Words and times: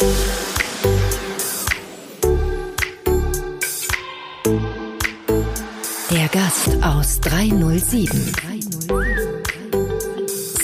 Der 0.00 0.08
Gast 6.32 6.70
aus 6.82 7.20
307. 7.20 8.32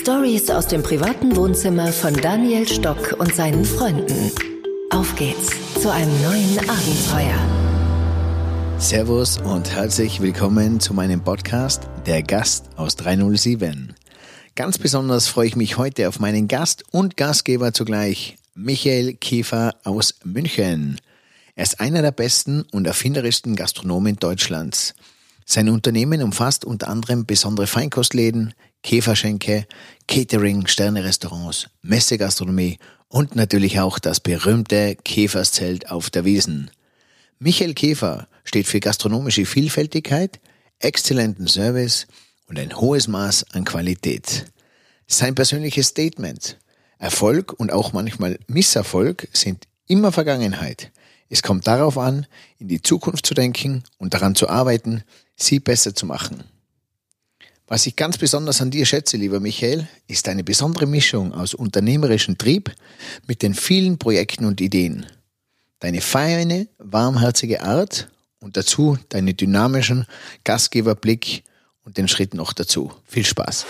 Stories 0.00 0.48
aus 0.48 0.68
dem 0.68 0.82
privaten 0.82 1.36
Wohnzimmer 1.36 1.92
von 1.92 2.14
Daniel 2.14 2.66
Stock 2.66 3.16
und 3.18 3.34
seinen 3.34 3.66
Freunden. 3.66 4.32
Auf 4.88 5.14
geht's 5.16 5.50
zu 5.82 5.92
einem 5.92 6.22
neuen 6.22 6.58
Abenteuer. 6.60 7.38
Servus 8.78 9.36
und 9.38 9.70
herzlich 9.70 10.22
willkommen 10.22 10.80
zu 10.80 10.94
meinem 10.94 11.20
Podcast 11.20 11.90
Der 12.06 12.22
Gast 12.22 12.70
aus 12.76 12.96
307. 12.96 13.92
Ganz 14.54 14.78
besonders 14.78 15.28
freue 15.28 15.48
ich 15.48 15.56
mich 15.56 15.76
heute 15.76 16.08
auf 16.08 16.20
meinen 16.20 16.48
Gast 16.48 16.84
und 16.90 17.18
Gastgeber 17.18 17.74
zugleich, 17.74 18.38
Michael 18.58 19.12
Kiefer 19.12 19.74
aus 19.84 20.14
München. 20.24 20.98
Er 21.56 21.64
ist 21.64 21.78
einer 21.78 22.00
der 22.00 22.10
besten 22.10 22.62
und 22.72 22.86
erfinderischsten 22.86 23.54
Gastronomen 23.54 24.16
Deutschlands. 24.16 24.94
Sein 25.44 25.68
Unternehmen 25.68 26.22
umfasst 26.22 26.64
unter 26.64 26.88
anderem 26.88 27.26
besondere 27.26 27.66
Feinkostläden, 27.66 28.54
Käferschenke, 28.82 29.66
Catering, 30.08 30.66
Sternerestaurants, 30.68 31.68
Messegastronomie 31.82 32.78
und 33.08 33.36
natürlich 33.36 33.78
auch 33.78 33.98
das 33.98 34.20
berühmte 34.20 34.96
Käferszelt 35.04 35.90
auf 35.90 36.08
der 36.08 36.24
Wiesen. 36.24 36.70
Michael 37.38 37.74
Käfer 37.74 38.26
steht 38.44 38.66
für 38.66 38.80
gastronomische 38.80 39.44
Vielfältigkeit, 39.44 40.40
exzellenten 40.78 41.46
Service 41.46 42.06
und 42.48 42.58
ein 42.58 42.74
hohes 42.74 43.06
Maß 43.06 43.50
an 43.52 43.66
Qualität. 43.66 44.46
Sein 45.06 45.34
persönliches 45.34 45.88
Statement, 45.88 46.56
Erfolg 46.98 47.52
und 47.52 47.72
auch 47.72 47.92
manchmal 47.92 48.38
Misserfolg 48.46 49.28
sind 49.32 49.66
immer 49.86 50.12
Vergangenheit. 50.12 50.90
Es 51.28 51.42
kommt 51.42 51.66
darauf 51.66 51.98
an, 51.98 52.26
in 52.58 52.68
die 52.68 52.82
Zukunft 52.82 53.26
zu 53.26 53.34
denken 53.34 53.82
und 53.98 54.14
daran 54.14 54.34
zu 54.34 54.48
arbeiten, 54.48 55.02
sie 55.34 55.58
besser 55.58 55.94
zu 55.94 56.06
machen. 56.06 56.44
Was 57.68 57.86
ich 57.86 57.96
ganz 57.96 58.16
besonders 58.16 58.60
an 58.60 58.70
dir 58.70 58.86
schätze, 58.86 59.16
lieber 59.16 59.40
Michael, 59.40 59.88
ist 60.06 60.28
eine 60.28 60.44
besondere 60.44 60.86
Mischung 60.86 61.32
aus 61.32 61.52
unternehmerischem 61.52 62.38
Trieb 62.38 62.72
mit 63.26 63.42
den 63.42 63.54
vielen 63.54 63.98
Projekten 63.98 64.44
und 64.44 64.60
Ideen. 64.60 65.06
Deine 65.80 66.00
feine, 66.00 66.68
warmherzige 66.78 67.62
Art 67.62 68.08
und 68.38 68.56
dazu 68.56 68.98
deine 69.08 69.34
dynamischen 69.34 70.06
Gastgeberblick 70.44 71.42
und 71.84 71.98
den 71.98 72.06
Schritt 72.06 72.34
noch 72.34 72.52
dazu. 72.52 72.92
Viel 73.04 73.26
Spaß. 73.26 73.66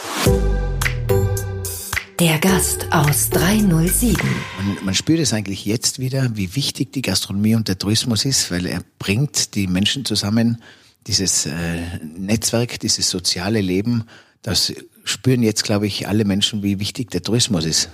Der 2.19 2.39
Gast 2.39 2.91
aus 2.93 3.29
307. 3.29 4.17
Man, 4.57 4.85
man 4.87 4.95
spürt 4.95 5.19
es 5.19 5.35
eigentlich 5.35 5.67
jetzt 5.67 5.99
wieder, 5.99 6.31
wie 6.35 6.57
wichtig 6.57 6.91
die 6.95 7.03
Gastronomie 7.03 7.55
und 7.55 7.69
der 7.69 7.77
Tourismus 7.77 8.25
ist, 8.25 8.51
weil 8.51 8.65
er 8.65 8.81
bringt 8.99 9.55
die 9.55 9.67
Menschen 9.67 10.07
zusammen, 10.07 10.63
dieses 11.07 11.45
äh, 11.45 11.53
Netzwerk, 12.17 12.81
dieses 12.81 13.11
soziale 13.11 13.61
Leben, 13.61 14.05
das 14.41 14.73
spüren 15.05 15.43
jetzt, 15.43 15.65
glaube 15.65 15.87
ich, 15.87 16.09
alle 16.09 16.25
Menschen, 16.25 16.63
wie 16.63 16.81
wichtig 16.81 17.11
der 17.11 17.23
Tourismus 17.23 17.67
ist. 17.67 17.91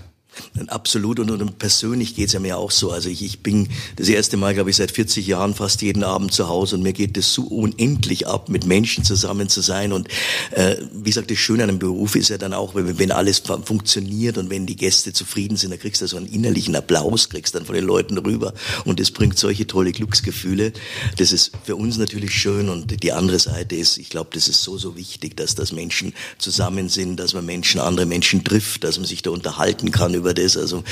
Absolut 0.69 1.19
und, 1.19 1.30
und 1.30 1.58
persönlich 1.58 2.14
geht's 2.14 2.33
ja 2.33 2.41
mir 2.41 2.58
auch 2.58 2.70
so. 2.70 2.91
Also 2.91 3.08
ich, 3.08 3.22
ich 3.22 3.41
bin 3.41 3.69
das 3.97 4.08
erste 4.08 4.36
Mal, 4.36 4.55
glaube 4.55 4.70
ich, 4.70 4.77
seit 4.77 4.91
40 4.91 5.27
Jahren 5.27 5.55
fast 5.55 5.83
jeden 5.83 6.05
Abend 6.05 6.33
zu 6.33 6.48
Hause 6.48 6.77
und 6.77 6.83
mir 6.83 6.92
geht 6.92 7.16
es 7.16 7.33
so 7.33 7.42
unendlich 7.42 8.27
ab, 8.27 8.48
mit 8.48 8.66
Menschen 8.66 9.05
zusammen 9.05 9.48
zu 9.48 9.60
sein. 9.60 9.92
Und 9.92 10.08
äh, 10.53 10.77
wie 10.92 11.10
gesagt, 11.10 11.30
das 11.30 11.38
Schöne 11.38 11.64
an 11.64 11.69
einem 11.69 11.78
Beruf 11.78 12.16
ist 12.16 12.30
ja 12.30 12.38
dann 12.38 12.55
auch, 12.55 12.75
wenn, 12.75 12.98
wenn 12.98 13.12
alles 13.12 13.42
funktioniert 13.64 14.38
und 14.38 14.50
wenn 14.50 14.66
die 14.66 14.77
Gäste 14.77 15.12
zufrieden 15.12 15.56
sind, 15.56 15.70
dann 15.70 15.78
kriegst 15.78 16.00
du 16.00 16.06
so 16.06 16.16
einen 16.16 16.27
innerlichen 16.27 16.77
Applaus, 16.77 17.28
kriegst 17.28 17.55
dann 17.55 17.66
von 17.66 17.75
den 17.75 17.84
Leuten 17.84 18.19
rüber 18.19 18.55
und 18.84 19.00
das 19.00 19.10
bringt 19.10 19.38
solche 19.38 19.66
tolle 19.66 19.92
Glücksgefühle. 19.92 20.72
Das 21.19 21.33
ist 21.33 21.53
für 21.64 21.77
uns 21.77 21.98
natürlich 21.98 22.33
schön 22.33 22.69
und 22.69 23.03
die 23.03 23.12
andere 23.12 23.38
Seite 23.38 23.77
ist, 23.77 23.99
ich 23.99 24.09
glaube, 24.09 24.31
das 24.32 24.49
ist 24.49 24.62
so, 24.62 24.78
so 24.78 24.97
wichtig, 24.97 25.37
dass 25.37 25.54
das 25.54 25.72
Menschen 25.72 26.14
zusammen 26.38 26.88
sind, 26.88 27.16
dass 27.16 27.34
man 27.34 27.44
Menschen, 27.44 27.81
andere 27.81 28.06
Menschen 28.06 28.44
trifft, 28.44 28.84
dass 28.84 28.99
man 28.99 29.06
sich 29.06 29.22
da 29.22 29.31
unterhalten 29.31 29.91
kann 29.91 30.22
über 30.22 30.34
das. 30.34 30.56
Also 30.56 30.83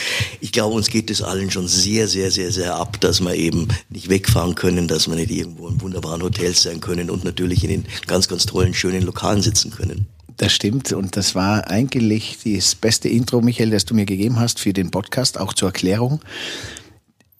ich 0.40 0.52
glaube, 0.52 0.74
uns 0.74 0.88
geht 0.88 1.10
es 1.10 1.22
allen 1.22 1.50
schon 1.50 1.68
sehr, 1.68 2.08
sehr, 2.08 2.30
sehr, 2.30 2.50
sehr 2.52 2.74
ab, 2.74 3.00
dass 3.00 3.20
wir 3.20 3.34
eben 3.34 3.68
nicht 3.88 4.08
wegfahren 4.08 4.54
können, 4.54 4.88
dass 4.88 5.08
wir 5.08 5.14
nicht 5.14 5.30
irgendwo 5.30 5.68
in 5.68 5.80
wunderbaren 5.80 6.22
Hotels 6.22 6.62
sein 6.62 6.80
können 6.80 7.10
und 7.10 7.24
natürlich 7.24 7.64
in 7.64 7.70
den 7.70 7.86
ganz, 8.06 8.28
ganz 8.28 8.46
tollen, 8.46 8.74
schönen 8.74 9.02
Lokalen 9.02 9.40
sitzen 9.40 9.70
können. 9.70 10.06
Das 10.36 10.52
stimmt 10.52 10.92
und 10.92 11.16
das 11.16 11.34
war 11.34 11.68
eigentlich 11.68 12.38
das 12.44 12.74
beste 12.74 13.08
Intro, 13.08 13.40
Michael, 13.40 13.70
das 13.70 13.84
du 13.84 13.94
mir 13.94 14.06
gegeben 14.06 14.40
hast 14.40 14.58
für 14.58 14.72
den 14.72 14.90
Podcast, 14.90 15.38
auch 15.38 15.52
zur 15.52 15.68
Erklärung. 15.68 16.20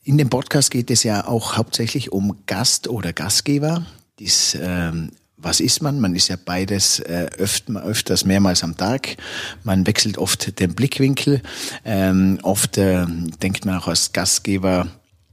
In 0.03 0.19
dem 0.19 0.29
Podcast 0.29 0.71
geht 0.71 0.91
es 0.91 1.03
ja 1.03 1.27
auch 1.27 1.57
hauptsächlich 1.57 2.13
um 2.13 2.37
Gast 2.47 2.89
oder 2.89 3.13
Gastgeber. 3.13 3.87
Dies 4.19 4.57
ähm, 4.61 5.13
was 5.43 5.61
ist 5.61 5.83
man? 5.83 6.01
Man 6.01 6.15
ist 6.15 6.29
ja 6.29 6.37
beides 6.43 7.01
äh, 7.01 7.29
öfter, 7.39 7.83
öfters 7.83 8.25
mehrmals 8.25 8.63
am 8.63 8.77
Tag. 8.77 9.17
Man 9.65 9.87
wechselt 9.87 10.19
oft 10.19 10.59
den 10.61 10.75
Blickwinkel. 10.75 11.43
Ähm, 11.85 12.39
oft 12.43 12.79
äh, 12.79 13.07
denkt 13.43 13.65
man 13.65 13.79
auch 13.79 13.89
als 13.89 14.13
Gastgeber 14.13 14.89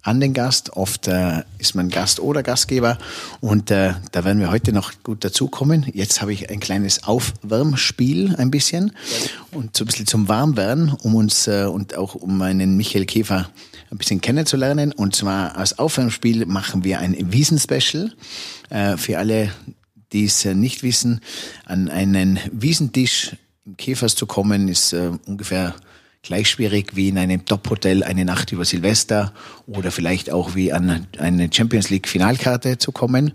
an 0.07 0.21
den 0.21 0.33
Gast. 0.33 0.71
Oft 0.75 1.07
äh, 1.07 1.43
ist 1.57 1.75
man 1.75 1.89
Gast 1.89 2.19
oder 2.21 2.41
Gastgeber. 2.41 2.97
Und 3.41 3.69
äh, 3.71 3.93
da 4.13 4.23
werden 4.23 4.39
wir 4.39 4.49
heute 4.49 4.71
noch 4.71 4.93
gut 5.03 5.23
dazukommen. 5.25 5.85
Jetzt 5.93 6.21
habe 6.21 6.31
ich 6.31 6.49
ein 6.49 6.61
kleines 6.61 7.03
Aufwärmspiel 7.03 8.35
ein 8.37 8.49
bisschen 8.49 8.93
und 9.51 9.75
so 9.75 9.83
ein 9.83 9.87
bisschen 9.87 10.07
zum 10.07 10.29
Warmwerden, 10.29 10.93
um 11.03 11.15
uns 11.15 11.47
äh, 11.47 11.65
und 11.65 11.97
auch 11.97 12.15
um 12.15 12.37
meinen 12.37 12.77
Michael 12.77 13.05
Käfer 13.05 13.49
ein 13.91 13.97
bisschen 13.97 14.21
kennenzulernen. 14.21 14.93
Und 14.93 15.15
zwar 15.15 15.57
als 15.57 15.77
Aufwärmspiel 15.77 16.45
machen 16.45 16.83
wir 16.85 16.99
ein 16.99 17.15
Wiesen-Special. 17.33 18.13
Äh, 18.69 18.97
für 18.97 19.17
alle, 19.17 19.51
die 20.13 20.25
es 20.25 20.45
äh, 20.45 20.53
nicht 20.53 20.83
wissen, 20.83 21.21
an 21.65 21.89
einen 21.89 22.39
Wiesentisch 22.51 23.35
im 23.65 23.77
Käfers 23.77 24.15
zu 24.15 24.25
kommen, 24.25 24.67
ist 24.67 24.93
äh, 24.93 25.11
ungefähr 25.25 25.75
gleich 26.21 26.49
schwierig 26.49 26.95
wie 26.95 27.07
in 27.09 27.17
einem 27.17 27.45
Top-Hotel 27.45 28.03
eine 28.03 28.25
Nacht 28.25 28.51
über 28.51 28.65
Silvester 28.65 29.33
oder 29.65 29.91
vielleicht 29.91 30.29
auch 30.31 30.55
wie 30.55 30.73
an 30.73 31.07
eine 31.17 31.49
Champions 31.53 31.89
League 31.89 32.07
Finalkarte 32.07 32.77
zu 32.77 32.91
kommen. 32.91 33.31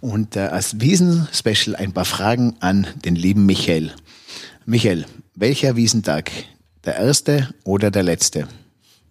Und 0.00 0.36
äh, 0.36 0.40
als 0.40 0.80
Wiesen-Special 0.80 1.76
ein 1.76 1.92
paar 1.92 2.04
Fragen 2.04 2.56
an 2.60 2.86
den 3.04 3.16
lieben 3.16 3.46
Michael. 3.46 3.92
Michael, 4.66 5.06
welcher 5.34 5.76
Wiesentag? 5.76 6.30
Der 6.84 6.96
erste 6.96 7.48
oder 7.64 7.90
der 7.90 8.02
letzte? 8.02 8.46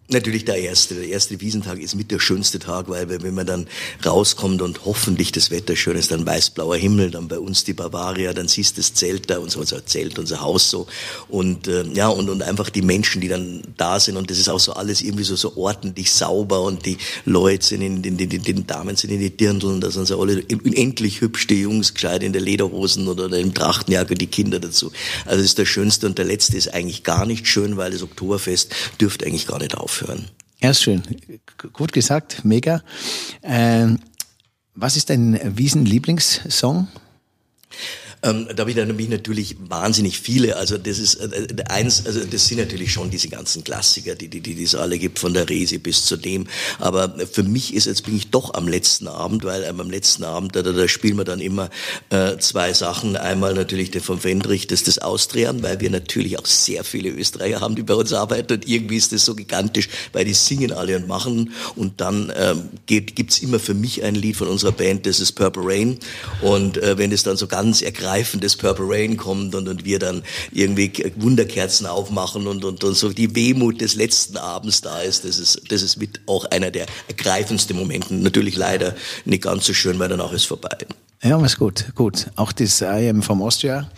Natürlich 0.08 0.44
der 0.44 0.56
erste. 0.56 0.94
Der 0.96 1.08
erste 1.08 1.40
Wiesentag 1.40 1.78
ist 1.80 1.94
mit 1.94 2.10
der 2.10 2.18
schönste 2.18 2.58
Tag, 2.58 2.90
weil 2.90 3.08
wenn 3.08 3.32
man 3.32 3.46
dann 3.46 3.66
rauskommt 4.04 4.60
und 4.60 4.84
hoffentlich 4.84 5.32
das 5.32 5.50
Wetter 5.50 5.76
schön 5.76 5.96
ist, 5.96 6.10
dann 6.10 6.26
weißblauer 6.26 6.76
Himmel, 6.76 7.10
dann 7.10 7.26
bei 7.26 7.38
uns 7.38 7.64
die 7.64 7.72
Bavaria, 7.72 8.34
dann 8.34 8.46
siehst 8.46 8.76
du 8.76 8.82
das 8.82 8.92
Zelt 8.92 9.30
da, 9.30 9.38
unser, 9.38 9.60
unser 9.60 9.86
Zelt, 9.86 10.18
unser 10.18 10.42
Haus 10.42 10.68
so 10.68 10.86
und 11.28 11.68
äh, 11.68 11.84
ja 11.94 12.08
und 12.08 12.28
und 12.28 12.42
einfach 12.42 12.68
die 12.68 12.82
Menschen, 12.82 13.22
die 13.22 13.28
dann 13.28 13.62
da 13.78 13.98
sind 13.98 14.18
und 14.18 14.30
das 14.30 14.36
ist 14.36 14.50
auch 14.50 14.60
so 14.60 14.74
alles 14.74 15.00
irgendwie 15.00 15.24
so 15.24 15.36
so 15.36 15.56
ordentlich 15.56 16.12
sauber 16.12 16.60
und 16.60 16.84
die 16.84 16.98
Leute 17.24 17.64
sind 17.64 17.80
in 17.80 18.02
den, 18.02 18.18
den, 18.18 18.28
den, 18.28 18.66
Damen 18.66 18.96
sind 18.96 19.10
in 19.10 19.20
die 19.20 19.34
Dirndeln, 19.34 19.80
da 19.80 19.90
sind 19.90 20.06
sie 20.06 20.18
alle 20.18 20.44
unendlich 20.52 21.22
hübsch, 21.22 21.46
die 21.46 21.62
Jungs 21.62 21.94
gescheit 21.94 22.22
in 22.22 22.34
der 22.34 22.42
Lederhosen 22.42 23.08
oder 23.08 23.34
in 23.38 23.54
Trachtenjacke, 23.54 24.14
die 24.14 24.26
Kinder 24.26 24.60
dazu. 24.60 24.92
Also 25.24 25.38
das 25.38 25.46
ist 25.46 25.58
der 25.58 25.66
schönste 25.66 26.06
und 26.06 26.18
der 26.18 26.26
letzte 26.26 26.58
ist 26.58 26.74
eigentlich 26.74 27.04
gar 27.04 27.24
nicht 27.24 27.46
schön, 27.46 27.78
weil 27.78 27.90
das 27.90 28.02
Oktoberfest 28.02 28.74
dürfte 29.00 29.24
eigentlich 29.24 29.46
gar 29.46 29.58
nicht 29.58 29.78
auf 29.78 29.94
aufhören. 30.04 30.28
Ja, 30.60 30.72
schön. 30.72 31.02
Gut 31.72 31.92
gesagt, 31.92 32.44
mega. 32.44 32.82
Ähm, 33.42 33.98
was 34.74 34.96
ist 34.96 35.10
dein 35.10 35.38
Wiesen-Lieblingssong? 35.56 36.88
Ähm, 38.24 38.48
da 38.54 38.62
habe 38.62 38.70
ich 38.70 39.08
natürlich 39.08 39.56
wahnsinnig 39.68 40.18
viele. 40.18 40.56
Also 40.56 40.78
das 40.78 40.98
ist 40.98 41.16
äh, 41.16 41.26
äh, 41.26 41.64
eins, 41.68 42.06
also 42.06 42.20
das 42.24 42.46
sind 42.46 42.58
natürlich 42.58 42.90
schon 42.90 43.10
diese 43.10 43.28
ganzen 43.28 43.64
Klassiker, 43.64 44.14
die 44.14 44.28
die 44.28 44.40
die 44.40 44.62
es 44.62 44.74
alle 44.74 44.98
gibt, 44.98 45.18
von 45.18 45.34
der 45.34 45.48
Resi 45.48 45.76
bis 45.76 46.06
zu 46.06 46.16
dem. 46.16 46.46
Aber 46.78 47.14
für 47.30 47.42
mich 47.42 47.74
ist 47.74 47.86
jetzt 47.86 48.04
bin 48.04 48.16
ich 48.16 48.30
doch 48.30 48.54
am 48.54 48.66
letzten 48.66 49.08
Abend, 49.08 49.44
weil 49.44 49.64
ähm, 49.64 49.78
am 49.80 49.90
letzten 49.90 50.24
Abend 50.24 50.56
da, 50.56 50.62
da, 50.62 50.72
da 50.72 50.88
spielen 50.88 51.18
wir 51.18 51.24
dann 51.24 51.40
immer 51.40 51.68
äh, 52.08 52.38
zwei 52.38 52.72
Sachen. 52.72 53.16
Einmal 53.16 53.52
natürlich 53.52 53.90
der 53.90 54.00
von 54.00 54.24
Wendrich, 54.24 54.66
das 54.66 54.84
das 54.84 54.98
Austrian, 55.00 55.62
weil 55.62 55.80
wir 55.80 55.90
natürlich 55.90 56.38
auch 56.38 56.46
sehr 56.46 56.82
viele 56.82 57.10
Österreicher 57.10 57.60
haben, 57.60 57.74
die 57.74 57.82
bei 57.82 57.94
uns 57.94 58.14
arbeiten 58.14 58.54
und 58.54 58.66
irgendwie 58.66 58.96
ist 58.96 59.12
das 59.12 59.26
so 59.26 59.34
gigantisch, 59.34 59.90
weil 60.14 60.24
die 60.24 60.34
singen 60.34 60.72
alle 60.72 60.96
und 60.96 61.08
machen. 61.08 61.52
Und 61.76 62.00
dann 62.00 62.32
ähm, 62.36 62.70
geht, 62.86 63.16
gibt's 63.16 63.40
immer 63.40 63.58
für 63.58 63.74
mich 63.74 64.02
ein 64.02 64.14
Lied 64.14 64.36
von 64.36 64.48
unserer 64.48 64.72
Band, 64.72 65.04
das 65.04 65.20
ist 65.20 65.32
Purple 65.32 65.62
Rain. 65.64 65.98
Und 66.40 66.78
äh, 66.78 66.96
wenn 66.96 67.12
es 67.12 67.22
dann 67.22 67.36
so 67.36 67.46
ganz 67.46 67.82
ergreifend 67.82 68.13
des 68.22 68.56
Purple 68.56 68.86
Rain 68.88 69.16
kommt 69.16 69.54
und, 69.54 69.68
und 69.68 69.84
wir 69.84 69.98
dann 69.98 70.22
irgendwie 70.52 70.92
Wunderkerzen 71.16 71.86
aufmachen 71.86 72.46
und, 72.46 72.64
und, 72.64 72.84
und 72.84 72.94
so 72.94 73.10
die 73.10 73.34
Wehmut 73.34 73.80
des 73.80 73.94
letzten 73.94 74.36
Abends 74.36 74.80
da 74.80 75.00
ist, 75.00 75.24
das 75.24 75.38
ist, 75.38 75.62
das 75.68 75.82
ist 75.82 75.96
mit 75.96 76.20
auch 76.26 76.44
einer 76.46 76.70
der 76.70 76.86
ergreifendsten 77.08 77.76
Momente. 77.76 78.14
Natürlich 78.14 78.56
leider 78.56 78.94
nicht 79.24 79.42
ganz 79.42 79.66
so 79.66 79.74
schön, 79.74 79.98
weil 79.98 80.08
danach 80.08 80.32
ist 80.32 80.44
vorbei. 80.44 80.76
Ja, 81.22 81.40
was 81.40 81.56
gut, 81.56 81.86
gut. 81.94 82.26
Auch 82.36 82.52
das 82.52 82.80
I 82.80 83.08
am 83.08 83.22
from 83.22 83.42
Austria 83.42 83.88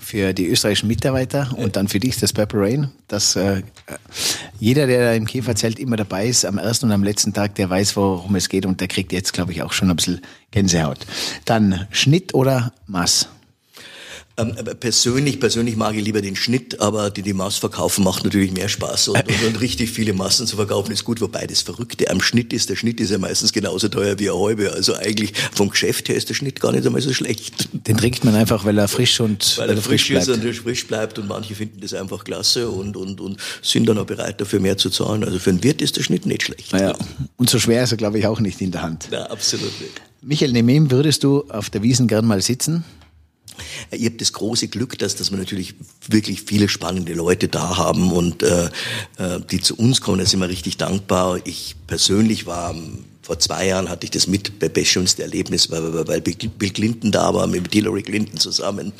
für 0.00 0.32
die 0.32 0.48
österreichischen 0.48 0.88
Mitarbeiter 0.88 1.50
und 1.56 1.76
dann 1.76 1.86
für 1.86 2.00
dich 2.00 2.18
das 2.18 2.32
Purple 2.32 2.60
Rain, 2.60 2.90
dass 3.06 3.36
äh, 3.36 3.62
jeder, 4.58 4.86
der 4.86 5.14
im 5.14 5.26
Käferzelt 5.26 5.78
immer 5.78 5.96
dabei 5.96 6.26
ist, 6.26 6.46
am 6.46 6.56
ersten 6.56 6.86
und 6.86 6.92
am 6.92 7.04
letzten 7.04 7.34
Tag, 7.34 7.54
der 7.56 7.68
weiß, 7.68 7.96
worum 7.96 8.34
es 8.34 8.48
geht 8.48 8.64
und 8.64 8.80
der 8.80 8.88
kriegt 8.88 9.12
jetzt, 9.12 9.34
glaube 9.34 9.52
ich, 9.52 9.62
auch 9.62 9.72
schon 9.72 9.90
ein 9.90 9.96
bisschen 9.96 10.22
Gänsehaut. 10.50 10.98
Dann 11.44 11.86
Schnitt 11.90 12.32
oder 12.32 12.72
Maß? 12.86 13.28
Ähm, 14.40 14.54
persönlich, 14.78 15.40
persönlich 15.40 15.76
mag 15.76 15.94
ich 15.94 16.04
lieber 16.04 16.20
den 16.22 16.36
Schnitt, 16.36 16.80
aber 16.80 17.10
die, 17.10 17.22
die 17.22 17.32
Maß 17.32 17.56
verkaufen 17.56 18.04
macht 18.04 18.24
natürlich 18.24 18.52
mehr 18.52 18.68
Spaß 18.68 19.08
und, 19.08 19.18
und, 19.18 19.44
und, 19.46 19.60
richtig 19.60 19.90
viele 19.90 20.12
Massen 20.12 20.46
zu 20.46 20.56
verkaufen 20.56 20.92
ist 20.92 21.04
gut, 21.04 21.20
wobei 21.20 21.46
das 21.46 21.62
Verrückte 21.62 22.10
am 22.10 22.20
Schnitt 22.20 22.52
ist, 22.52 22.70
der 22.70 22.76
Schnitt 22.76 23.00
ist 23.00 23.10
ja 23.10 23.18
meistens 23.18 23.52
genauso 23.52 23.88
teuer 23.88 24.18
wie 24.18 24.30
eine 24.30 24.38
halbe, 24.38 24.72
also 24.72 24.94
eigentlich 24.94 25.32
vom 25.52 25.70
Geschäft 25.70 26.08
her 26.08 26.16
ist 26.16 26.28
der 26.28 26.34
Schnitt 26.34 26.60
gar 26.60 26.72
nicht 26.72 26.86
einmal 26.86 27.00
so 27.00 27.12
schlecht. 27.12 27.68
Den 27.72 27.96
trinkt 27.96 28.24
man 28.24 28.34
einfach, 28.34 28.64
weil 28.64 28.78
er 28.78 28.88
frisch 28.88 29.20
und 29.20 29.58
weil, 29.58 29.68
weil 29.68 29.76
er 29.76 29.82
frisch, 29.82 30.06
frisch 30.06 30.16
ist 30.16 30.28
und 30.28 30.54
frisch 30.54 30.86
bleibt 30.86 31.18
und 31.18 31.28
manche 31.28 31.54
finden 31.54 31.80
das 31.80 31.94
einfach 31.94 32.24
klasse 32.24 32.68
und, 32.68 32.96
und, 32.96 33.20
und 33.20 33.38
sind 33.62 33.88
dann 33.88 33.98
auch 33.98 34.06
bereit 34.06 34.40
dafür 34.40 34.60
mehr 34.60 34.76
zu 34.76 34.90
zahlen. 34.90 35.24
Also 35.24 35.38
für 35.38 35.50
einen 35.50 35.62
Wirt 35.62 35.82
ist 35.82 35.96
der 35.96 36.02
Schnitt 36.02 36.26
nicht 36.26 36.42
schlecht. 36.42 36.72
Ja, 36.72 36.94
und 37.36 37.50
so 37.50 37.58
schwer 37.58 37.84
ist 37.84 37.92
er 37.92 37.96
glaube 37.96 38.18
ich 38.18 38.26
auch 38.26 38.40
nicht 38.40 38.60
in 38.60 38.70
der 38.70 38.82
Hand. 38.82 39.08
Ja, 39.10 39.24
absolut 39.26 39.80
nicht. 39.80 40.00
Michael, 40.22 40.52
neben 40.52 40.68
ihm 40.68 40.90
würdest 40.90 41.24
du 41.24 41.44
auf 41.48 41.70
der 41.70 41.82
Wiesen 41.82 42.06
gern 42.06 42.26
mal 42.26 42.42
sitzen? 42.42 42.84
Ihr 43.96 44.10
habt 44.10 44.20
das 44.20 44.32
große 44.32 44.68
Glück, 44.68 44.98
dass, 44.98 45.16
dass 45.16 45.30
wir 45.30 45.38
natürlich 45.38 45.74
wirklich 46.08 46.42
viele 46.42 46.68
spannende 46.68 47.14
Leute 47.14 47.48
da 47.48 47.76
haben 47.76 48.12
und 48.12 48.42
äh, 48.42 48.70
äh 49.18 49.40
die 49.50 49.60
zu 49.60 49.76
uns 49.76 50.00
kommen. 50.00 50.18
Da 50.18 50.26
sind 50.26 50.40
wir 50.40 50.48
richtig 50.48 50.76
dankbar. 50.76 51.40
Ich 51.44 51.76
persönlich 51.86 52.46
war 52.46 52.74
vor 53.22 53.38
zwei 53.38 53.66
Jahren 53.66 53.88
hatte 53.88 54.04
ich 54.04 54.10
das 54.10 54.26
mit 54.26 54.50
schönste 54.84 55.22
Erlebnis, 55.22 55.70
weil, 55.70 56.08
weil 56.08 56.20
Bill 56.20 56.70
Clinton 56.70 57.12
da 57.12 57.34
war, 57.34 57.46
mit 57.46 57.72
Hillary 57.72 58.02
Clinton 58.02 58.38
zusammen. 58.38 58.92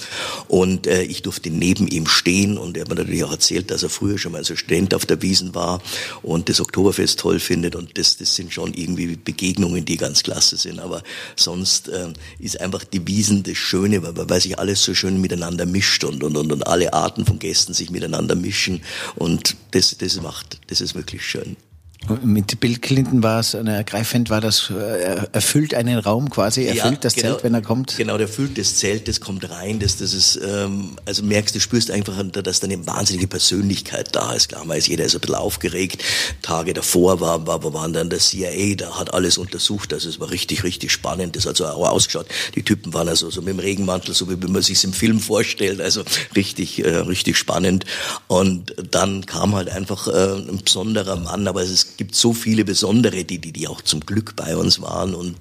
Und 0.46 0.86
äh, 0.86 1.02
ich 1.02 1.22
durfte 1.22 1.50
neben 1.50 1.88
ihm 1.88 2.06
stehen 2.06 2.58
und 2.58 2.76
er 2.76 2.82
hat 2.82 2.90
mir 2.90 2.96
natürlich 2.96 3.24
auch 3.24 3.32
erzählt, 3.32 3.70
dass 3.70 3.82
er 3.82 3.88
früher 3.88 4.18
schon 4.18 4.32
mal 4.32 4.44
so 4.44 4.56
Student 4.56 4.94
auf 4.94 5.06
der 5.06 5.22
Wiesen 5.22 5.54
war 5.54 5.82
und 6.22 6.48
das 6.48 6.60
Oktoberfest 6.60 7.18
toll 7.18 7.40
findet. 7.40 7.74
Und 7.74 7.96
das, 7.96 8.18
das 8.18 8.34
sind 8.36 8.52
schon 8.52 8.74
irgendwie 8.74 9.16
Begegnungen, 9.16 9.84
die 9.84 9.96
ganz 9.96 10.22
klasse 10.22 10.58
sind. 10.58 10.80
Aber 10.80 11.02
sonst 11.34 11.88
äh, 11.88 12.12
ist 12.38 12.60
einfach 12.60 12.84
die 12.84 13.06
Wiesen 13.06 13.42
das 13.42 13.56
Schöne, 13.56 14.02
weil, 14.02 14.28
weil 14.28 14.40
sich 14.40 14.58
alles 14.58 14.84
so 14.84 14.94
schön 14.94 15.20
miteinander 15.20 15.64
mischt 15.64 16.04
und, 16.04 16.22
und, 16.22 16.36
und, 16.36 16.52
und 16.52 16.66
alle 16.66 16.92
Arten 16.92 17.24
von 17.24 17.38
Gästen 17.38 17.72
sich 17.72 17.90
miteinander 17.90 18.34
mischen. 18.34 18.82
Und 19.16 19.56
das, 19.70 19.96
das 19.96 20.20
macht, 20.20 20.58
das 20.66 20.82
ist 20.82 20.94
wirklich 20.94 21.24
schön. 21.24 21.56
Mit 22.24 22.58
Bill 22.60 22.78
Clinton 22.78 23.22
war 23.22 23.40
es 23.40 23.54
eine 23.54 23.76
ergreifend, 23.76 24.30
war 24.30 24.40
das, 24.40 24.70
äh, 24.70 25.26
erfüllt 25.32 25.74
einen 25.74 25.98
Raum 25.98 26.30
quasi, 26.30 26.64
erfüllt 26.64 26.94
ja, 26.94 27.00
das 27.02 27.14
genau, 27.14 27.32
Zelt, 27.32 27.44
wenn 27.44 27.52
er 27.52 27.60
kommt? 27.60 27.94
Genau, 27.98 28.16
der 28.16 28.26
erfüllt 28.26 28.56
das 28.56 28.76
Zelt, 28.76 29.06
das 29.06 29.20
kommt 29.20 29.48
rein, 29.50 29.80
das, 29.80 29.98
das 29.98 30.14
ist, 30.14 30.40
ähm, 30.42 30.96
also 31.04 31.22
merkst 31.22 31.54
du, 31.54 31.60
spürst 31.60 31.90
einfach, 31.90 32.14
dass 32.32 32.60
da 32.60 32.66
eine 32.66 32.86
wahnsinnige 32.86 33.28
Persönlichkeit 33.28 34.14
da 34.16 34.32
ist. 34.32 34.48
Klar, 34.48 34.66
weiß 34.66 34.86
jeder 34.86 35.04
ist 35.04 35.14
ein 35.14 35.20
bisschen 35.20 35.34
aufgeregt. 35.34 36.02
Tage 36.40 36.72
davor 36.72 37.20
war, 37.20 37.46
war, 37.46 37.62
waren 37.74 37.92
dann 37.92 38.08
der 38.08 38.18
CIA, 38.18 38.76
da 38.76 38.98
hat 38.98 39.12
alles 39.12 39.36
untersucht, 39.36 39.92
also 39.92 40.08
es 40.08 40.18
war 40.18 40.30
richtig, 40.30 40.64
richtig 40.64 40.92
spannend, 40.92 41.36
das 41.36 41.44
hat 41.44 41.58
so 41.58 41.66
auch 41.66 41.90
ausgeschaut. 41.90 42.26
Die 42.54 42.62
Typen 42.62 42.94
waren 42.94 43.08
also 43.08 43.28
so 43.30 43.42
mit 43.42 43.52
dem 43.52 43.58
Regenmantel, 43.58 44.14
so 44.14 44.28
wie 44.30 44.36
man 44.36 44.62
sich 44.62 44.82
im 44.84 44.94
Film 44.94 45.20
vorstellt, 45.20 45.82
also 45.82 46.02
richtig, 46.34 46.82
äh, 46.82 46.96
richtig 46.96 47.36
spannend. 47.36 47.84
Und 48.26 48.74
dann 48.90 49.26
kam 49.26 49.54
halt 49.54 49.68
einfach 49.68 50.08
äh, 50.08 50.48
ein 50.48 50.62
besonderer 50.64 51.16
Mann, 51.16 51.46
aber 51.46 51.62
es 51.62 51.70
ist 51.70 51.89
gibt 51.96 52.14
so 52.14 52.32
viele 52.32 52.64
Besondere, 52.64 53.24
die, 53.24 53.38
die, 53.38 53.52
die 53.52 53.68
auch 53.68 53.82
zum 53.82 54.00
Glück 54.00 54.36
bei 54.36 54.56
uns 54.56 54.80
waren 54.80 55.14
und 55.14 55.36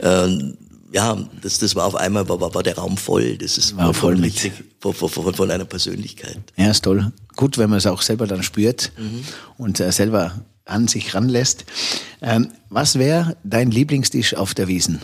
ähm, 0.00 0.56
ja, 0.94 1.18
das, 1.42 1.58
das 1.58 1.74
war 1.74 1.86
auf 1.86 1.96
einmal, 1.96 2.28
war, 2.28 2.40
war 2.54 2.62
der 2.62 2.76
Raum 2.76 2.96
voll. 2.96 3.36
Das 3.36 3.58
ist 3.58 3.76
war 3.76 3.92
voll 3.92 4.14
mit. 4.14 4.52
Von, 4.78 4.94
von, 4.94 5.34
von, 5.34 5.50
einer 5.50 5.64
Persönlichkeit. 5.64 6.38
Ja, 6.56 6.70
ist 6.70 6.84
toll. 6.84 7.10
Gut, 7.34 7.58
wenn 7.58 7.68
man 7.68 7.78
es 7.78 7.86
auch 7.86 8.00
selber 8.00 8.28
dann 8.28 8.44
spürt 8.44 8.92
mhm. 8.96 9.24
und 9.58 9.80
äh, 9.80 9.90
selber 9.90 10.44
an 10.66 10.86
sich 10.86 11.14
ranlässt. 11.14 11.64
Ähm, 12.22 12.52
was 12.70 12.96
wäre 12.96 13.36
dein 13.42 13.72
Lieblingstisch 13.72 14.34
auf 14.34 14.54
der 14.54 14.68
Wiesen? 14.68 15.00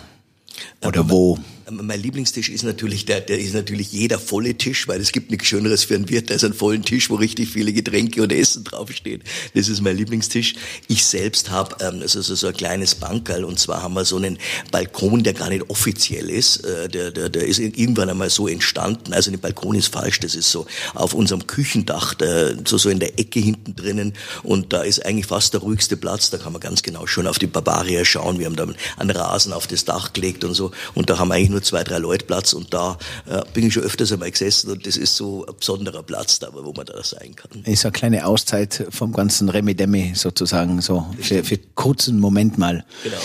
Oder 0.85 1.01
Aber 1.01 1.11
wo? 1.11 1.39
Mein 1.71 2.01
Lieblingstisch 2.01 2.49
ist 2.49 2.65
natürlich 2.65 3.05
der, 3.05 3.21
der 3.21 3.39
ist 3.39 3.55
natürlich 3.55 3.93
jeder 3.93 4.19
volle 4.19 4.55
Tisch, 4.55 4.89
weil 4.89 5.01
es 5.01 5.13
gibt 5.13 5.31
nichts 5.31 5.47
Schöneres 5.47 5.85
für 5.85 5.95
einen 5.95 6.09
Wirt 6.09 6.31
als 6.33 6.43
einen 6.43 6.55
vollen 6.55 6.83
Tisch, 6.83 7.11
wo 7.11 7.15
richtig 7.15 7.49
viele 7.49 7.73
Getränke 7.73 8.23
und 8.23 8.33
Essen 8.33 8.65
draufsteht. 8.65 9.23
Das 9.55 9.69
ist 9.69 9.81
mein 9.81 9.97
Lieblingstisch. 9.97 10.55
Ich 10.89 11.05
selbst 11.05 11.51
habe 11.51 11.77
ähm, 11.81 12.01
also 12.03 12.23
so, 12.23 12.35
so 12.35 12.49
ein 12.49 12.55
kleines 12.55 12.97
Bankerl 12.97 13.45
und 13.45 13.59
zwar 13.59 13.83
haben 13.83 13.95
wir 13.95 14.05
so 14.05 14.17
einen 14.17 14.39
Balkon, 14.73 15.23
der 15.23 15.35
gar 15.35 15.49
nicht 15.49 15.71
offiziell 15.71 16.29
ist. 16.29 16.65
Äh, 16.65 16.89
der, 16.89 17.11
der, 17.11 17.29
der 17.29 17.47
ist 17.47 17.59
irgendwann 17.59 18.11
einmal 18.11 18.31
so 18.31 18.49
entstanden. 18.49 19.13
Also 19.13 19.31
ein 19.31 19.39
Balkon 19.39 19.77
ist 19.77 19.93
falsch, 19.93 20.21
das 20.21 20.35
ist 20.35 20.51
so 20.51 20.67
auf 20.95 21.15
unserem 21.15 21.47
Küchendach, 21.47 22.15
der, 22.15 22.57
so, 22.67 22.79
so 22.79 22.91
in 22.91 22.99
der 22.99 23.19
Ecke 23.19 23.39
hinten 23.39 23.77
drinnen 23.77 24.15
und 24.43 24.73
da 24.73 24.83
ist 24.83 25.05
eigentlich 25.07 25.27
fast 25.27 25.55
der 25.55 25.61
ruhigste 25.61 25.97
Platz. 25.97 26.31
Da 26.31 26.39
kann 26.39 26.53
man 26.53 26.61
ganz 26.61 26.83
genau 26.83 27.07
schon 27.07 27.27
auf 27.27 27.39
die 27.39 27.47
Barbaria 27.47 28.05
schauen. 28.05 28.39
Wir 28.39 28.47
haben 28.47 28.57
da 28.57 28.67
einen 28.97 29.11
Rasen 29.11 29.53
auf 29.53 29.67
das 29.67 29.85
Dach 29.85 30.13
gelegt 30.13 30.45
und 30.45 30.55
so 30.55 30.73
und 30.95 31.11
da 31.11 31.19
haben 31.19 31.29
wir 31.29 31.35
eigentlich 31.35 31.51
nur 31.51 31.60
nur 31.61 31.63
zwei, 31.63 31.85
drei 31.85 31.99
Leute 31.99 32.25
Platz 32.25 32.53
und 32.53 32.73
da 32.73 32.99
äh, 33.27 33.43
bin 33.53 33.67
ich 33.67 33.75
schon 33.75 33.83
öfters 33.83 34.13
einmal 34.13 34.31
gesessen 34.31 34.71
und 34.71 34.87
das 34.87 34.97
ist 34.97 35.17
so 35.17 35.47
ein 35.47 35.55
besonderer 35.59 36.03
Platz 36.03 36.39
da, 36.39 36.49
wo 36.53 36.73
man 36.73 36.87
da 36.87 37.03
sein 37.03 37.37
kann. 37.37 37.63
Ist 37.65 37.85
eine 37.85 37.93
kleine 37.93 38.27
Auszeit 38.27 38.87
vom 38.91 39.13
ganzen 39.13 39.49
Remi-Demi 39.49 40.13
sozusagen, 40.15 40.81
so 40.81 41.07
für, 41.21 41.45
für 41.45 41.59
kurzen 41.75 42.19
Moment 42.19 42.59
mal. 42.59 42.85
Genau. 43.05 43.17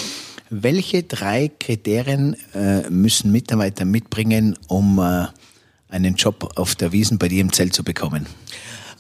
Welche 0.50 1.04
drei 1.04 1.50
Kriterien 1.60 2.36
äh, 2.54 2.90
müssen 2.90 3.32
Mitarbeiter 3.32 3.86
mitbringen, 3.86 4.58
um 4.68 5.00
äh, 5.00 5.28
einen 5.90 6.16
Job 6.16 6.52
auf 6.56 6.76
der 6.76 6.92
Wiesen 6.92 7.18
bei 7.18 7.30
dir 7.30 7.42
im 7.42 7.52
Zelt 7.52 7.74
zu 7.74 7.84
bekommen? 7.84 8.28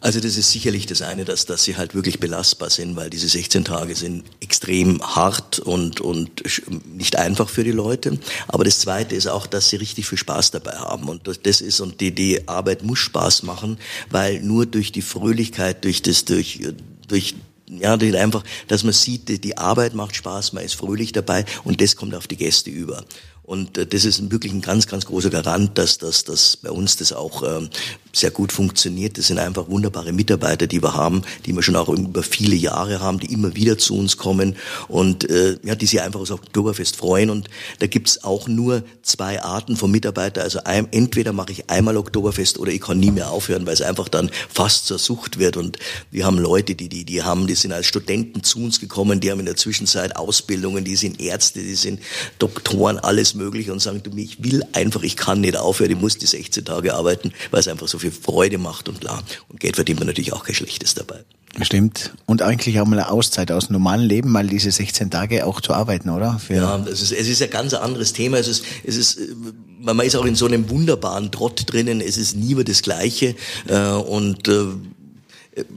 Also 0.01 0.19
das 0.19 0.37
ist 0.37 0.51
sicherlich 0.51 0.85
das 0.85 1.01
eine, 1.01 1.25
dass, 1.25 1.45
dass 1.45 1.63
sie 1.63 1.77
halt 1.77 1.95
wirklich 1.95 2.19
belastbar 2.19 2.69
sind, 2.69 2.95
weil 2.95 3.09
diese 3.09 3.27
16 3.27 3.65
Tage 3.65 3.95
sind 3.95 4.23
extrem 4.39 5.01
hart 5.01 5.59
und, 5.59 5.99
und 5.99 6.43
nicht 6.95 7.17
einfach 7.17 7.49
für 7.49 7.63
die 7.63 7.71
Leute. 7.71 8.19
Aber 8.47 8.63
das 8.63 8.79
zweite 8.79 9.15
ist 9.15 9.27
auch, 9.27 9.47
dass 9.47 9.69
sie 9.69 9.77
richtig 9.77 10.07
viel 10.07 10.17
Spaß 10.17 10.51
dabei 10.51 10.73
haben. 10.73 11.09
Und 11.09 11.27
das 11.43 11.61
ist, 11.61 11.79
und 11.79 12.01
die, 12.01 12.13
die 12.13 12.47
Arbeit 12.47 12.83
muss 12.83 12.99
Spaß 12.99 13.43
machen, 13.43 13.77
weil 14.09 14.41
nur 14.41 14.65
durch 14.65 14.91
die 14.91 15.01
Fröhlichkeit, 15.01 15.83
durch 15.83 16.01
das, 16.01 16.25
durch, 16.25 16.59
durch 17.07 17.35
ja, 17.67 17.93
einfach, 17.93 18.43
dass 18.67 18.83
man 18.83 18.93
sieht, 18.93 19.43
die 19.43 19.57
Arbeit 19.57 19.95
macht 19.95 20.15
Spaß, 20.15 20.53
man 20.53 20.63
ist 20.63 20.75
fröhlich 20.75 21.13
dabei 21.13 21.45
und 21.63 21.81
das 21.81 21.95
kommt 21.95 22.13
auf 22.13 22.27
die 22.27 22.37
Gäste 22.37 22.69
über. 22.69 23.03
Und 23.45 23.77
äh, 23.77 23.85
das 23.85 24.05
ist 24.05 24.31
wirklich 24.31 24.53
ein 24.53 24.61
ganz, 24.61 24.87
ganz 24.87 25.05
großer 25.05 25.29
Garant, 25.29 25.77
dass, 25.77 25.97
dass, 25.97 26.23
dass 26.23 26.57
bei 26.57 26.71
uns 26.71 26.97
das 26.97 27.13
auch 27.13 27.43
ähm, 27.43 27.69
sehr 28.11 28.31
gut 28.31 28.51
funktioniert. 28.51 29.17
Das 29.17 29.27
sind 29.27 29.37
einfach 29.37 29.69
wunderbare 29.69 30.13
Mitarbeiter, 30.13 30.67
die 30.67 30.81
wir 30.81 30.95
haben, 30.95 31.21
die 31.45 31.53
wir 31.53 31.61
schon 31.61 31.75
auch 31.75 31.89
über 31.89 32.23
viele 32.23 32.55
Jahre 32.55 33.01
haben, 33.01 33.19
die 33.19 33.31
immer 33.31 33.55
wieder 33.55 33.77
zu 33.77 33.97
uns 33.97 34.17
kommen 34.17 34.55
und 34.87 35.29
äh, 35.29 35.57
ja, 35.63 35.75
die 35.75 35.85
sich 35.85 36.01
einfach 36.01 36.21
aufs 36.21 36.31
Oktoberfest 36.31 36.95
freuen. 36.95 37.29
Und 37.29 37.49
da 37.79 37.87
gibt's 37.87 38.23
auch 38.23 38.47
nur 38.47 38.83
zwei 39.03 39.43
Arten 39.43 39.75
von 39.75 39.91
Mitarbeitern. 39.91 40.43
Also 40.43 40.59
entweder 40.63 41.31
mache 41.33 41.51
ich 41.51 41.69
einmal 41.69 41.97
Oktoberfest 41.97 42.57
oder 42.57 42.71
ich 42.71 42.81
kann 42.81 42.99
nie 42.99 43.11
mehr 43.11 43.29
aufhören, 43.29 43.65
weil 43.67 43.73
es 43.73 43.81
einfach 43.81 44.09
dann 44.09 44.31
fast 44.49 44.87
zur 44.87 44.97
Sucht 44.97 45.37
wird. 45.37 45.55
Und 45.57 45.77
wir 46.09 46.25
haben 46.25 46.39
Leute, 46.39 46.73
die, 46.73 46.89
die, 46.89 47.05
die 47.05 47.21
haben, 47.21 47.45
die 47.45 47.55
sind 47.55 47.73
als 47.73 47.85
Studenten 47.85 48.43
zu 48.43 48.59
uns 48.59 48.79
gekommen, 48.79 49.19
die 49.19 49.29
haben 49.29 49.39
in 49.39 49.45
der 49.45 49.55
Zwischenzeit 49.55 50.15
Ausbildungen, 50.15 50.83
die 50.83 50.95
sind 50.95 51.21
Ärzte, 51.21 51.61
die 51.61 51.75
sind 51.75 51.99
Doktoren, 52.39 52.97
alles 52.97 53.34
mögliche 53.35 53.71
und 53.71 53.79
sagen, 53.79 54.01
du, 54.03 54.15
ich 54.17 54.43
will 54.43 54.63
einfach, 54.73 55.03
ich 55.03 55.15
kann 55.15 55.41
nicht 55.41 55.57
aufhören, 55.57 55.91
ich 55.91 55.99
muss 55.99 56.17
die 56.17 56.25
16 56.25 56.65
Tage 56.65 56.93
arbeiten, 56.93 57.31
weil 57.51 57.59
es 57.59 57.67
einfach 57.67 57.87
so 57.87 57.99
viel 57.99 58.11
Freude 58.11 58.57
macht 58.57 58.89
und 58.89 59.01
klar. 59.01 59.23
Und 59.49 59.59
Geld 59.59 59.75
verdient 59.75 59.99
man 59.99 60.07
natürlich 60.07 60.33
auch 60.33 60.43
kein 60.43 60.55
schlechtes 60.55 60.93
dabei. 60.93 61.23
Stimmt. 61.61 62.13
Und 62.25 62.41
eigentlich 62.41 62.79
auch 62.81 62.85
mal 62.85 62.99
eine 62.99 63.09
Auszeit 63.09 63.51
aus 63.51 63.67
dem 63.67 63.73
normalen 63.73 64.01
Leben, 64.01 64.31
mal 64.31 64.45
diese 64.45 64.71
16 64.71 65.09
Tage 65.09 65.45
auch 65.45 65.61
zu 65.61 65.73
arbeiten, 65.73 66.09
oder? 66.09 66.37
Für 66.37 66.55
ja, 66.55 66.85
es 66.85 67.01
ist, 67.01 67.13
es 67.13 67.27
ist 67.29 67.41
ein 67.41 67.49
ganz 67.49 67.73
anderes 67.73 68.11
Thema. 68.11 68.37
Es 68.37 68.47
ist, 68.47 68.65
es 68.83 68.97
ist, 68.97 69.19
man 69.79 69.99
ist 70.01 70.15
auch 70.15 70.25
in 70.25 70.35
so 70.35 70.47
einem 70.47 70.69
wunderbaren 70.69 71.31
Trott 71.31 71.63
drinnen. 71.67 72.01
Es 72.01 72.17
ist 72.17 72.35
nie 72.35 72.55
mehr 72.55 72.65
das 72.65 72.81
Gleiche. 72.81 73.35
Äh, 73.67 73.91
und 73.91 74.47
äh, 74.49 74.65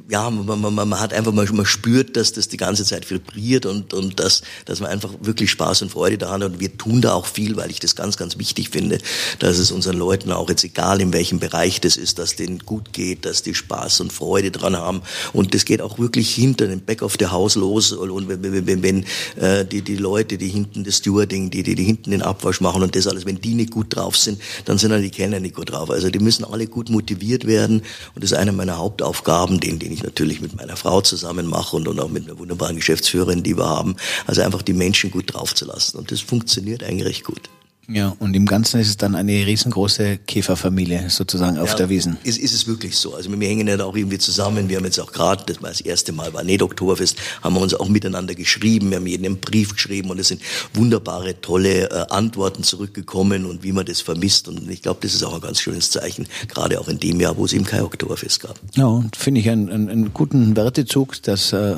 ja, 0.09 0.29
man, 0.31 0.61
man, 0.61 0.75
man 0.75 1.01
hat 1.01 1.13
einfach 1.13 1.33
mal, 1.33 1.47
man 1.53 1.67
spürt, 1.67 2.17
dass 2.17 2.33
das 2.33 2.49
die 2.49 2.57
ganze 2.57 2.85
Zeit 2.85 3.09
vibriert 3.11 3.65
und, 3.65 3.95
und 3.95 4.19
dass, 4.19 4.43
dass 4.65 4.81
man 4.81 4.91
einfach 4.91 5.11
wirklich 5.21 5.51
Spaß 5.51 5.83
und 5.83 5.91
Freude 5.93 6.19
daran 6.19 6.43
hat. 6.43 6.53
Und 6.53 6.61
wir 6.61 6.77
tun 6.77 7.01
da 7.01 7.13
auch 7.13 7.27
viel, 7.27 7.57
weil 7.57 7.71
ich 7.71 7.79
das 7.79 7.95
ganz, 7.95 8.17
ganz 8.17 8.39
wichtig 8.39 8.71
finde, 8.71 8.99
dass 9.39 9.59
es 9.59 9.71
unseren 9.71 9.97
Leuten 9.97 10.33
auch 10.33 10.49
jetzt 10.49 10.65
egal 10.65 11.01
in 11.01 11.13
welchem 11.13 11.39
Bereich 11.39 11.81
das 11.81 11.97
ist, 11.97 12.19
dass 12.19 12.35
denen 12.35 12.59
gut 12.61 12.93
geht, 12.93 13.25
dass 13.25 13.43
die 13.43 13.55
Spaß 13.55 14.01
und 14.01 14.13
Freude 14.13 14.51
dran 14.51 14.77
haben. 14.77 15.03
Und 15.33 15.55
das 15.55 15.65
geht 15.65 15.81
auch 15.81 15.99
wirklich 15.99 16.35
hinter 16.35 16.67
dem 16.67 16.81
Back 16.81 17.03
of 17.03 17.17
the 17.19 17.27
House 17.27 17.55
los. 17.55 17.93
Und 17.93 18.29
wenn, 18.29 18.43
wenn, 18.43 18.67
wenn, 18.67 18.83
wenn 18.83 19.05
äh, 19.37 19.65
die, 19.65 19.83
die 19.83 19.97
Leute, 19.97 20.39
die 20.39 20.49
hinten 20.49 20.83
das 20.83 20.97
Stewarding, 20.97 21.51
die, 21.51 21.63
die, 21.63 21.77
die 21.77 21.85
hinten 21.85 22.11
den 22.11 22.23
Abwasch 22.23 22.61
machen 22.61 22.83
und 22.83 22.97
das 22.97 23.07
alles, 23.07 23.27
wenn 23.27 23.41
die 23.41 23.55
nicht 23.55 23.71
gut 23.71 23.95
drauf 23.95 24.17
sind, 24.17 24.41
dann 24.65 24.79
sind 24.79 24.93
auch 24.93 25.01
die 25.01 25.11
Kellner 25.11 25.39
nicht 25.39 25.55
gut 25.55 25.71
drauf. 25.71 25.91
Also 25.91 26.11
die 26.11 26.19
müssen 26.19 26.45
alle 26.45 26.67
gut 26.67 26.91
motiviert 26.91 27.47
werden. 27.47 27.83
Und 28.15 28.25
das 28.25 28.33
ist 28.33 28.39
eine 28.39 28.51
meiner 28.51 28.79
Hauptaufgaben, 28.79 29.61
den, 29.69 29.79
den 29.79 29.93
ich 29.93 30.03
natürlich 30.03 30.41
mit 30.41 30.57
meiner 30.57 30.77
Frau 30.77 31.01
zusammen 31.01 31.47
mache 31.47 31.77
und, 31.77 31.87
und 31.89 32.01
auch 32.01 32.09
mit 32.09 32.29
einer 32.29 32.39
wunderbaren 32.39 32.77
Geschäftsführerin, 32.77 33.43
die 33.43 33.57
wir 33.57 33.69
haben. 33.69 33.97
Also 34.27 34.43
einfach 34.43 34.63
die 34.63 34.73
Menschen 34.73 35.11
gut 35.11 35.35
draufzulassen. 35.35 35.99
Und 35.99 36.11
das 36.11 36.21
funktioniert 36.21 36.83
eigentlich 36.83 37.07
recht 37.07 37.25
gut. 37.25 37.51
Ja, 37.91 38.15
und 38.19 38.37
im 38.37 38.45
Ganzen 38.45 38.81
ist 38.81 38.89
es 38.89 38.97
dann 38.99 39.15
eine 39.15 39.33
riesengroße 39.47 40.19
Käferfamilie 40.27 41.09
sozusagen 41.09 41.59
auf 41.59 41.71
ja, 41.71 41.77
der 41.77 41.89
Wiesen. 41.89 42.19
Ist, 42.23 42.39
ist 42.39 42.53
es 42.53 42.67
wirklich 42.67 42.95
so. 42.95 43.15
Also 43.15 43.31
wir 43.33 43.49
hängen 43.49 43.67
ja 43.67 43.83
auch 43.83 43.97
irgendwie 43.97 44.19
zusammen. 44.19 44.69
Wir 44.69 44.77
haben 44.77 44.85
jetzt 44.85 45.01
auch 45.01 45.11
gerade, 45.11 45.45
das 45.47 45.63
war 45.63 45.71
das 45.71 45.81
erste 45.81 46.13
Mal, 46.13 46.35
war 46.35 46.45
nicht 46.45 46.61
Oktoberfest, 46.61 47.17
haben 47.43 47.55
wir 47.55 47.63
uns 47.63 47.73
auch 47.73 47.89
miteinander 47.89 48.35
geschrieben. 48.35 48.91
Wir 48.91 48.99
haben 48.99 49.07
jeden 49.07 49.25
einen 49.25 49.41
Brief 49.41 49.73
geschrieben 49.73 50.11
und 50.11 50.21
es 50.21 50.29
sind 50.29 50.43
wunderbare, 50.75 51.41
tolle 51.41 51.91
äh, 51.91 52.07
Antworten 52.11 52.63
zurückgekommen 52.63 53.47
und 53.47 53.63
wie 53.63 53.73
man 53.73 53.87
das 53.87 54.03
vermisst. 54.03 54.49
Und 54.49 54.69
ich 54.69 54.83
glaube, 54.83 55.01
das 55.01 55.15
ist 55.15 55.23
auch 55.23 55.33
ein 55.33 55.41
ganz 55.41 55.61
schönes 55.61 55.91
Zeichen, 55.91 56.27
gerade 56.47 56.79
auch 56.79 56.89
in 56.89 56.99
dem 56.99 57.19
Jahr, 57.21 57.39
wo 57.39 57.47
es 57.47 57.55
eben 57.55 57.65
kein 57.65 57.81
Oktoberfest 57.81 58.41
gab. 58.41 58.61
Ja, 58.75 58.85
und 58.85 59.17
finde 59.17 59.41
ich 59.41 59.49
einen, 59.49 59.71
einen, 59.71 59.89
einen 59.89 60.13
guten 60.13 60.57
Wertezug, 60.57 61.23
dass 61.23 61.55
äh, 61.55 61.77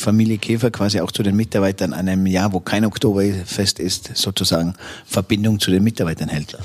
Familie 0.00 0.38
Käfer 0.38 0.70
quasi 0.70 1.00
auch 1.00 1.12
zu 1.12 1.22
den 1.22 1.36
Mitarbeitern 1.36 1.92
an 1.92 2.08
einem 2.08 2.26
Jahr, 2.26 2.52
wo 2.52 2.60
kein 2.60 2.84
Oktoberfest 2.84 3.78
ist, 3.78 4.10
sozusagen 4.14 4.74
Verbindung 5.06 5.60
zu 5.60 5.70
den 5.70 5.84
Mitarbeitern 5.84 6.28
hält. 6.28 6.56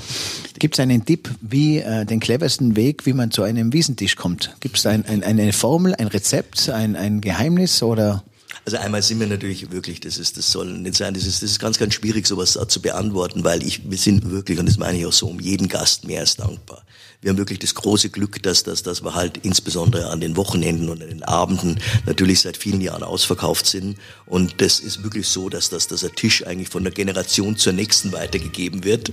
Gibt 0.58 0.74
es 0.74 0.80
einen 0.80 1.04
Tipp, 1.04 1.30
wie 1.40 1.78
äh, 1.78 2.04
den 2.04 2.18
cleversten 2.18 2.76
Weg, 2.76 3.06
wie 3.06 3.12
man 3.12 3.30
zu 3.30 3.42
einem 3.42 3.72
Wiesentisch 3.72 4.16
kommt? 4.16 4.56
Gibt 4.60 4.78
es 4.78 4.86
ein, 4.86 5.04
ein, 5.04 5.22
eine 5.22 5.52
Formel, 5.52 5.94
ein 5.94 6.08
Rezept, 6.08 6.68
ein, 6.70 6.96
ein 6.96 7.20
Geheimnis 7.20 7.82
oder? 7.82 8.24
Also 8.64 8.78
einmal 8.78 9.02
sind 9.02 9.20
wir 9.20 9.26
natürlich 9.26 9.70
wirklich, 9.70 10.00
das 10.00 10.18
ist, 10.18 10.38
das 10.38 10.50
soll 10.50 10.78
nicht 10.78 10.96
sein, 10.96 11.14
das 11.14 11.26
ist, 11.26 11.42
das 11.42 11.50
ist 11.50 11.58
ganz, 11.60 11.78
ganz 11.78 11.94
schwierig, 11.94 12.26
sowas 12.26 12.58
zu 12.68 12.82
beantworten, 12.82 13.44
weil 13.44 13.62
ich, 13.62 13.88
wir 13.88 13.98
sind 13.98 14.30
wirklich, 14.30 14.58
und 14.58 14.66
das 14.66 14.78
meine 14.78 14.98
ich 14.98 15.06
auch 15.06 15.12
so, 15.12 15.28
um 15.28 15.38
jeden 15.38 15.68
Gast 15.68 16.04
mehr 16.04 16.20
als 16.20 16.36
dankbar 16.36 16.82
wir 17.26 17.30
haben 17.30 17.38
wirklich 17.38 17.58
das 17.58 17.74
große 17.74 18.10
Glück, 18.10 18.40
dass, 18.44 18.62
dass, 18.62 18.84
dass 18.84 19.02
wir 19.02 19.16
halt 19.16 19.38
insbesondere 19.38 20.10
an 20.10 20.20
den 20.20 20.36
Wochenenden 20.36 20.88
und 20.90 21.02
an 21.02 21.08
den 21.08 21.24
Abenden 21.24 21.80
natürlich 22.06 22.40
seit 22.40 22.56
vielen 22.56 22.80
Jahren 22.80 23.02
ausverkauft 23.02 23.66
sind. 23.66 23.98
Und 24.26 24.60
das 24.60 24.78
ist 24.78 25.02
wirklich 25.02 25.26
so, 25.26 25.48
dass, 25.48 25.68
dass, 25.68 25.88
dass 25.88 26.02
der 26.02 26.12
Tisch 26.12 26.46
eigentlich 26.46 26.68
von 26.68 26.84
der 26.84 26.92
Generation 26.92 27.56
zur 27.56 27.72
nächsten 27.72 28.12
weitergegeben 28.12 28.84
wird. 28.84 29.10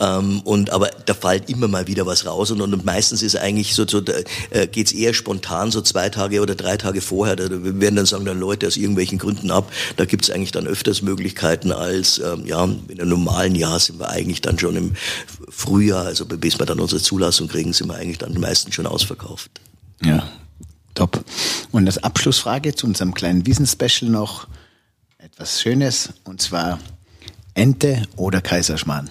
Ähm, 0.00 0.40
und 0.42 0.70
aber 0.70 0.90
da 1.04 1.14
fällt 1.14 1.50
immer 1.50 1.66
mal 1.66 1.88
wieder 1.88 2.06
was 2.06 2.26
raus 2.26 2.52
und, 2.52 2.60
und 2.60 2.84
meistens 2.84 3.22
ist 3.22 3.34
eigentlich 3.34 3.74
so, 3.74 3.88
so 3.88 4.00
da, 4.00 4.12
äh, 4.50 4.68
geht's 4.68 4.92
eher 4.92 5.12
spontan, 5.12 5.72
so 5.72 5.80
zwei 5.80 6.10
Tage 6.10 6.42
oder 6.42 6.54
drei 6.54 6.76
Tage 6.76 7.00
vorher. 7.00 7.34
Da 7.34 7.48
werden 7.50 7.96
dann 7.96 8.06
sagen 8.06 8.24
dann 8.24 8.38
Leute 8.38 8.68
aus 8.68 8.76
irgendwelchen 8.76 9.18
Gründen 9.18 9.50
ab. 9.50 9.68
Da 9.96 10.04
gibt's 10.04 10.30
eigentlich 10.30 10.52
dann 10.52 10.68
öfters 10.68 11.02
Möglichkeiten 11.02 11.72
als 11.72 12.20
ähm, 12.20 12.46
ja 12.46 12.62
in 12.62 13.00
einem 13.00 13.08
normalen 13.08 13.56
Jahr 13.56 13.80
sind 13.80 13.98
wir 13.98 14.10
eigentlich 14.10 14.42
dann 14.42 14.60
schon 14.60 14.76
im 14.76 14.92
Frühjahr, 15.48 16.06
also 16.06 16.24
bis 16.24 16.60
wir 16.60 16.66
dann 16.66 16.78
unsere 16.78 17.02
Zulassung 17.02 17.31
kriegen, 17.48 17.72
sind 17.72 17.88
wir 17.88 17.96
eigentlich 17.96 18.18
dann 18.18 18.32
die 18.32 18.38
meisten 18.38 18.72
schon 18.72 18.86
ausverkauft. 18.86 19.50
Ja, 20.04 20.28
top. 20.94 21.24
Und 21.70 21.86
als 21.86 22.02
Abschlussfrage 22.02 22.74
zu 22.74 22.86
unserem 22.86 23.14
kleinen 23.14 23.46
Wiesen-Special 23.46 24.10
noch 24.10 24.48
etwas 25.18 25.60
Schönes, 25.60 26.10
und 26.24 26.40
zwar 26.40 26.78
Ente 27.54 28.02
oder 28.16 28.40
Kaiserschmarrn? 28.40 29.10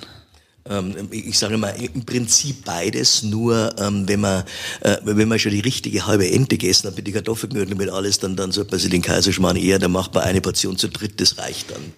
Ähm, 0.66 1.10
ich 1.12 1.40
sage 1.40 1.58
mal, 1.58 1.70
im 1.70 2.06
Prinzip 2.06 2.66
beides, 2.66 3.24
nur 3.24 3.74
ähm, 3.80 4.08
wenn 4.08 4.20
man 4.20 4.44
äh, 4.82 4.98
wenn 5.04 5.28
man 5.28 5.40
schon 5.40 5.52
die 5.52 5.60
richtige 5.60 6.06
halbe 6.06 6.30
Ente 6.30 6.58
gegessen 6.58 6.88
hat 6.88 6.96
mit 6.96 7.08
die 7.08 7.12
Kartoffelknödel 7.12 7.76
mit 7.76 7.90
alles, 7.90 8.20
dann 8.20 8.36
dann 8.36 8.52
sollte 8.52 8.72
man 8.72 8.80
sich 8.80 8.92
den 8.92 9.02
Kaiserschmarrn 9.02 9.58
eher, 9.58 9.80
dann 9.80 9.92
macht 9.92 10.14
man 10.14 10.24
eine 10.24 10.42
Portion 10.42 10.78
zu 10.78 10.90
dritt, 10.90 11.20
das 11.20 11.38
reicht 11.38 11.72
dann. 11.72 11.94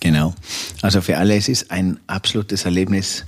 Genau. 0.00 0.34
Also 0.82 1.00
für 1.00 1.16
alle, 1.16 1.36
es 1.36 1.48
ist 1.48 1.70
ein 1.70 1.98
absolutes 2.06 2.66
Erlebnis, 2.66 3.24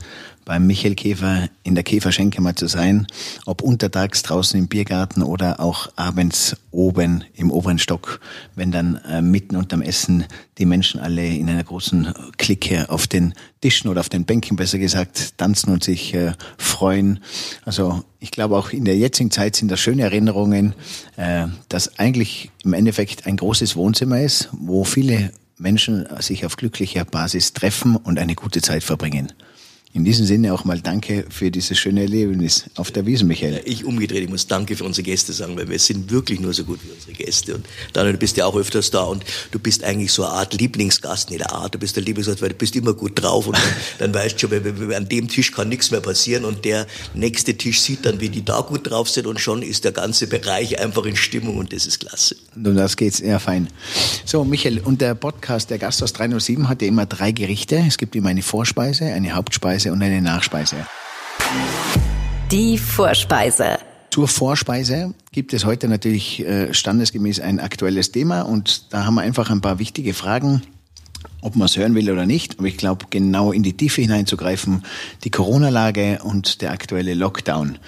beim 0.48 0.66
Michael 0.66 0.94
Käfer 0.94 1.50
in 1.62 1.74
der 1.74 1.84
Käferschenke 1.84 2.40
mal 2.40 2.54
zu 2.54 2.68
sein, 2.68 3.06
ob 3.44 3.60
untertags 3.60 4.22
draußen 4.22 4.58
im 4.58 4.66
Biergarten 4.66 5.22
oder 5.22 5.60
auch 5.60 5.90
abends 5.94 6.56
oben 6.70 7.22
im 7.34 7.50
oberen 7.50 7.78
Stock, 7.78 8.18
wenn 8.54 8.72
dann 8.72 8.96
äh, 9.06 9.20
mitten 9.20 9.56
unterm 9.56 9.82
Essen 9.82 10.24
die 10.56 10.64
Menschen 10.64 11.00
alle 11.00 11.26
in 11.26 11.50
einer 11.50 11.64
großen 11.64 12.14
Clique 12.38 12.88
auf 12.88 13.06
den 13.06 13.34
Tischen 13.60 13.90
oder 13.90 14.00
auf 14.00 14.08
den 14.08 14.24
Bänken 14.24 14.56
besser 14.56 14.78
gesagt 14.78 15.36
tanzen 15.36 15.70
und 15.70 15.84
sich 15.84 16.14
äh, 16.14 16.32
freuen. 16.56 17.20
Also 17.66 18.02
ich 18.18 18.30
glaube 18.30 18.56
auch 18.56 18.70
in 18.70 18.86
der 18.86 18.96
jetzigen 18.96 19.30
Zeit 19.30 19.54
sind 19.54 19.70
das 19.70 19.80
schöne 19.80 20.04
Erinnerungen, 20.04 20.72
äh, 21.18 21.48
dass 21.68 21.98
eigentlich 21.98 22.50
im 22.64 22.72
Endeffekt 22.72 23.26
ein 23.26 23.36
großes 23.36 23.76
Wohnzimmer 23.76 24.22
ist, 24.22 24.48
wo 24.52 24.84
viele 24.84 25.30
Menschen 25.58 26.08
sich 26.20 26.46
auf 26.46 26.56
glücklicher 26.56 27.04
Basis 27.04 27.52
treffen 27.52 27.96
und 27.96 28.18
eine 28.18 28.34
gute 28.34 28.62
Zeit 28.62 28.82
verbringen. 28.82 29.34
In 29.98 30.04
diesem 30.04 30.26
Sinne 30.26 30.54
auch 30.54 30.64
mal 30.64 30.80
danke 30.80 31.24
für 31.28 31.50
dieses 31.50 31.76
schöne 31.76 32.02
Erlebnis 32.02 32.66
auf 32.76 32.92
der 32.92 33.04
Wiese, 33.04 33.24
Michael. 33.24 33.62
Ich 33.64 33.84
umgedreht, 33.84 34.22
ich 34.22 34.28
muss 34.28 34.46
danke 34.46 34.76
für 34.76 34.84
unsere 34.84 35.02
Gäste 35.02 35.32
sagen, 35.32 35.56
weil 35.56 35.68
wir 35.68 35.78
sind 35.80 36.12
wirklich 36.12 36.38
nur 36.38 36.54
so 36.54 36.62
gut 36.62 36.78
wie 36.84 36.92
unsere 36.92 37.14
Gäste. 37.14 37.56
Und 37.56 37.66
Daniel, 37.94 38.12
du 38.12 38.18
bist 38.20 38.36
ja 38.36 38.46
auch 38.46 38.54
öfters 38.54 38.92
da 38.92 39.02
und 39.02 39.24
du 39.50 39.58
bist 39.58 39.82
eigentlich 39.82 40.12
so 40.12 40.22
eine 40.22 40.34
Art 40.34 40.54
Lieblingsgast, 40.54 41.30
nicht 41.30 41.42
eine 41.42 41.52
Art, 41.52 41.74
du 41.74 41.80
bist 41.80 41.96
der 41.96 42.04
Lieblingsgast, 42.04 42.40
weil 42.40 42.50
du 42.50 42.54
bist 42.54 42.76
immer 42.76 42.94
gut 42.94 43.20
drauf 43.20 43.48
und 43.48 43.56
dann, 43.56 43.64
dann 44.12 44.14
weißt 44.14 44.40
du 44.40 44.48
schon, 44.48 44.94
an 44.94 45.08
dem 45.08 45.26
Tisch 45.26 45.50
kann 45.50 45.68
nichts 45.68 45.90
mehr 45.90 46.00
passieren 46.00 46.44
und 46.44 46.64
der 46.64 46.86
nächste 47.14 47.56
Tisch 47.56 47.80
sieht 47.80 48.06
dann, 48.06 48.20
wie 48.20 48.28
die 48.28 48.44
da 48.44 48.60
gut 48.60 48.88
drauf 48.88 49.10
sind 49.10 49.26
und 49.26 49.40
schon 49.40 49.62
ist 49.62 49.82
der 49.82 49.90
ganze 49.90 50.28
Bereich 50.28 50.78
einfach 50.78 51.06
in 51.06 51.16
Stimmung 51.16 51.56
und 51.56 51.72
das 51.72 51.86
ist 51.86 51.98
klasse. 51.98 52.36
Und 52.54 52.68
um 52.68 52.76
das 52.76 52.96
geht's, 52.96 53.18
ja 53.18 53.40
fein. 53.40 53.66
So, 54.24 54.44
Michael, 54.44 54.78
und 54.78 55.00
der 55.00 55.16
Podcast, 55.16 55.70
der 55.70 55.78
Gast 55.78 56.04
aus 56.04 56.12
307 56.12 56.68
hat 56.68 56.82
ja 56.82 56.88
immer 56.88 57.04
drei 57.04 57.32
Gerichte. 57.32 57.82
Es 57.84 57.98
gibt 57.98 58.14
immer 58.14 58.28
eine 58.28 58.42
Vorspeise, 58.42 59.06
eine 59.06 59.32
Hauptspeise 59.32 59.87
Vorspeise 59.88 59.92
und 59.92 60.02
eine 60.02 60.20
Nachspeise. 60.20 60.76
Die 62.50 62.78
Vorspeise. 62.78 63.78
Zur 64.10 64.28
Vorspeise 64.28 65.14
gibt 65.32 65.52
es 65.52 65.64
heute 65.64 65.88
natürlich 65.88 66.40
äh, 66.40 66.72
standesgemäß 66.72 67.40
ein 67.40 67.60
aktuelles 67.60 68.10
Thema 68.10 68.42
und 68.42 68.92
da 68.92 69.04
haben 69.04 69.14
wir 69.14 69.22
einfach 69.22 69.50
ein 69.50 69.60
paar 69.60 69.78
wichtige 69.78 70.14
Fragen, 70.14 70.62
ob 71.42 71.56
man 71.56 71.66
es 71.66 71.76
hören 71.76 71.94
will 71.94 72.10
oder 72.10 72.26
nicht. 72.26 72.58
Aber 72.58 72.68
ich 72.68 72.76
glaube, 72.76 73.06
genau 73.10 73.52
in 73.52 73.62
die 73.62 73.76
Tiefe 73.76 74.00
hineinzugreifen, 74.00 74.82
die 75.24 75.30
Corona-Lage 75.30 76.20
und 76.22 76.62
der 76.62 76.72
aktuelle 76.72 77.14
Lockdown. 77.14 77.78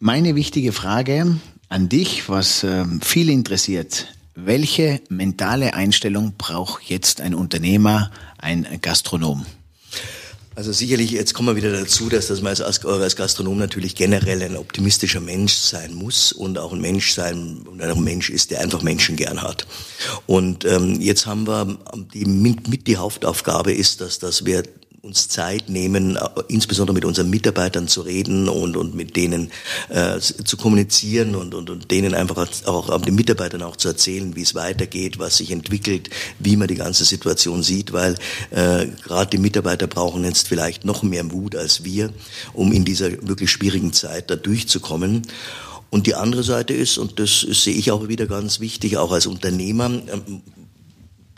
Meine 0.00 0.34
wichtige 0.34 0.72
Frage 0.72 1.36
an 1.68 1.88
dich, 1.88 2.28
was 2.28 2.64
äh, 2.64 2.84
viele 3.00 3.32
interessiert. 3.32 4.08
Welche 4.34 5.00
mentale 5.08 5.74
Einstellung 5.74 6.34
braucht 6.36 6.82
jetzt 6.84 7.20
ein 7.20 7.34
Unternehmer, 7.34 8.10
ein 8.36 8.66
Gastronom? 8.82 9.46
Also 10.56 10.70
sicherlich, 10.72 11.10
jetzt 11.10 11.34
kommen 11.34 11.48
wir 11.48 11.56
wieder 11.56 11.72
dazu, 11.72 12.08
dass, 12.08 12.28
dass 12.28 12.40
man 12.40 12.54
als, 12.56 13.16
Gastronom 13.16 13.58
natürlich 13.58 13.96
generell 13.96 14.40
ein 14.42 14.56
optimistischer 14.56 15.20
Mensch 15.20 15.54
sein 15.54 15.94
muss 15.94 16.32
und 16.32 16.58
auch 16.58 16.72
ein 16.72 16.80
Mensch 16.80 17.12
sein 17.12 17.64
und 17.68 17.82
ein 17.82 18.04
Mensch 18.04 18.30
ist, 18.30 18.52
der 18.52 18.60
einfach 18.60 18.82
Menschen 18.82 19.16
gern 19.16 19.42
hat. 19.42 19.66
Und 20.26 20.64
ähm, 20.64 21.00
jetzt 21.00 21.26
haben 21.26 21.48
wir 21.48 21.76
die, 22.12 22.24
mit, 22.24 22.68
mit 22.68 22.86
die 22.86 22.98
Hauptaufgabe 22.98 23.72
ist, 23.72 24.00
dass, 24.00 24.20
dass 24.20 24.44
wir 24.44 24.62
uns 25.04 25.28
Zeit 25.28 25.68
nehmen, 25.68 26.16
äh, 26.16 26.20
insbesondere 26.48 26.94
mit 26.94 27.04
unseren 27.04 27.28
Mitarbeitern 27.28 27.88
zu 27.88 28.00
reden 28.00 28.48
und, 28.48 28.74
und 28.76 28.94
mit 28.94 29.16
denen 29.16 29.50
äh, 29.90 30.18
zu 30.18 30.56
kommunizieren 30.56 31.34
und, 31.34 31.54
und, 31.54 31.68
und 31.68 31.90
denen 31.90 32.14
einfach 32.14 32.48
auch, 32.64 32.88
auch 32.88 33.02
den 33.02 33.14
Mitarbeitern 33.14 33.62
auch 33.62 33.76
zu 33.76 33.88
erzählen, 33.88 34.34
wie 34.34 34.42
es 34.42 34.54
weitergeht, 34.54 35.18
was 35.18 35.36
sich 35.36 35.50
entwickelt, 35.50 36.08
wie 36.38 36.56
man 36.56 36.68
die 36.68 36.74
ganze 36.74 37.04
Situation 37.04 37.62
sieht, 37.62 37.92
weil 37.92 38.14
äh, 38.50 38.86
gerade 39.04 39.30
die 39.30 39.38
Mitarbeiter 39.38 39.86
brauchen 39.86 40.24
jetzt 40.24 40.48
vielleicht 40.48 40.86
noch 40.86 41.02
mehr 41.02 41.22
Mut 41.22 41.54
als 41.54 41.84
wir, 41.84 42.10
um 42.54 42.72
in 42.72 42.86
dieser 42.86 43.10
wirklich 43.28 43.50
schwierigen 43.50 43.92
Zeit 43.92 44.30
da 44.30 44.36
durchzukommen. 44.36 45.22
Und 45.90 46.06
die 46.06 46.14
andere 46.14 46.42
Seite 46.42 46.72
ist, 46.72 46.96
und 46.96 47.20
das 47.20 47.40
sehe 47.40 47.74
ich 47.74 47.92
auch 47.92 48.08
wieder 48.08 48.26
ganz 48.26 48.58
wichtig, 48.58 48.96
auch 48.96 49.12
als 49.12 49.26
Unternehmer, 49.26 49.86
ähm, 49.86 50.42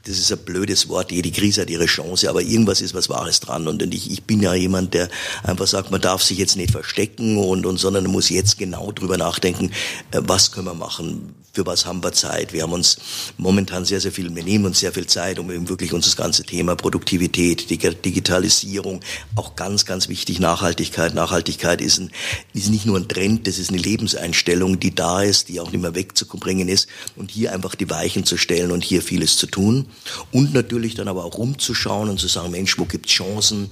das 0.07 0.19
ist 0.19 0.31
ein 0.31 0.39
blödes 0.39 0.89
Wort, 0.89 1.11
jede 1.11 1.33
Krise 1.33 1.63
hat 1.63 1.71
ihre 1.71 1.87
Chance, 1.87 2.31
aber 2.31 2.41
irgendwas 2.41 2.81
ist 2.81 2.95
was 2.95 3.09
Wahres 3.09 3.41
dran. 3.41 3.67
Und 3.67 3.83
ich, 3.83 4.11
ich 4.11 4.23
bin 4.23 4.41
ja 4.41 4.55
jemand, 4.55 4.95
der 4.95 5.09
einfach 5.43 5.67
sagt, 5.67 5.91
man 5.91 6.01
darf 6.01 6.23
sich 6.23 6.39
jetzt 6.39 6.57
nicht 6.57 6.71
verstecken 6.71 7.39
und, 7.39 7.67
und 7.67 7.79
sondern 7.79 8.07
muss 8.07 8.31
jetzt 8.31 8.57
genau 8.57 8.93
drüber 8.93 9.17
nachdenken, 9.17 9.73
äh, 10.13 10.21
was 10.23 10.53
können 10.53 10.67
wir 10.67 10.75
machen, 10.75 11.35
für 11.57 11.65
was 11.65 11.87
haben 11.87 12.05
wir 12.05 12.13
Zeit. 12.13 12.53
Wir 12.53 12.63
haben 12.65 12.75
uns 12.75 12.99
momentan 13.39 13.87
sehr, 13.87 13.99
sehr 13.99 14.13
viel, 14.13 14.35
wir 14.35 14.45
nehmen 14.45 14.67
uns 14.67 14.81
sehr 14.81 14.93
viel 14.93 15.07
Zeit, 15.07 15.39
um 15.39 15.51
eben 15.51 15.71
wirklich 15.71 15.95
unser 15.95 16.15
ganze 16.15 16.45
Thema 16.45 16.77
Produktivität, 16.77 17.71
Digitalisierung, 17.71 19.01
auch 19.37 19.57
ganz, 19.57 19.87
ganz 19.87 20.11
wichtig, 20.11 20.39
Nachhaltigkeit. 20.39 21.15
Nachhaltigkeit 21.15 21.81
ist, 21.81 21.99
ein, 21.99 22.11
ist 22.53 22.69
nicht 22.69 22.85
nur 22.85 22.99
ein 22.99 23.09
Trend, 23.09 23.47
das 23.47 23.59
ist 23.59 23.71
eine 23.71 23.79
Lebenseinstellung, 23.79 24.79
die 24.79 24.95
da 24.95 25.23
ist, 25.23 25.49
die 25.49 25.59
auch 25.59 25.73
nicht 25.73 25.81
mehr 25.81 25.95
wegzubringen 25.95 26.69
ist 26.69 26.89
und 27.17 27.31
hier 27.31 27.53
einfach 27.53 27.75
die 27.75 27.89
Weichen 27.89 28.27
zu 28.27 28.37
stellen 28.37 28.71
und 28.71 28.85
hier 28.85 29.01
vieles 29.01 29.39
zu 29.39 29.47
tun. 29.47 29.87
Und 30.33 30.53
natürlich 30.53 30.95
dann 30.95 31.09
aber 31.09 31.25
auch 31.25 31.39
rumzuschauen 31.39 32.11
und 32.11 32.21
zu 32.21 32.29
sagen, 32.29 32.51
Mensch, 32.51 32.79
wo 32.79 32.85
gibt's 32.85 33.13
Chancen? 33.13 33.71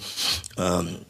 Ähm, 0.56 1.00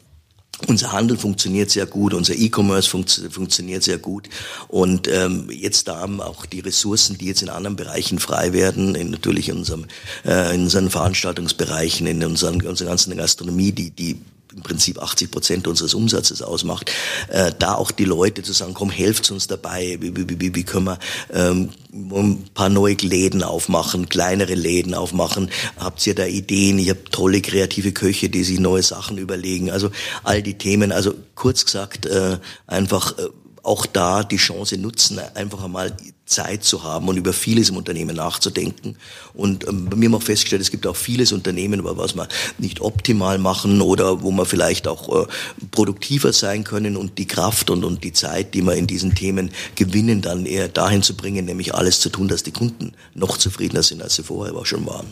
unser 0.67 0.91
Handel 0.91 1.17
funktioniert 1.17 1.69
sehr 1.69 1.85
gut, 1.85 2.13
unser 2.13 2.33
E-Commerce 2.33 2.89
funkt, 2.89 3.21
funktioniert 3.29 3.83
sehr 3.83 3.97
gut. 3.97 4.29
Und 4.67 5.07
ähm, 5.07 5.49
jetzt 5.51 5.87
da 5.87 5.97
haben 5.97 6.21
auch 6.21 6.45
die 6.45 6.61
Ressourcen, 6.61 7.17
die 7.17 7.25
jetzt 7.25 7.41
in 7.41 7.49
anderen 7.49 7.75
Bereichen 7.75 8.19
frei 8.19 8.53
werden, 8.53 8.95
in, 8.95 9.11
natürlich 9.11 9.49
in, 9.49 9.57
unserem, 9.57 9.85
äh, 10.25 10.55
in 10.55 10.63
unseren 10.63 10.89
Veranstaltungsbereichen, 10.89 12.07
in 12.07 12.23
unseren, 12.23 12.61
unserer 12.61 12.89
ganzen 12.89 13.15
Gastronomie, 13.17 13.71
die, 13.71 13.91
die 13.91 14.21
im 14.55 14.63
Prinzip 14.63 14.99
80 14.99 15.31
Prozent 15.31 15.67
unseres 15.67 15.93
Umsatzes 15.93 16.41
ausmacht, 16.41 16.91
äh, 17.27 17.51
da 17.59 17.75
auch 17.75 17.91
die 17.91 18.05
Leute 18.05 18.41
zu 18.41 18.53
sagen, 18.53 18.73
komm, 18.73 18.89
helft 18.89 19.29
uns 19.29 19.47
dabei, 19.47 19.97
wie, 19.99 20.15
wie, 20.15 20.39
wie, 20.39 20.55
wie 20.55 20.63
können 20.63 20.85
wir 20.85 20.99
ähm, 21.33 21.71
ein 21.93 22.45
paar 22.53 22.69
neue 22.69 22.95
Läden 22.95 23.43
aufmachen, 23.43 24.07
kleinere 24.07 24.55
Läden 24.55 24.93
aufmachen, 24.93 25.49
habt 25.77 26.05
ihr 26.07 26.15
da 26.15 26.25
Ideen, 26.25 26.79
ich 26.79 26.89
habe 26.89 27.03
tolle 27.11 27.41
kreative 27.41 27.91
Köche, 27.91 28.29
die 28.29 28.43
sich 28.43 28.59
neue 28.59 28.83
Sachen 28.83 29.17
überlegen, 29.17 29.71
also 29.71 29.91
all 30.23 30.41
die 30.41 30.57
Themen, 30.57 30.93
also 30.93 31.13
kurz 31.35 31.65
gesagt, 31.65 32.05
äh, 32.05 32.37
einfach 32.65 33.17
äh, 33.17 33.27
auch 33.65 33.85
da 33.85 34.23
die 34.23 34.37
Chance 34.37 34.77
nutzen, 34.77 35.19
einfach 35.33 35.63
einmal 35.63 35.95
Zeit 36.25 36.63
zu 36.63 36.83
haben 36.83 37.07
und 37.07 37.17
über 37.17 37.33
vieles 37.33 37.69
im 37.69 37.77
Unternehmen 37.77 38.15
nachzudenken. 38.15 38.95
Und 39.33 39.67
ähm, 39.67 39.87
bei 39.89 39.95
mir 39.95 40.07
haben 40.07 40.15
auch 40.15 40.23
festgestellt, 40.23 40.61
es 40.61 40.71
gibt 40.71 40.87
auch 40.87 40.95
vieles 40.95 41.31
Unternehmen, 41.31 41.81
was 41.83 42.15
wir 42.15 42.27
nicht 42.57 42.81
optimal 42.81 43.37
machen 43.37 43.81
oder 43.81 44.23
wo 44.23 44.31
wir 44.31 44.45
vielleicht 44.45 44.87
auch 44.87 45.23
äh, 45.23 45.27
produktiver 45.71 46.33
sein 46.33 46.63
können 46.63 46.97
und 46.97 47.17
die 47.17 47.27
Kraft 47.27 47.69
und, 47.69 47.83
und 47.83 48.03
die 48.03 48.13
Zeit, 48.13 48.53
die 48.53 48.61
wir 48.61 48.75
in 48.75 48.87
diesen 48.87 49.13
Themen 49.13 49.51
gewinnen, 49.75 50.21
dann 50.21 50.45
eher 50.45 50.67
dahin 50.67 51.03
zu 51.03 51.15
bringen, 51.15 51.45
nämlich 51.45 51.75
alles 51.75 51.99
zu 51.99 52.09
tun, 52.09 52.27
dass 52.27 52.43
die 52.43 52.51
Kunden 52.51 52.93
noch 53.13 53.37
zufriedener 53.37 53.83
sind, 53.83 54.01
als 54.01 54.15
sie 54.15 54.23
vorher 54.23 54.55
auch 54.55 54.65
schon 54.65 54.85
waren. 54.85 55.07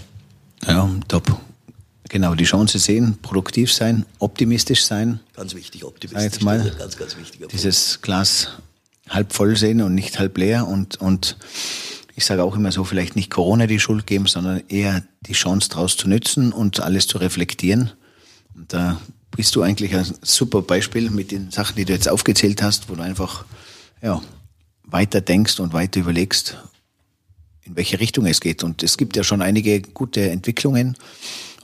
Ja, 0.66 0.90
top. 1.08 1.38
Genau, 2.14 2.36
die 2.36 2.44
Chance 2.44 2.78
sehen, 2.78 3.18
produktiv 3.24 3.74
sein, 3.74 4.06
optimistisch 4.20 4.84
sein. 4.84 5.20
Ganz 5.36 5.56
wichtig, 5.56 5.84
optimistisch. 5.84 6.24
Jetzt 6.24 6.44
mal 6.44 6.72
ganz, 6.78 6.96
ganz 6.96 7.18
wichtiger 7.18 7.48
Dieses 7.48 8.04
Glas 8.04 8.50
halb 9.10 9.34
voll 9.34 9.56
sehen 9.56 9.82
und 9.82 9.96
nicht 9.96 10.20
halb 10.20 10.38
leer 10.38 10.68
und, 10.68 11.02
und 11.02 11.38
ich 12.14 12.24
sage 12.24 12.44
auch 12.44 12.56
immer 12.56 12.72
so, 12.72 12.84
vielleicht 12.84 13.16
nicht 13.16 13.32
Corona 13.32 13.66
die 13.66 13.80
Schuld 13.80 14.06
geben, 14.06 14.28
sondern 14.28 14.62
eher 14.70 15.02
die 15.22 15.34
Chance 15.34 15.70
daraus 15.70 15.98
zu 15.98 16.08
nützen 16.08 16.54
und 16.54 16.82
alles 16.82 17.08
zu 17.08 17.18
reflektieren. 17.18 17.94
Und 18.54 18.72
da 18.72 19.02
bist 19.36 19.56
du 19.56 19.64
eigentlich 19.64 19.96
ein 19.96 20.06
super 20.22 20.62
Beispiel 20.62 21.10
mit 21.10 21.32
den 21.32 21.50
Sachen, 21.50 21.78
die 21.78 21.86
du 21.86 21.94
jetzt 21.94 22.08
aufgezählt 22.08 22.62
hast, 22.62 22.90
wo 22.90 22.94
du 22.94 23.02
einfach 23.02 23.44
ja, 24.04 24.22
weiter 24.84 25.20
denkst 25.20 25.60
und 25.60 25.74
weiter 25.74 26.00
überlegst, 26.00 26.58
in 27.64 27.76
welche 27.76 28.00
Richtung 28.00 28.28
es 28.28 28.40
geht. 28.40 28.64
Und 28.64 28.84
es 28.84 28.98
gibt 28.98 29.16
ja 29.16 29.24
schon 29.24 29.42
einige 29.42 29.82
gute 29.82 30.30
Entwicklungen. 30.30 30.96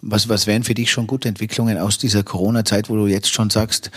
Was, 0.02 0.30
was 0.30 0.48
wären 0.48 0.64
für 0.64 0.74
dich 0.74 0.92
schon 0.92 1.08
gute 1.08 1.28
Entwicklungen 1.28 1.78
aus 1.78 1.98
dieser 1.98 2.24
Corona-Zeit, 2.24 2.90
wo 2.90 2.96
du 2.96 3.08
jetzt 3.08 3.34
schon 3.34 3.50
sagst, 3.50 3.92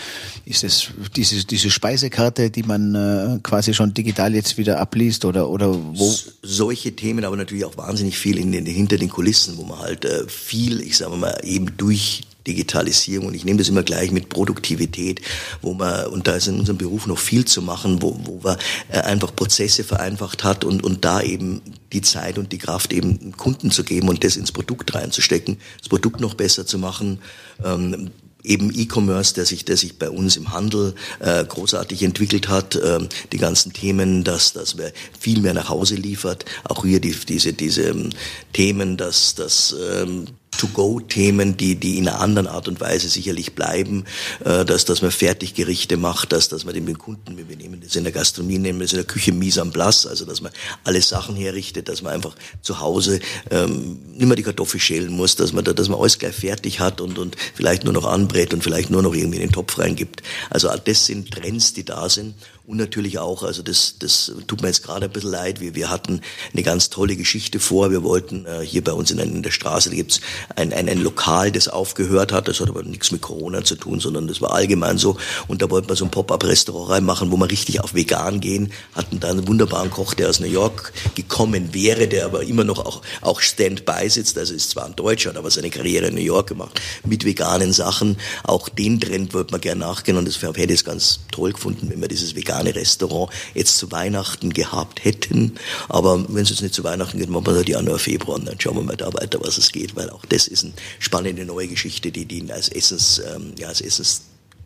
ist 0.45 0.65
es 0.65 0.89
diese, 1.17 1.45
diese 1.45 1.71
Speisekarte, 1.71 2.51
die 2.51 2.63
man 2.63 2.95
äh, 2.95 3.39
quasi 3.43 3.75
schon 3.75 3.95
digital 3.95 4.35
jetzt 4.35 4.59
wieder 4.59 4.81
abliest 4.81 5.25
oder, 5.25 5.49
oder 5.49 5.75
wo? 5.75 6.15
Solche 6.43 6.97
Themen, 6.97 7.25
aber 7.25 7.37
natürlich 7.37 7.65
auch 7.65 7.77
wahnsinnig 7.77 8.19
viel 8.19 8.39
in 8.39 8.53
den, 8.53 8.67
hinter 8.67 8.97
den 8.97 9.09
Kulissen, 9.09 9.57
wo 9.57 9.65
man 9.65 9.79
halt 9.79 10.05
äh, 10.05 10.27
viel, 10.29 10.81
ich 10.81 10.97
sage 10.97 11.17
mal, 11.17 11.41
eben 11.45 11.77
durch 11.77 12.23
Digitalisierung. 12.47 13.29
Und 13.29 13.35
ich 13.35 13.45
nehme 13.45 13.59
das 13.59 13.69
immer 13.69 13.83
gleich 13.83 14.11
mit 14.11 14.29
Produktivität, 14.29 15.21
wo 15.61 15.75
man, 15.75 16.07
und 16.07 16.27
da 16.27 16.33
ist 16.33 16.49
in 16.49 16.59
unserem 16.59 16.79
Beruf 16.79 17.07
noch 17.07 17.19
viel 17.19 17.45
zu 17.45 17.63
machen, 17.63 18.03
wo, 18.03 18.19
wo 18.25 18.41
man 18.43 18.57
äh, 18.91 18.99
einfach 19.01 19.35
Prozesse 19.35 19.85
vereinfacht 19.85 20.45
hat 20.45 20.65
und, 20.65 20.83
und 20.85 21.05
da 21.05 21.21
eben 21.21 21.63
die 21.93 22.03
Zeit 22.03 22.39
und 22.39 22.53
die 22.53 22.59
Kraft 22.59 22.93
eben 22.93 23.37
Kunden 23.37 23.71
zu 23.71 23.85
geben 23.85 24.09
und 24.09 24.25
das 24.25 24.37
ins 24.37 24.53
Produkt 24.53 24.95
reinzustecken, 24.95 25.59
das 25.79 25.89
Produkt 25.89 26.21
noch 26.21 26.35
besser 26.35 26.67
zu 26.67 26.79
machen. 26.79 27.19
Ähm, 27.65 28.11
eben 28.45 28.73
E-Commerce, 28.75 29.35
der 29.35 29.47
sich, 29.47 29.65
der 29.65 29.77
sich 29.77 29.99
bei 29.99 30.11
uns 30.11 30.37
im 30.37 30.53
Handel 30.53 30.95
äh, 31.21 31.45
großartig 31.45 32.03
entwickelt 32.03 32.49
hat, 32.49 32.79
ähm, 32.83 33.09
die 33.33 33.39
ganzen 33.39 33.73
Themen, 33.73 34.25
dass, 34.25 34.53
dass 34.53 34.77
wir 34.77 34.93
viel 35.19 35.41
mehr 35.41 35.55
nach 35.55 35.69
Hause 35.69 35.95
liefert, 35.95 36.45
auch 36.65 36.85
hier 36.85 37.01
die, 37.01 37.13
diese, 37.13 37.53
diese 37.53 37.91
ähm, 37.91 38.11
Themen, 38.53 38.97
dass, 38.97 39.35
dass 39.35 39.75
ähm, 39.95 40.27
To-Go-Themen, 40.59 41.57
die, 41.57 41.75
die 41.75 41.99
in 41.99 42.09
einer 42.09 42.21
anderen 42.21 42.47
Art 42.47 42.69
und 42.69 42.81
Weise 42.81 43.09
sicherlich 43.09 43.55
bleiben, 43.55 44.05
äh, 44.45 44.65
dass, 44.65 44.85
dass 44.85 45.03
man 45.03 45.11
Fertiggerichte 45.11 45.97
macht, 45.97 46.33
dass, 46.33 46.49
dass 46.49 46.65
man 46.65 46.75
den 46.75 46.99
Kunden, 46.99 47.37
wir 47.37 47.57
nehmen 47.57 47.81
das 47.83 47.97
in 47.97 48.05
der 48.05 48.13
Gastronomie, 48.13 48.59
nehmen 48.59 48.81
das 48.81 48.93
in 48.93 48.99
der 48.99 49.07
Küche 49.07 49.33
mise 49.33 49.61
en 49.61 49.73
place, 49.73 50.07
also 50.07 50.25
dass 50.25 50.41
man 50.41 50.53
alle 50.85 51.01
Sachen 51.01 51.35
herrichtet, 51.37 51.89
dass 51.89 52.03
man 52.03 52.13
einfach 52.13 52.37
zu 52.61 52.81
Hause 52.81 53.21
ähm, 53.51 53.99
nicht 54.13 54.27
mehr 54.27 54.37
die 54.37 54.43
Kartoffel 54.43 54.79
schälen 54.79 55.13
muss, 55.13 55.37
dass 55.37 55.53
man, 55.53 55.65
da, 55.65 55.73
dass 55.73 55.89
man 55.89 55.99
alles 55.99 56.19
gleich 56.19 56.35
fertig 56.35 56.81
hat 56.81 57.01
und, 57.01 57.19
und 57.19 57.37
vielleicht 57.55 57.85
nur 57.85 57.93
noch 57.93 58.05
anbrät 58.05 58.55
und 58.55 58.63
vielleicht 58.63 58.91
nur 58.91 59.03
noch 59.03 59.15
irgendwie 59.15 59.39
in 59.39 59.49
den 59.49 59.53
Topf 59.53 59.79
reingibt. 59.79 60.23
Also 60.51 60.69
das 60.85 61.07
sind 61.07 61.31
Trends, 61.31 61.73
die 61.73 61.85
da 61.85 62.09
sind 62.09 62.35
und 62.65 62.77
natürlich 62.77 63.19
auch, 63.19 63.43
also 63.43 63.61
das, 63.61 63.97
das 63.99 64.31
tut 64.47 64.63
mir 64.63 64.69
jetzt 64.69 64.85
gerade 64.85 65.07
ein 65.07 65.13
bisschen 65.13 65.33
leid, 65.33 65.61
wir, 65.61 65.75
wir 65.75 65.91
hatten 65.91 66.21
eine 66.53 66.63
ganz 66.63 66.91
tolle 66.91 67.17
Geschichte 67.17 67.59
vor. 67.59 67.91
Wir 67.91 68.05
wollten 68.05 68.47
äh, 68.47 68.65
hier 68.65 68.85
bei 68.85 68.93
uns 68.93 69.11
in, 69.11 69.19
in 69.19 69.43
der 69.43 69.51
Straße, 69.51 69.91
da 69.91 69.97
gibt's 69.97 70.21
ein, 70.55 70.73
ein, 70.73 70.89
ein 70.89 70.99
Lokal, 70.99 71.51
das 71.51 71.67
aufgehört 71.67 72.31
hat. 72.31 72.47
Das 72.47 72.61
hat 72.61 72.69
aber 72.69 72.85
nichts 72.85 73.11
mit 73.11 73.21
Corona 73.21 73.65
zu 73.65 73.75
tun, 73.75 73.99
sondern 73.99 74.29
das 74.29 74.41
war 74.41 74.53
allgemein 74.53 74.97
so. 74.97 75.17
Und 75.49 75.61
da 75.61 75.71
wollten 75.71 75.89
wir 75.89 75.97
so 75.97 76.05
ein 76.05 76.13
Pop-up-Restaurant 76.13 76.91
reinmachen, 76.91 77.33
wo 77.33 77.37
wir 77.37 77.51
richtig 77.51 77.81
auf 77.81 77.95
vegan 77.95 78.41
gehen. 78.41 78.73
Hatten 78.95 79.19
da 79.19 79.31
einen 79.31 79.49
wunderbaren 79.49 79.91
Koch, 79.91 80.15
der 80.15 80.29
aus 80.29 80.39
New 80.39 80.47
York 80.47 80.93
gekommen 81.17 81.75
wäre, 81.75 82.07
der 82.07 82.27
aber 82.27 82.45
immer 82.45 82.63
noch 82.63 82.79
auch, 82.79 83.03
auch 83.23 83.41
Stand-by 83.41 84.09
sitzt. 84.09 84.39
Also 84.39 84.55
ist 84.55 84.71
zwar 84.71 84.87
ein 84.87 84.95
Deutscher, 84.95 85.31
hat 85.31 85.37
aber 85.37 85.51
seine 85.51 85.71
Karriere 85.71 86.07
in 86.07 86.15
New 86.15 86.21
York 86.21 86.47
gemacht 86.47 86.81
mit 87.05 87.25
veganen 87.25 87.73
Sachen. 87.73 88.19
Auch 88.45 88.69
den 88.69 89.01
Trend 89.01 89.35
wollten 89.35 89.53
wir 89.53 89.59
gerne 89.59 89.81
nachgehen 89.81 90.17
und 90.17 90.29
das 90.29 90.41
hätte 90.41 90.73
ich 90.73 90.81
es 90.81 90.85
ganz 90.85 91.19
toll 91.33 91.53
gefunden, 91.53 91.91
wenn 91.91 92.01
wir 92.01 92.09
dieses 92.09 92.37
vegane 92.37 92.52
vegane 92.53 92.75
Restaurant 92.75 93.31
jetzt 93.55 93.79
zu 93.79 93.91
Weihnachten 93.91 94.53
gehabt 94.53 95.05
hätten. 95.05 95.53
Aber 95.89 96.25
wenn 96.29 96.43
es 96.43 96.51
jetzt 96.51 96.63
nicht 96.63 96.75
zu 96.75 96.85
Weihnachten 96.85 97.19
geht, 97.19 97.31
machen 97.31 97.47
wir 97.47 97.55
halt 97.55 97.69
Januar, 97.69 97.99
Februar 97.99 98.39
und 98.39 98.47
dann 98.47 98.61
schauen 98.61 98.77
wir 98.77 98.83
mal 98.83 98.97
da 98.97 99.13
weiter, 99.15 99.39
was 99.43 99.59
es 99.59 99.73
geht, 99.73 99.97
weil 99.97 100.11
auch 100.11 100.25
das 100.27 100.47
ist 100.47 100.65
eine 100.65 100.73
spannende 100.99 101.45
neue 101.45 101.69
Geschichte, 101.69 102.11
die, 102.13 102.27
die 102.27 102.51
als 102.53 102.69
Essens, 102.69 103.23
ähm, 103.35 103.55
ja, 103.59 103.69
als 103.69 103.81
Essens 103.81 104.23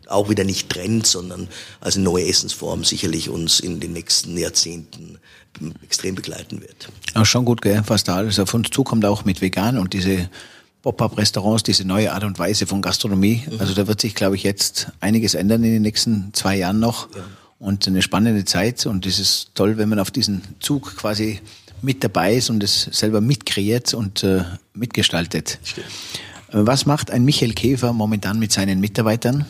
auch 0.07 0.29
wieder 0.29 0.43
nicht 0.43 0.69
trennt, 0.69 1.05
sondern 1.05 1.49
als 1.81 1.97
neue 1.97 2.27
Essensform 2.27 2.83
sicherlich 2.83 3.29
uns 3.29 3.59
in 3.59 3.79
den 3.79 3.93
nächsten 3.93 4.37
Jahrzehnten 4.37 5.19
extrem 5.83 6.15
begleiten 6.15 6.61
wird. 6.61 6.87
Ja, 7.13 7.25
schon 7.25 7.43
gut, 7.43 7.61
gell, 7.61 7.83
was 7.87 8.03
da 8.03 8.15
alles 8.15 8.39
auf 8.39 8.53
uns 8.53 8.69
zukommt, 8.69 9.03
auch 9.05 9.25
mit 9.25 9.41
vegan 9.41 9.77
und 9.77 9.93
diese 9.93 10.29
Pop-up-Restaurants, 10.83 11.63
diese 11.63 11.83
neue 11.83 12.13
Art 12.13 12.23
und 12.23 12.39
Weise 12.39 12.67
von 12.67 12.81
Gastronomie. 12.81 13.43
Mhm. 13.49 13.59
Also 13.59 13.73
da 13.73 13.87
wird 13.87 13.99
sich, 13.99 14.15
glaube 14.15 14.37
ich, 14.37 14.43
jetzt 14.43 14.87
einiges 15.01 15.33
ändern 15.33 15.63
in 15.63 15.71
den 15.73 15.81
nächsten 15.81 16.33
zwei 16.33 16.55
Jahren 16.55 16.79
noch. 16.79 17.13
Ja 17.13 17.23
und 17.59 17.87
eine 17.87 18.01
spannende 18.01 18.45
Zeit. 18.45 18.85
Und 18.85 19.05
es 19.05 19.19
ist 19.19 19.51
toll, 19.55 19.77
wenn 19.77 19.89
man 19.89 19.99
auf 19.99 20.11
diesen 20.11 20.41
Zug 20.59 20.95
quasi 20.95 21.39
mit 21.81 22.03
dabei 22.03 22.35
ist 22.35 22.49
und 22.49 22.63
es 22.63 22.83
selber 22.91 23.21
mitkreiert 23.21 23.93
und 23.93 24.23
äh, 24.23 24.43
mitgestaltet. 24.73 25.59
Stimmt. 25.63 25.87
Was 26.51 26.85
macht 26.85 27.11
ein 27.11 27.25
Michael 27.25 27.53
Käfer 27.53 27.93
momentan 27.93 28.39
mit 28.39 28.51
seinen 28.51 28.79
Mitarbeitern? 28.79 29.45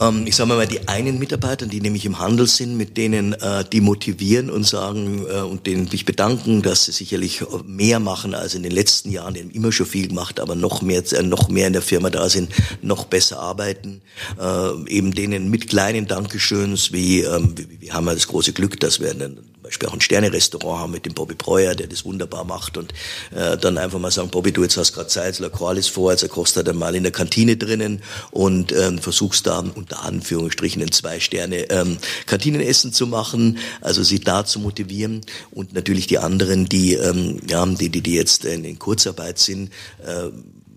Ähm, 0.00 0.26
ich 0.26 0.36
sage 0.36 0.48
mal, 0.48 0.66
die 0.66 0.88
einen 0.88 1.18
Mitarbeiter, 1.18 1.66
die 1.66 1.80
nämlich 1.80 2.04
im 2.04 2.18
Handel 2.18 2.46
sind, 2.46 2.76
mit 2.76 2.96
denen 2.96 3.32
äh, 3.34 3.64
die 3.70 3.80
motivieren 3.80 4.50
und 4.50 4.66
sagen 4.66 5.24
äh, 5.26 5.40
und 5.40 5.66
denen 5.66 5.88
sich 5.88 6.04
bedanken, 6.04 6.62
dass 6.62 6.84
sie 6.84 6.92
sicherlich 6.92 7.42
mehr 7.64 8.00
machen 8.00 8.34
als 8.34 8.54
in 8.54 8.62
den 8.62 8.72
letzten 8.72 9.10
Jahren, 9.10 9.34
die 9.34 9.40
haben 9.40 9.50
immer 9.50 9.72
schon 9.72 9.86
viel 9.86 10.08
gemacht, 10.08 10.40
aber 10.40 10.54
noch 10.54 10.82
mehr, 10.82 11.02
äh, 11.12 11.22
noch 11.22 11.48
mehr 11.48 11.66
in 11.66 11.72
der 11.72 11.82
Firma 11.82 12.10
da 12.10 12.28
sind, 12.28 12.50
noch 12.82 13.04
besser 13.04 13.40
arbeiten. 13.40 14.02
Äh, 14.40 14.90
eben 14.90 15.12
denen 15.14 15.50
mit 15.50 15.68
kleinen 15.68 16.06
Dankeschöns, 16.06 16.92
wie 16.92 17.22
ähm, 17.22 17.54
wir, 17.56 17.66
wir 17.80 17.94
haben 17.94 18.06
ja 18.06 18.14
das 18.14 18.28
große 18.28 18.52
Glück, 18.52 18.78
dass 18.80 19.00
wir 19.00 19.10
einen 19.10 19.38
Beispiel 19.70 19.88
auch 19.88 19.94
ein 19.94 20.00
Sterne-Restaurant 20.00 20.80
haben 20.80 20.90
mit 20.92 21.06
dem 21.06 21.14
Bobby 21.14 21.34
Breuer, 21.34 21.74
der 21.74 21.86
das 21.86 22.04
wunderbar 22.04 22.44
macht 22.44 22.76
und 22.76 22.92
äh, 23.34 23.56
dann 23.56 23.78
einfach 23.78 23.98
mal 24.00 24.10
sagen, 24.10 24.30
Bobby, 24.30 24.52
du 24.52 24.62
jetzt 24.62 24.76
hast 24.76 24.92
gerade 24.92 25.08
Zeit, 25.08 25.38
La 25.38 25.48
Qualis 25.48 25.86
vor, 25.86 26.10
also 26.10 26.26
kochst 26.28 26.56
du 26.56 26.62
dann 26.62 26.76
mal 26.76 26.96
in 26.96 27.04
der 27.04 27.12
Kantine 27.12 27.56
drinnen 27.56 28.02
und 28.32 28.72
ähm, 28.72 28.98
versuchst 28.98 29.46
da 29.46 29.60
unter 29.60 30.02
Anführungsstrichen 30.02 30.82
ein 30.82 30.90
Zwei-Sterne 30.90 31.70
ähm, 31.70 31.98
Kantinenessen 32.26 32.92
zu 32.92 33.06
machen, 33.06 33.58
also 33.80 34.02
sie 34.02 34.18
da 34.18 34.44
zu 34.44 34.58
motivieren 34.58 35.20
und 35.52 35.72
natürlich 35.72 36.08
die 36.08 36.18
anderen, 36.18 36.68
die, 36.68 36.94
ähm, 36.94 37.40
ja, 37.48 37.64
die, 37.64 37.90
die, 37.90 38.02
die 38.02 38.14
jetzt 38.14 38.44
in, 38.44 38.64
in 38.64 38.78
Kurzarbeit 38.78 39.38
sind, 39.38 39.70
äh, 40.04 40.30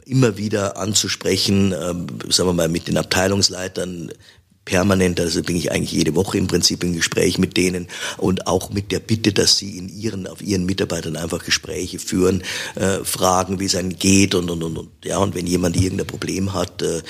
immer 0.06 0.38
wieder 0.38 0.78
anzusprechen, 0.78 1.72
äh, 1.72 1.94
sagen 2.32 2.50
wir 2.50 2.54
mal 2.54 2.70
mit 2.70 2.88
den 2.88 2.98
Abteilungsleitern, 2.98 4.12
permanent, 4.66 5.20
also 5.20 5.42
bin 5.44 5.56
ich 5.56 5.72
eigentlich 5.72 5.92
jede 5.92 6.16
Woche 6.16 6.38
im 6.38 6.48
Prinzip 6.48 6.84
im 6.84 6.94
Gespräch 6.94 7.38
mit 7.38 7.58
denen 7.58 7.88
und 8.18 8.48
auch 8.48 8.70
mit 8.70 8.92
der 8.92 9.00
Bitte, 9.00 9.34
dass 9.34 9.58
sie 9.58 9.78
in 9.78 9.90
ihren, 9.90 10.28
auf 10.28 10.42
ihren 10.42 10.66
Mitarbeitern 10.66 11.16
einfach 11.16 11.44
Gespräche 11.44 12.00
führen, 12.00 12.44
äh, 12.76 13.04
fragen, 13.04 13.60
wie 13.60 13.66
es 13.66 13.76
einem 13.76 13.98
geht 13.98 14.36
und, 14.36 14.50
und, 14.50 14.64
und, 14.64 14.78
und, 14.78 14.90
ja, 15.04 15.18
und 15.18 15.36
wenn 15.36 15.48
jemand 15.48 15.76
irgendein 15.76 16.08
Problem 16.08 16.54
hat, 16.54 16.82
äh, 16.82 17.02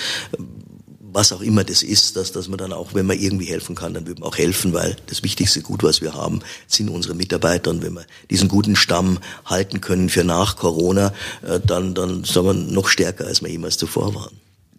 was 1.13 1.31
auch 1.31 1.41
immer 1.41 1.63
das 1.63 1.83
ist, 1.83 2.15
dass, 2.15 2.31
dass 2.31 2.47
man 2.47 2.57
dann 2.57 2.73
auch, 2.73 2.95
wenn 2.95 3.05
man 3.05 3.19
irgendwie 3.19 3.45
helfen 3.45 3.75
kann, 3.75 3.93
dann 3.93 4.07
würde 4.07 4.21
man 4.21 4.29
auch 4.29 4.37
helfen, 4.37 4.73
weil 4.73 4.95
das 5.07 5.21
wichtigste 5.21 5.61
Gut, 5.61 5.83
was 5.83 6.01
wir 6.01 6.15
haben, 6.15 6.39
sind 6.67 6.89
unsere 6.89 7.13
Mitarbeiter. 7.13 7.69
Und 7.69 7.83
wenn 7.83 7.93
wir 7.93 8.05
diesen 8.31 8.47
guten 8.47 8.75
Stamm 8.75 9.19
halten 9.45 9.79
können 9.79 10.09
für 10.09 10.23
nach 10.23 10.55
Corona, 10.55 11.13
äh, 11.43 11.59
dann, 11.59 11.93
dann 11.93 12.23
sind 12.23 12.45
wir 12.45 12.53
noch 12.53 12.87
stärker, 12.87 13.27
als 13.27 13.43
wir 13.43 13.49
jemals 13.49 13.77
zuvor 13.77 14.15
waren. 14.15 14.35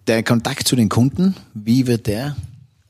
Der 0.08 0.22
Kontakt 0.22 0.66
zu 0.66 0.76
den 0.76 0.88
Kunden, 0.88 1.36
wie 1.54 1.86
wird 1.86 2.08
der 2.08 2.36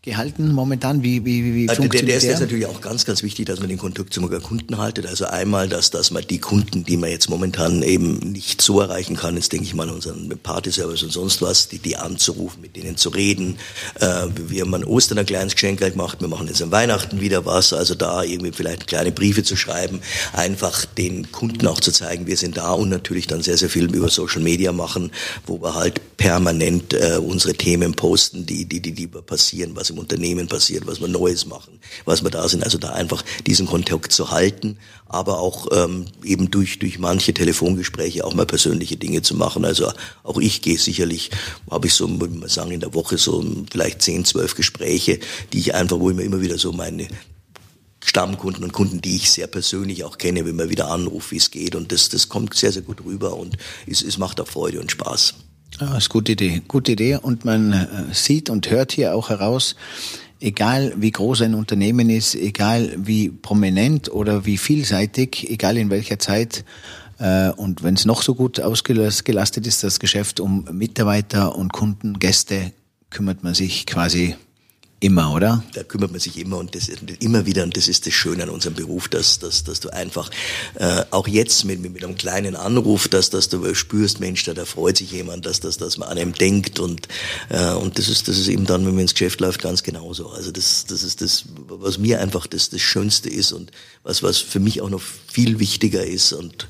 gehalten 0.04 0.52
momentan? 0.52 1.02
Wie, 1.02 1.24
wie, 1.24 1.54
wie 1.54 1.68
also 1.68 1.82
funktioniert 1.82 2.22
der, 2.22 2.28
der 2.28 2.34
ist 2.34 2.40
natürlich 2.40 2.66
auch 2.66 2.80
ganz, 2.80 3.04
ganz 3.04 3.22
wichtig, 3.22 3.46
dass 3.46 3.60
man 3.60 3.68
den 3.68 3.78
Kontakt 3.78 4.12
zum 4.12 4.30
Kunden 4.42 4.78
haltet. 4.78 5.06
Also 5.06 5.26
einmal, 5.26 5.68
dass, 5.68 5.90
dass 5.90 6.10
man 6.10 6.26
die 6.26 6.38
Kunden, 6.38 6.84
die 6.84 6.96
man 6.96 7.10
jetzt 7.10 7.30
momentan 7.30 7.82
eben 7.82 8.18
nicht 8.18 8.60
so 8.60 8.80
erreichen 8.80 9.16
kann, 9.16 9.36
jetzt 9.36 9.52
denke 9.52 9.66
ich 9.66 9.74
mal 9.74 9.88
an 9.88 9.94
unseren 9.94 10.28
Partyservice 10.42 11.02
und 11.02 11.12
sonst 11.12 11.40
was, 11.42 11.68
die, 11.68 11.78
die 11.78 11.96
anzurufen, 11.96 12.60
mit 12.60 12.76
denen 12.76 12.96
zu 12.96 13.08
reden. 13.08 13.56
Äh, 14.00 14.26
wir 14.48 14.62
haben 14.62 14.74
an 14.74 14.84
Ostern 14.84 15.18
ein 15.18 15.26
kleines 15.26 15.54
Geschenk 15.54 15.80
gemacht, 15.80 16.20
wir 16.20 16.28
machen 16.28 16.46
jetzt 16.48 16.62
an 16.62 16.70
Weihnachten 16.70 17.20
wieder 17.20 17.46
was, 17.46 17.72
also 17.72 17.94
da 17.94 18.22
irgendwie 18.22 18.52
vielleicht 18.52 18.86
kleine 18.86 19.12
Briefe 19.12 19.42
zu 19.42 19.56
schreiben, 19.56 20.00
einfach 20.32 20.83
den 20.98 21.30
Kunden 21.32 21.66
auch 21.66 21.80
zu 21.80 21.92
zeigen, 21.92 22.26
wir 22.26 22.36
sind 22.36 22.56
da 22.56 22.72
und 22.72 22.88
natürlich 22.88 23.26
dann 23.26 23.42
sehr, 23.42 23.56
sehr 23.56 23.68
viel 23.68 23.92
über 23.94 24.08
Social 24.08 24.42
Media 24.42 24.72
machen, 24.72 25.10
wo 25.46 25.60
wir 25.60 25.74
halt 25.74 26.16
permanent 26.16 26.94
äh, 26.94 27.18
unsere 27.18 27.54
Themen 27.54 27.94
posten, 27.94 28.46
die, 28.46 28.64
die, 28.64 28.80
die, 28.80 28.92
die 28.92 29.06
passieren, 29.06 29.72
was 29.74 29.90
im 29.90 29.98
Unternehmen 29.98 30.48
passiert, 30.48 30.86
was 30.86 31.00
wir 31.00 31.08
Neues 31.08 31.46
machen, 31.46 31.78
was 32.04 32.22
wir 32.22 32.30
da 32.30 32.48
sind. 32.48 32.64
Also 32.64 32.78
da 32.78 32.90
einfach 32.90 33.22
diesen 33.46 33.66
Kontakt 33.66 34.12
zu 34.12 34.30
halten, 34.30 34.78
aber 35.06 35.40
auch 35.40 35.68
ähm, 35.72 36.06
eben 36.24 36.50
durch, 36.50 36.78
durch 36.78 36.98
manche 36.98 37.34
Telefongespräche 37.34 38.24
auch 38.24 38.34
mal 38.34 38.46
persönliche 38.46 38.96
Dinge 38.96 39.22
zu 39.22 39.34
machen. 39.34 39.64
Also 39.64 39.92
auch 40.22 40.38
ich 40.38 40.62
gehe 40.62 40.78
sicherlich, 40.78 41.30
habe 41.70 41.86
ich 41.86 41.94
so, 41.94 42.08
würde 42.20 42.34
man 42.34 42.48
sagen, 42.48 42.70
in 42.70 42.80
der 42.80 42.94
Woche 42.94 43.18
so 43.18 43.44
vielleicht 43.70 44.02
zehn, 44.02 44.24
zwölf 44.24 44.54
Gespräche, 44.54 45.18
die 45.52 45.58
ich 45.58 45.74
einfach, 45.74 45.98
wo 45.98 46.10
ich 46.10 46.16
mir 46.16 46.24
immer 46.24 46.40
wieder 46.40 46.58
so 46.58 46.72
meine 46.72 47.08
Stammkunden 48.04 48.62
und 48.62 48.72
Kunden, 48.72 49.00
die 49.00 49.16
ich 49.16 49.30
sehr 49.30 49.46
persönlich 49.46 50.04
auch 50.04 50.18
kenne, 50.18 50.44
wenn 50.44 50.56
man 50.56 50.68
wieder 50.68 50.90
anruft, 50.90 51.30
wie 51.30 51.38
es 51.38 51.50
geht. 51.50 51.74
Und 51.74 51.90
das, 51.90 52.10
das 52.10 52.28
kommt 52.28 52.54
sehr, 52.54 52.70
sehr 52.70 52.82
gut 52.82 53.04
rüber 53.04 53.36
und 53.36 53.56
es, 53.86 54.02
es 54.02 54.18
macht 54.18 54.40
auch 54.40 54.46
Freude 54.46 54.80
und 54.80 54.90
Spaß. 54.92 55.34
Ja, 55.80 55.86
das 55.86 56.04
ist 56.04 56.08
gute 56.10 56.32
Idee. 56.32 56.62
Gute 56.68 56.92
Idee. 56.92 57.16
Und 57.16 57.44
man 57.44 57.72
äh, 57.72 57.86
sieht 58.12 58.50
und 58.50 58.70
hört 58.70 58.92
hier 58.92 59.14
auch 59.14 59.30
heraus, 59.30 59.74
egal 60.40 60.92
wie 60.96 61.10
groß 61.10 61.42
ein 61.42 61.54
Unternehmen 61.54 62.10
ist, 62.10 62.34
egal 62.34 62.94
wie 62.96 63.30
prominent 63.30 64.12
oder 64.12 64.44
wie 64.44 64.58
vielseitig, 64.58 65.50
egal 65.50 65.78
in 65.78 65.90
welcher 65.90 66.18
Zeit, 66.18 66.64
äh, 67.18 67.50
und 67.50 67.82
wenn 67.82 67.94
es 67.94 68.04
noch 68.04 68.22
so 68.22 68.34
gut 68.34 68.60
ausgelastet 68.60 69.66
ist, 69.66 69.82
das 69.82 69.98
Geschäft 69.98 70.40
um 70.40 70.68
Mitarbeiter 70.72 71.56
und 71.56 71.72
Kunden, 71.72 72.18
Gäste, 72.18 72.72
kümmert 73.10 73.42
man 73.42 73.54
sich 73.54 73.86
quasi 73.86 74.36
Immer, 75.04 75.34
oder? 75.34 75.62
Da 75.74 75.82
kümmert 75.82 76.12
man 76.12 76.20
sich 76.20 76.38
immer 76.38 76.56
und 76.56 76.74
das 76.74 76.88
immer 77.20 77.44
wieder 77.44 77.62
und 77.62 77.76
das 77.76 77.88
ist 77.88 78.06
das 78.06 78.14
Schöne 78.14 78.44
an 78.44 78.48
unserem 78.48 78.72
Beruf, 78.72 79.06
dass, 79.06 79.38
dass, 79.38 79.62
dass 79.62 79.80
du 79.80 79.90
einfach 79.92 80.30
äh, 80.76 81.02
auch 81.10 81.28
jetzt 81.28 81.66
mit, 81.66 81.82
mit 81.82 82.02
einem 82.02 82.16
kleinen 82.16 82.56
Anruf, 82.56 83.06
dass, 83.08 83.28
dass 83.28 83.50
du 83.50 83.74
spürst, 83.74 84.20
Mensch, 84.20 84.44
da, 84.44 84.54
da 84.54 84.64
freut 84.64 84.96
sich 84.96 85.12
jemand, 85.12 85.44
dass, 85.44 85.60
dass, 85.60 85.76
dass 85.76 85.98
man 85.98 86.08
an 86.08 86.16
einem 86.16 86.32
denkt 86.32 86.80
und, 86.80 87.06
äh, 87.50 87.74
und 87.74 87.98
das 87.98 88.08
ist 88.08 88.28
das 88.28 88.38
ist 88.38 88.48
eben 88.48 88.64
dann, 88.64 88.86
wenn 88.86 88.94
man 88.94 89.02
ins 89.02 89.12
Geschäft 89.12 89.42
läuft, 89.42 89.60
ganz 89.60 89.82
genauso. 89.82 90.30
Also 90.30 90.50
das, 90.50 90.86
das 90.86 91.02
ist 91.02 91.20
das, 91.20 91.44
was 91.68 91.98
mir 91.98 92.22
einfach 92.22 92.46
das, 92.46 92.70
das 92.70 92.80
Schönste 92.80 93.28
ist 93.28 93.52
und 93.52 93.72
was, 94.04 94.22
was 94.22 94.38
für 94.38 94.58
mich 94.58 94.80
auch 94.80 94.88
noch 94.88 95.02
viel 95.30 95.58
wichtiger 95.58 96.02
ist 96.02 96.32
und 96.32 96.66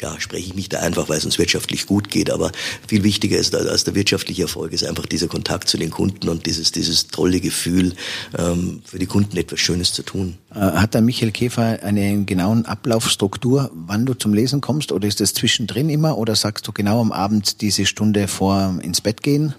ja, 0.00 0.18
spreche 0.20 0.46
ich 0.46 0.54
mich 0.54 0.68
da 0.68 0.80
einfach, 0.80 1.08
weil 1.08 1.18
es 1.18 1.24
uns 1.24 1.38
wirtschaftlich 1.38 1.86
gut 1.86 2.10
geht. 2.10 2.30
Aber 2.30 2.52
viel 2.86 3.02
wichtiger 3.02 3.38
ist 3.38 3.54
als 3.54 3.84
der 3.84 3.94
wirtschaftliche 3.94 4.42
Erfolg 4.42 4.72
ist 4.72 4.84
einfach 4.84 5.06
dieser 5.06 5.28
Kontakt 5.28 5.68
zu 5.68 5.76
den 5.76 5.90
Kunden 5.90 6.28
und 6.28 6.46
dieses, 6.46 6.72
dieses 6.72 7.08
tolle 7.08 7.40
Gefühl, 7.40 7.94
ähm, 8.38 8.82
für 8.84 8.98
die 8.98 9.06
Kunden 9.06 9.36
etwas 9.36 9.60
Schönes 9.60 9.92
zu 9.92 10.02
tun. 10.02 10.38
Äh, 10.54 10.58
hat 10.58 10.94
der 10.94 11.02
Michael 11.02 11.32
Käfer 11.32 11.82
eine 11.82 12.24
genauen 12.24 12.66
Ablaufstruktur, 12.66 13.70
wann 13.74 14.06
du 14.06 14.14
zum 14.14 14.34
Lesen 14.34 14.60
kommst? 14.60 14.92
Oder 14.92 15.08
ist 15.08 15.20
das 15.20 15.34
zwischendrin 15.34 15.90
immer? 15.90 16.18
Oder 16.18 16.34
sagst 16.36 16.66
du 16.66 16.72
genau 16.72 17.00
am 17.00 17.12
Abend 17.12 17.60
diese 17.60 17.86
Stunde 17.86 18.28
vor 18.28 18.78
ins 18.82 19.00
Bett 19.00 19.22
gehen? 19.22 19.54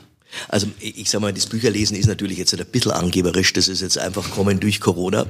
Also 0.47 0.67
ich 0.79 1.09
sag 1.09 1.21
mal, 1.21 1.33
das 1.33 1.45
Bücherlesen 1.45 1.97
ist 1.97 2.07
natürlich 2.07 2.37
jetzt 2.37 2.53
ein 2.53 2.65
bisschen 2.65 2.91
angeberisch, 2.91 3.53
das 3.53 3.67
ist 3.67 3.81
jetzt 3.81 3.97
einfach 3.97 4.29
kommen 4.31 4.59
durch 4.59 4.79
Corona. 4.79 5.25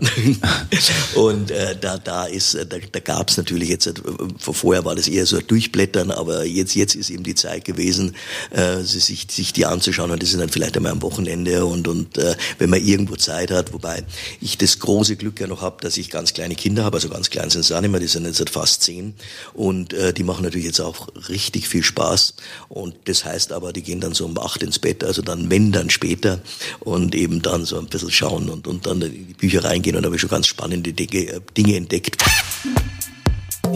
und 1.15 1.51
äh, 1.51 1.75
da, 1.79 1.97
da 1.97 2.25
ist, 2.25 2.55
da, 2.55 2.77
da 2.91 2.99
gab 2.99 3.29
es 3.29 3.37
natürlich 3.37 3.69
jetzt, 3.69 3.87
äh, 3.87 3.93
vorher 4.37 4.85
war 4.85 4.95
das 4.95 5.07
eher 5.07 5.25
so 5.25 5.37
ein 5.37 5.47
Durchblättern, 5.47 6.11
aber 6.11 6.45
jetzt, 6.45 6.75
jetzt 6.75 6.95
ist 6.95 7.09
eben 7.09 7.23
die 7.23 7.35
Zeit 7.35 7.65
gewesen, 7.65 8.15
äh, 8.51 8.79
sich, 8.79 9.27
sich 9.29 9.53
die 9.53 9.65
anzuschauen. 9.65 10.11
Und 10.11 10.21
das 10.21 10.31
ist 10.31 10.39
dann 10.39 10.49
vielleicht 10.49 10.77
einmal 10.77 10.91
am 10.91 11.01
Wochenende. 11.01 11.65
Und, 11.65 11.87
und 11.87 12.17
äh, 12.17 12.35
wenn 12.59 12.69
man 12.69 12.83
irgendwo 12.85 13.15
Zeit 13.15 13.51
hat, 13.51 13.73
wobei 13.73 14.03
ich 14.39 14.57
das 14.57 14.79
große 14.79 15.15
Glück 15.15 15.39
ja 15.39 15.47
noch 15.47 15.61
habe, 15.61 15.77
dass 15.81 15.97
ich 15.97 16.09
ganz 16.09 16.33
kleine 16.33 16.55
Kinder 16.55 16.83
habe, 16.83 16.97
also 16.97 17.09
ganz 17.09 17.29
klein 17.29 17.49
sind 17.49 17.63
sie 17.63 17.75
auch 17.75 17.81
nicht 17.81 17.91
mehr, 17.91 17.99
die 17.99 18.07
sind 18.07 18.25
jetzt 18.25 18.49
fast 18.49 18.83
zehn. 18.83 19.13
Und 19.53 19.93
äh, 19.93 20.13
die 20.13 20.23
machen 20.23 20.43
natürlich 20.43 20.67
jetzt 20.67 20.81
auch 20.81 21.07
richtig 21.29 21.67
viel 21.67 21.83
Spaß. 21.83 22.35
Und 22.69 22.95
das 23.05 23.25
heißt 23.25 23.51
aber, 23.51 23.73
die 23.73 23.81
gehen 23.81 23.99
dann 23.99 24.13
so 24.13 24.25
um 24.25 24.37
acht 24.37 24.63
ins 24.63 24.79
Bett 24.79 24.90
Bett, 24.91 25.03
also 25.03 25.21
dann 25.21 25.49
wenn, 25.49 25.71
dann 25.71 25.89
später 25.89 26.39
und 26.79 27.15
eben 27.15 27.41
dann 27.41 27.65
so 27.65 27.79
ein 27.79 27.87
bisschen 27.87 28.11
schauen 28.11 28.49
und, 28.49 28.67
und 28.67 28.85
dann 28.85 29.01
in 29.01 29.27
die 29.27 29.33
Bücher 29.33 29.63
reingehen 29.63 29.95
und 29.95 30.05
habe 30.05 30.19
schon 30.19 30.29
ganz 30.29 30.45
spannende 30.47 30.91
Dinge, 30.93 31.29
äh, 31.29 31.39
Dinge 31.57 31.77
entdeckt. 31.77 32.21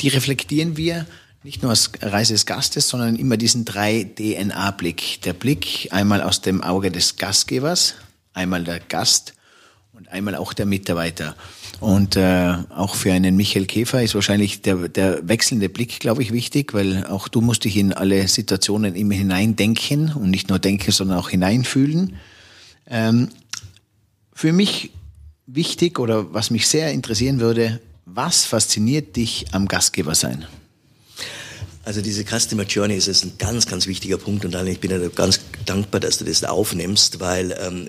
die 0.00 0.08
reflektieren 0.08 0.76
wir 0.76 1.06
nicht 1.44 1.62
nur 1.62 1.70
als 1.70 1.92
Reise 2.02 2.34
des 2.34 2.44
Gastes, 2.44 2.90
sondern 2.90 3.16
immer 3.16 3.38
diesen 3.38 3.64
drei 3.64 4.04
DNA-Blick. 4.04 5.22
Der 5.22 5.32
Blick 5.32 5.88
einmal 5.92 6.20
aus 6.20 6.42
dem 6.42 6.62
Auge 6.62 6.90
des 6.90 7.16
Gastgebers, 7.16 7.94
einmal 8.34 8.64
der 8.64 8.80
Gast 8.80 9.32
und 9.94 10.08
einmal 10.08 10.34
auch 10.34 10.52
der 10.52 10.66
Mitarbeiter. 10.66 11.36
Und 11.80 12.16
äh, 12.16 12.54
auch 12.70 12.94
für 12.94 13.12
einen 13.12 13.36
Michael 13.36 13.66
Käfer 13.66 14.02
ist 14.02 14.14
wahrscheinlich 14.14 14.62
der, 14.62 14.88
der 14.88 15.28
wechselnde 15.28 15.68
Blick, 15.68 16.00
glaube 16.00 16.22
ich, 16.22 16.32
wichtig, 16.32 16.72
weil 16.72 17.06
auch 17.06 17.28
du 17.28 17.40
musst 17.40 17.64
dich 17.64 17.76
in 17.76 17.92
alle 17.92 18.26
Situationen 18.28 18.94
immer 18.94 19.14
hineindenken 19.14 20.12
und 20.14 20.30
nicht 20.30 20.48
nur 20.48 20.58
denken, 20.58 20.92
sondern 20.92 21.18
auch 21.18 21.30
hineinfühlen. 21.30 22.16
Ähm, 22.86 23.28
für 24.32 24.52
mich 24.52 24.90
wichtig 25.46 25.98
oder 25.98 26.32
was 26.32 26.50
mich 26.50 26.68
sehr 26.68 26.92
interessieren 26.92 27.40
würde, 27.40 27.80
was 28.06 28.44
fasziniert 28.44 29.16
dich 29.16 29.46
am 29.52 29.66
Gastgeber 29.68 30.14
sein? 30.14 30.46
Also 31.84 32.00
diese 32.00 32.24
Customer 32.24 32.62
Journey 32.62 32.94
ist 32.94 33.24
ein 33.24 33.32
ganz, 33.38 33.66
ganz 33.66 33.86
wichtiger 33.86 34.16
Punkt 34.16 34.44
und 34.46 34.54
ich 34.66 34.80
bin 34.80 34.90
ja 34.90 35.06
ganz 35.08 35.40
dankbar, 35.66 36.00
dass 36.00 36.16
du 36.16 36.24
das 36.24 36.42
aufnimmst, 36.42 37.20
weil 37.20 37.54
ähm, 37.60 37.88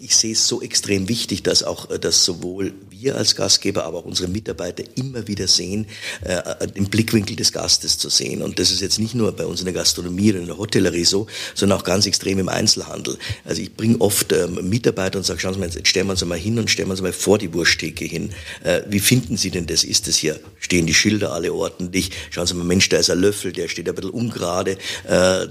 ich 0.00 0.16
sehe 0.16 0.32
es 0.32 0.46
so 0.46 0.62
extrem 0.62 1.08
wichtig, 1.08 1.42
dass 1.42 1.62
auch, 1.62 1.90
äh, 1.90 1.98
dass 1.98 2.24
sowohl 2.24 2.72
wir 2.90 3.16
als 3.16 3.36
Gastgeber, 3.36 3.84
aber 3.84 3.98
auch 3.98 4.04
unsere 4.04 4.28
Mitarbeiter 4.28 4.84
immer 4.94 5.26
wieder 5.28 5.48
sehen, 5.48 5.86
äh, 6.22 6.68
den 6.68 6.88
Blickwinkel 6.88 7.36
des 7.36 7.52
Gastes 7.52 7.98
zu 7.98 8.08
sehen. 8.08 8.42
Und 8.42 8.58
das 8.58 8.70
ist 8.70 8.80
jetzt 8.80 8.98
nicht 8.98 9.14
nur 9.14 9.32
bei 9.32 9.44
uns 9.44 9.60
in 9.60 9.66
der 9.66 9.74
Gastronomie 9.74 10.30
oder 10.30 10.40
in 10.40 10.46
der 10.46 10.58
Hotellerie 10.58 11.04
so, 11.04 11.26
sondern 11.54 11.78
auch 11.78 11.84
ganz 11.84 12.06
extrem 12.06 12.38
im 12.38 12.48
Einzelhandel. 12.48 13.18
Also 13.44 13.62
ich 13.62 13.74
bringe 13.74 14.00
oft 14.00 14.32
ähm, 14.32 14.68
Mitarbeiter 14.68 15.18
und 15.18 15.24
sage, 15.24 15.40
schauen 15.40 15.54
Sie 15.54 15.60
mal, 15.60 15.68
jetzt 15.68 15.88
stellen 15.88 16.06
wir 16.06 16.12
uns 16.12 16.24
mal 16.24 16.38
hin 16.38 16.58
und 16.58 16.70
stellen 16.70 16.88
wir 16.88 16.92
uns 16.92 17.02
mal 17.02 17.12
vor 17.12 17.38
die 17.38 17.52
Wursttheke 17.52 18.04
hin. 18.04 18.30
Äh, 18.62 18.82
wie 18.88 19.00
finden 19.00 19.36
Sie 19.36 19.50
denn 19.50 19.66
das? 19.66 19.84
Ist 19.84 20.08
das 20.08 20.16
hier? 20.16 20.38
Stehen 20.58 20.86
die 20.86 20.94
Schilder 20.94 21.32
alle 21.32 21.52
ordentlich? 21.52 22.10
Schauen 22.30 22.46
Sie 22.46 22.54
mal, 22.54 22.64
Mensch, 22.64 22.88
da 22.88 22.98
ist 22.98 23.10
ein 23.10 23.20
Löffel, 23.20 23.52
der 23.52 23.68
steht 23.68 23.88
ein 23.88 23.94
bisschen 23.94 24.10
ungerade. 24.10 24.78
Äh, 25.08 25.48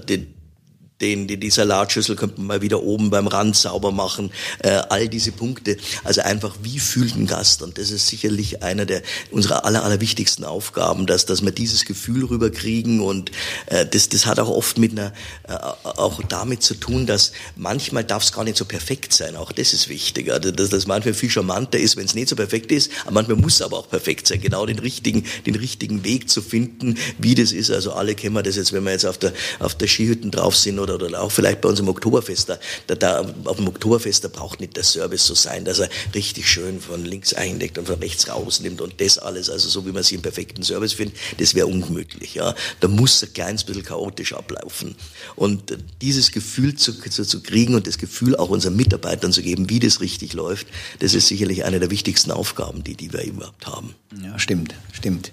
den, 1.02 1.26
die, 1.26 1.36
die 1.36 1.50
Salatschüssel 1.50 2.16
könnte 2.16 2.38
man 2.38 2.46
mal 2.46 2.62
wieder 2.62 2.82
oben 2.82 3.10
beim 3.10 3.26
Rand 3.26 3.56
sauber 3.56 3.92
machen, 3.92 4.30
äh, 4.60 4.70
all 4.88 5.08
diese 5.08 5.32
Punkte. 5.32 5.76
Also 6.04 6.22
einfach, 6.22 6.56
wie 6.62 6.78
fühlt 6.78 7.16
ein 7.16 7.26
Gast? 7.26 7.62
Und 7.62 7.78
das 7.78 7.90
ist 7.90 8.06
sicherlich 8.06 8.62
einer 8.62 8.86
der 8.86 9.02
unserer 9.30 9.64
aller, 9.64 9.84
aller 9.84 10.00
wichtigsten 10.00 10.44
Aufgaben, 10.44 11.06
dass, 11.06 11.26
dass 11.26 11.42
wir 11.42 11.52
dieses 11.52 11.84
Gefühl 11.84 12.24
rüberkriegen 12.24 13.00
und 13.00 13.30
äh, 13.66 13.84
das, 13.84 14.08
das 14.08 14.26
hat 14.26 14.38
auch 14.38 14.48
oft 14.48 14.78
mit 14.78 14.92
einer, 14.92 15.12
äh, 15.48 15.54
auch 15.84 16.22
damit 16.28 16.62
zu 16.62 16.74
tun, 16.74 17.06
dass 17.06 17.32
manchmal 17.56 18.04
darf 18.04 18.22
es 18.22 18.32
gar 18.32 18.44
nicht 18.44 18.56
so 18.56 18.64
perfekt 18.64 19.12
sein. 19.12 19.36
Auch 19.36 19.52
das 19.52 19.72
ist 19.72 19.88
wichtig. 19.88 20.32
Also, 20.32 20.50
dass 20.50 20.70
das 20.70 20.86
manchmal 20.86 21.14
viel 21.14 21.30
charmanter 21.30 21.78
ist, 21.78 21.96
wenn 21.96 22.04
es 22.04 22.14
nicht 22.14 22.28
so 22.28 22.36
perfekt 22.36 22.70
ist, 22.70 22.90
aber 23.02 23.12
manchmal 23.12 23.36
muss 23.36 23.54
es 23.54 23.62
aber 23.62 23.78
auch 23.78 23.88
perfekt 23.88 24.26
sein. 24.28 24.40
Genau 24.40 24.64
den 24.66 24.78
richtigen, 24.78 25.24
den 25.46 25.56
richtigen 25.56 26.04
Weg 26.04 26.30
zu 26.30 26.42
finden, 26.42 26.96
wie 27.18 27.34
das 27.34 27.52
ist. 27.52 27.70
Also 27.70 27.92
alle 27.92 28.14
kennen 28.14 28.34
wir 28.34 28.42
das 28.42 28.56
jetzt, 28.56 28.72
wenn 28.72 28.84
wir 28.84 28.92
jetzt 28.92 29.06
auf 29.06 29.18
der, 29.18 29.32
auf 29.58 29.74
der 29.74 29.88
Skihütten 29.88 30.30
drauf 30.30 30.56
sind 30.56 30.78
oder 30.78 30.91
oder, 30.92 31.22
auch 31.22 31.32
vielleicht 31.32 31.60
bei 31.60 31.68
unserem 31.68 31.88
Oktoberfest, 31.88 32.48
da, 32.86 32.94
da, 32.94 33.26
auf 33.44 33.56
dem 33.56 33.68
Oktoberfest, 33.68 34.24
da 34.24 34.28
braucht 34.28 34.60
nicht 34.60 34.76
der 34.76 34.84
Service 34.84 35.26
so 35.26 35.34
sein, 35.34 35.64
dass 35.64 35.78
er 35.78 35.88
richtig 36.14 36.48
schön 36.48 36.80
von 36.80 37.04
links 37.04 37.34
eindeckt 37.34 37.78
und 37.78 37.86
von 37.86 37.98
rechts 37.98 38.28
rausnimmt 38.28 38.80
und 38.80 39.00
das 39.00 39.18
alles, 39.18 39.50
also 39.50 39.68
so 39.68 39.86
wie 39.86 39.92
man 39.92 40.02
sie 40.02 40.14
im 40.14 40.22
perfekten 40.22 40.62
Service 40.62 40.92
findet, 40.92 41.16
das 41.38 41.54
wäre 41.54 41.66
ungemütlich. 41.66 42.34
Ja. 42.34 42.54
Da 42.80 42.88
muss 42.88 43.22
ein 43.22 43.32
kleines 43.32 43.64
bisschen 43.64 43.84
chaotisch 43.84 44.32
ablaufen. 44.32 44.94
Und 45.36 45.76
dieses 46.00 46.32
Gefühl 46.32 46.74
zu, 46.74 46.92
zu, 46.98 47.24
zu 47.24 47.42
kriegen 47.42 47.74
und 47.74 47.86
das 47.86 47.98
Gefühl 47.98 48.36
auch 48.36 48.50
unseren 48.50 48.76
Mitarbeitern 48.76 49.32
zu 49.32 49.42
geben, 49.42 49.70
wie 49.70 49.80
das 49.80 50.00
richtig 50.00 50.32
läuft, 50.32 50.66
das 50.98 51.14
ist 51.14 51.28
sicherlich 51.28 51.64
eine 51.64 51.80
der 51.80 51.90
wichtigsten 51.90 52.30
Aufgaben, 52.30 52.84
die, 52.84 52.94
die 52.94 53.12
wir 53.12 53.22
überhaupt 53.24 53.66
haben. 53.66 53.94
Ja, 54.22 54.38
stimmt, 54.38 54.74
stimmt. 54.92 55.32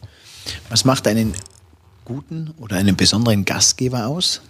Was 0.70 0.86
macht 0.86 1.08
einen 1.08 1.34
guten 2.06 2.54
oder 2.58 2.78
einen 2.78 2.96
besonderen 2.96 3.46
Gastgeber 3.46 4.08
aus? 4.08 4.42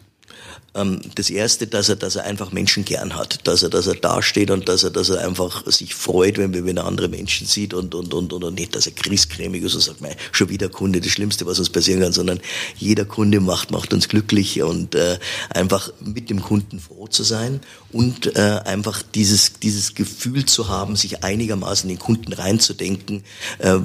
Ähm, 0.75 1.01
das 1.15 1.29
erste, 1.29 1.67
dass 1.67 1.89
er, 1.89 1.95
dass 1.95 2.15
er 2.15 2.25
einfach 2.25 2.51
Menschen 2.51 2.85
gern 2.85 3.15
hat, 3.15 3.47
dass 3.47 3.63
er, 3.63 3.69
dass 3.69 3.87
er 3.87 3.95
dasteht 3.95 4.51
und 4.51 4.69
dass 4.69 4.83
er, 4.83 4.91
dass 4.91 5.09
er 5.09 5.25
einfach 5.25 5.65
sich 5.65 5.95
freut, 5.95 6.37
wenn, 6.37 6.53
wenn 6.53 6.77
er 6.77 6.85
andere 6.85 7.07
Menschen 7.07 7.47
sieht 7.47 7.73
und, 7.73 7.95
und, 7.95 8.13
und, 8.13 8.31
und 8.31 8.55
nicht, 8.55 8.75
dass 8.75 8.85
er 8.85 8.93
griesgrämig 8.93 9.63
ist 9.63 9.75
und 9.75 9.81
sagt, 9.81 10.01
mei, 10.01 10.15
schon 10.31 10.49
wieder 10.49 10.69
Kunde, 10.69 11.01
das 11.01 11.11
Schlimmste, 11.11 11.45
was 11.45 11.59
uns 11.59 11.69
passieren 11.69 12.01
kann, 12.01 12.13
sondern 12.13 12.39
jeder 12.77 13.05
Kunde 13.05 13.39
macht, 13.39 13.71
macht 13.71 13.93
uns 13.93 14.07
glücklich 14.07 14.61
und 14.61 14.93
äh, 14.95 15.17
einfach 15.49 15.91
mit 16.01 16.29
dem 16.29 16.41
Kunden 16.41 16.79
froh 16.79 17.07
zu 17.07 17.23
sein 17.23 17.61
und 17.91 18.35
äh, 18.35 18.61
einfach 18.65 19.01
dieses, 19.01 19.53
dieses 19.53 19.95
Gefühl 19.95 20.45
zu 20.45 20.67
haben, 20.67 20.95
sich 20.95 21.23
einigermaßen 21.23 21.89
in 21.89 21.95
den 21.95 22.01
Kunden 22.01 22.33
reinzudenken, 22.33 23.23
äh, 23.57 23.79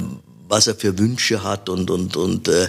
was 0.48 0.66
er 0.66 0.74
für 0.74 0.98
Wünsche 0.98 1.42
hat 1.42 1.68
und 1.68 1.90
und 1.90 2.16
und 2.16 2.48
äh, 2.48 2.68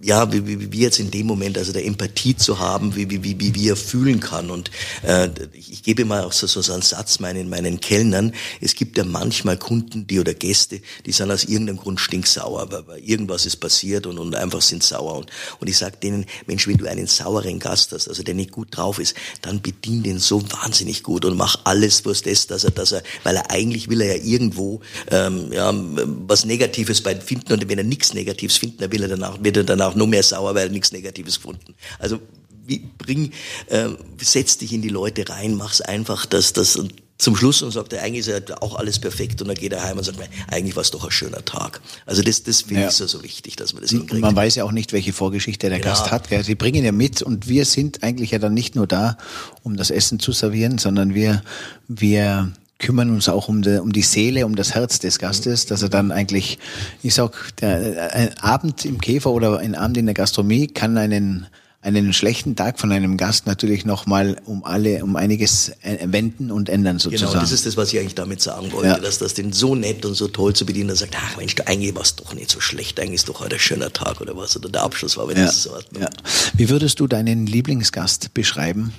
ja, 0.00 0.32
wie, 0.32 0.46
wie, 0.46 0.72
wie 0.72 0.80
jetzt 0.80 1.00
in 1.00 1.10
dem 1.10 1.26
Moment, 1.26 1.58
also 1.58 1.72
der 1.72 1.84
Empathie 1.84 2.36
zu 2.36 2.60
haben, 2.60 2.94
wie, 2.94 3.10
wie, 3.10 3.24
wie, 3.24 3.54
wie 3.54 3.68
er 3.68 3.76
fühlen 3.76 4.20
kann. 4.20 4.50
Und 4.50 4.70
äh, 5.02 5.28
ich, 5.52 5.72
ich 5.72 5.82
gebe 5.82 6.04
mal 6.04 6.22
auch 6.22 6.32
so, 6.32 6.46
so, 6.46 6.72
einen 6.72 6.82
Satz 6.82 7.18
meinen, 7.18 7.48
meinen 7.48 7.80
Kellnern. 7.80 8.32
Es 8.60 8.76
gibt 8.76 8.96
ja 8.96 9.04
manchmal 9.04 9.56
Kunden, 9.56 10.06
die 10.06 10.20
oder 10.20 10.34
Gäste, 10.34 10.80
die 11.04 11.10
sind 11.10 11.32
aus 11.32 11.44
irgendeinem 11.44 11.78
Grund 11.78 11.98
stinksauer, 11.98 12.70
weil, 12.70 12.86
weil 12.86 12.98
irgendwas 13.00 13.44
ist 13.44 13.56
passiert 13.56 14.06
und, 14.06 14.18
und 14.18 14.36
einfach 14.36 14.62
sind 14.62 14.84
sauer. 14.84 15.16
Und, 15.16 15.30
und 15.58 15.68
ich 15.68 15.76
sage 15.76 15.96
denen, 16.00 16.26
Mensch, 16.46 16.68
wenn 16.68 16.76
du 16.76 16.86
einen 16.86 17.08
sauren 17.08 17.58
Gast 17.58 17.90
hast, 17.92 18.08
also 18.08 18.22
der 18.22 18.34
nicht 18.34 18.52
gut 18.52 18.68
drauf 18.70 19.00
ist, 19.00 19.16
dann 19.42 19.60
bedien 19.60 20.04
den 20.04 20.20
so 20.20 20.42
wahnsinnig 20.52 21.02
gut 21.02 21.24
und 21.24 21.36
mach 21.36 21.56
alles, 21.64 22.04
was 22.06 22.22
das, 22.22 22.46
dass 22.46 22.62
er, 22.62 22.70
dass 22.70 22.92
er, 22.92 23.02
weil 23.24 23.34
er 23.34 23.50
eigentlich 23.50 23.88
will 23.88 24.00
er 24.00 24.16
ja 24.16 24.22
irgendwo 24.22 24.80
ähm, 25.10 25.52
ja, 25.52 25.74
was 25.74 26.44
Negatives 26.44 27.02
bei 27.02 27.16
finden 27.16 27.54
und 27.54 27.68
wenn 27.68 27.78
er 27.78 27.84
nichts 27.84 28.14
Negatives 28.14 28.58
findet, 28.58 28.82
dann 28.82 28.92
will 28.92 29.02
er 29.02 29.08
danach, 29.08 29.42
wird 29.42 29.56
er 29.56 29.64
danach 29.64 29.87
auch 29.88 29.94
noch 29.94 30.06
mehr 30.06 30.22
sauer, 30.22 30.54
weil 30.54 30.70
nichts 30.70 30.92
Negatives 30.92 31.36
gefunden. 31.36 31.74
Also 31.98 32.20
wie, 32.66 32.86
bring, 32.98 33.32
äh, 33.66 33.88
setz 34.20 34.58
dich 34.58 34.72
in 34.72 34.82
die 34.82 34.88
Leute 34.88 35.28
rein, 35.28 35.54
mach's 35.54 35.80
einfach, 35.80 36.26
dass 36.26 36.52
das 36.52 36.76
und 36.76 36.92
zum 37.18 37.34
Schluss 37.34 37.62
und 37.62 37.72
sagt 37.72 37.92
er, 37.92 38.02
eigentlich 38.02 38.28
ist 38.28 38.28
ja 38.28 38.56
auch 38.60 38.76
alles 38.76 39.00
perfekt 39.00 39.42
und 39.42 39.48
dann 39.48 39.56
geht 39.56 39.72
er 39.72 39.82
heim 39.82 39.98
und 39.98 40.04
sagt, 40.04 40.20
eigentlich 40.46 40.76
war 40.76 40.82
es 40.82 40.92
doch 40.92 41.04
ein 41.04 41.10
schöner 41.10 41.44
Tag. 41.44 41.80
Also 42.06 42.22
das, 42.22 42.44
das 42.44 42.62
finde 42.62 42.82
ja. 42.82 42.88
ich 42.88 42.94
so, 42.94 43.08
so 43.08 43.24
wichtig, 43.24 43.56
dass 43.56 43.72
man 43.72 43.82
das 43.82 43.90
hinkriegt. 43.90 44.22
Man 44.22 44.36
weiß 44.36 44.54
ja 44.54 44.64
auch 44.64 44.70
nicht, 44.70 44.92
welche 44.92 45.12
Vorgeschichte 45.12 45.68
der 45.68 45.78
ja. 45.78 45.84
Gast 45.84 46.12
hat. 46.12 46.28
Gell? 46.28 46.44
Sie 46.44 46.54
bringen 46.54 46.84
ja 46.84 46.92
mit 46.92 47.20
und 47.20 47.48
wir 47.48 47.64
sind 47.64 48.04
eigentlich 48.04 48.30
ja 48.30 48.38
dann 48.38 48.54
nicht 48.54 48.76
nur 48.76 48.86
da, 48.86 49.18
um 49.64 49.76
das 49.76 49.90
Essen 49.90 50.20
zu 50.20 50.30
servieren, 50.30 50.78
sondern 50.78 51.12
wir, 51.12 51.42
wir 51.88 52.52
kümmern 52.78 53.10
uns 53.10 53.28
auch 53.28 53.48
um 53.48 53.62
die, 53.62 53.80
um 53.80 53.92
die 53.92 54.02
Seele, 54.02 54.46
um 54.46 54.54
das 54.54 54.74
Herz 54.74 54.98
des 54.98 55.18
Gastes, 55.18 55.66
dass 55.66 55.82
er 55.82 55.88
dann 55.88 56.12
eigentlich, 56.12 56.58
ich 57.02 57.14
sag, 57.14 57.56
der, 57.56 58.14
ein 58.14 58.38
Abend 58.38 58.84
im 58.84 59.00
Käfer 59.00 59.30
oder 59.30 59.58
ein 59.58 59.74
Abend 59.74 59.96
in 59.96 60.06
der 60.06 60.14
Gastronomie 60.14 60.68
kann 60.68 60.96
einen 60.96 61.48
einen 61.80 62.12
schlechten 62.12 62.56
Tag 62.56 62.80
von 62.80 62.90
einem 62.90 63.16
Gast 63.16 63.46
natürlich 63.46 63.84
nochmal 63.84 64.36
um 64.44 64.64
alle, 64.64 65.04
um 65.04 65.14
einiges 65.14 65.72
wenden 66.02 66.50
und 66.50 66.68
ändern 66.68 66.98
sozusagen. 66.98 67.30
Genau, 67.30 67.40
das 67.40 67.52
ist 67.52 67.66
das, 67.66 67.76
was 67.76 67.92
ich 67.92 68.00
eigentlich 68.00 68.16
damit 68.16 68.42
sagen 68.42 68.72
wollte, 68.72 68.88
ja. 68.88 68.98
dass 68.98 69.18
das 69.18 69.34
den 69.34 69.52
so 69.52 69.76
nett 69.76 70.04
und 70.04 70.14
so 70.14 70.26
toll 70.26 70.54
zu 70.54 70.66
bedienen, 70.66 70.88
dass 70.88 71.02
er 71.02 71.06
sagt, 71.06 71.16
ach 71.16 71.36
Mensch, 71.36 71.54
du, 71.54 71.66
eigentlich 71.68 71.94
war 71.94 72.02
es 72.02 72.16
doch 72.16 72.34
nicht 72.34 72.50
so 72.50 72.60
schlecht, 72.60 72.98
eigentlich 72.98 73.14
ist 73.14 73.28
doch 73.28 73.40
heute 73.40 73.56
ein 73.56 73.60
schöner 73.60 73.92
Tag 73.92 74.20
oder 74.20 74.36
was, 74.36 74.56
oder 74.56 74.68
der 74.68 74.82
Abschluss 74.82 75.16
war, 75.16 75.28
wenn 75.28 75.36
ja. 75.36 75.44
das 75.46 75.62
so 75.62 75.74
hat. 75.74 75.86
Ja. 75.98 76.08
Wie 76.54 76.68
würdest 76.68 76.98
du 76.98 77.06
deinen 77.06 77.46
Lieblingsgast 77.46 78.34
beschreiben? 78.34 78.92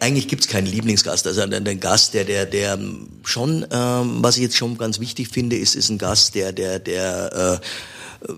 Eigentlich 0.00 0.28
gibt's 0.28 0.46
keinen 0.46 0.66
Lieblingsgast. 0.66 1.26
Also 1.26 1.42
ein 1.42 1.80
Gast, 1.80 2.14
der, 2.14 2.24
der, 2.24 2.46
der 2.46 2.78
schon, 3.24 3.66
ähm, 3.70 4.18
was 4.22 4.36
ich 4.36 4.42
jetzt 4.42 4.56
schon 4.56 4.78
ganz 4.78 5.00
wichtig 5.00 5.28
finde, 5.28 5.56
ist, 5.56 5.74
ist 5.74 5.88
ein 5.88 5.98
Gast, 5.98 6.34
der, 6.34 6.52
der, 6.52 6.78
der 6.78 7.60
äh, 7.62 8.32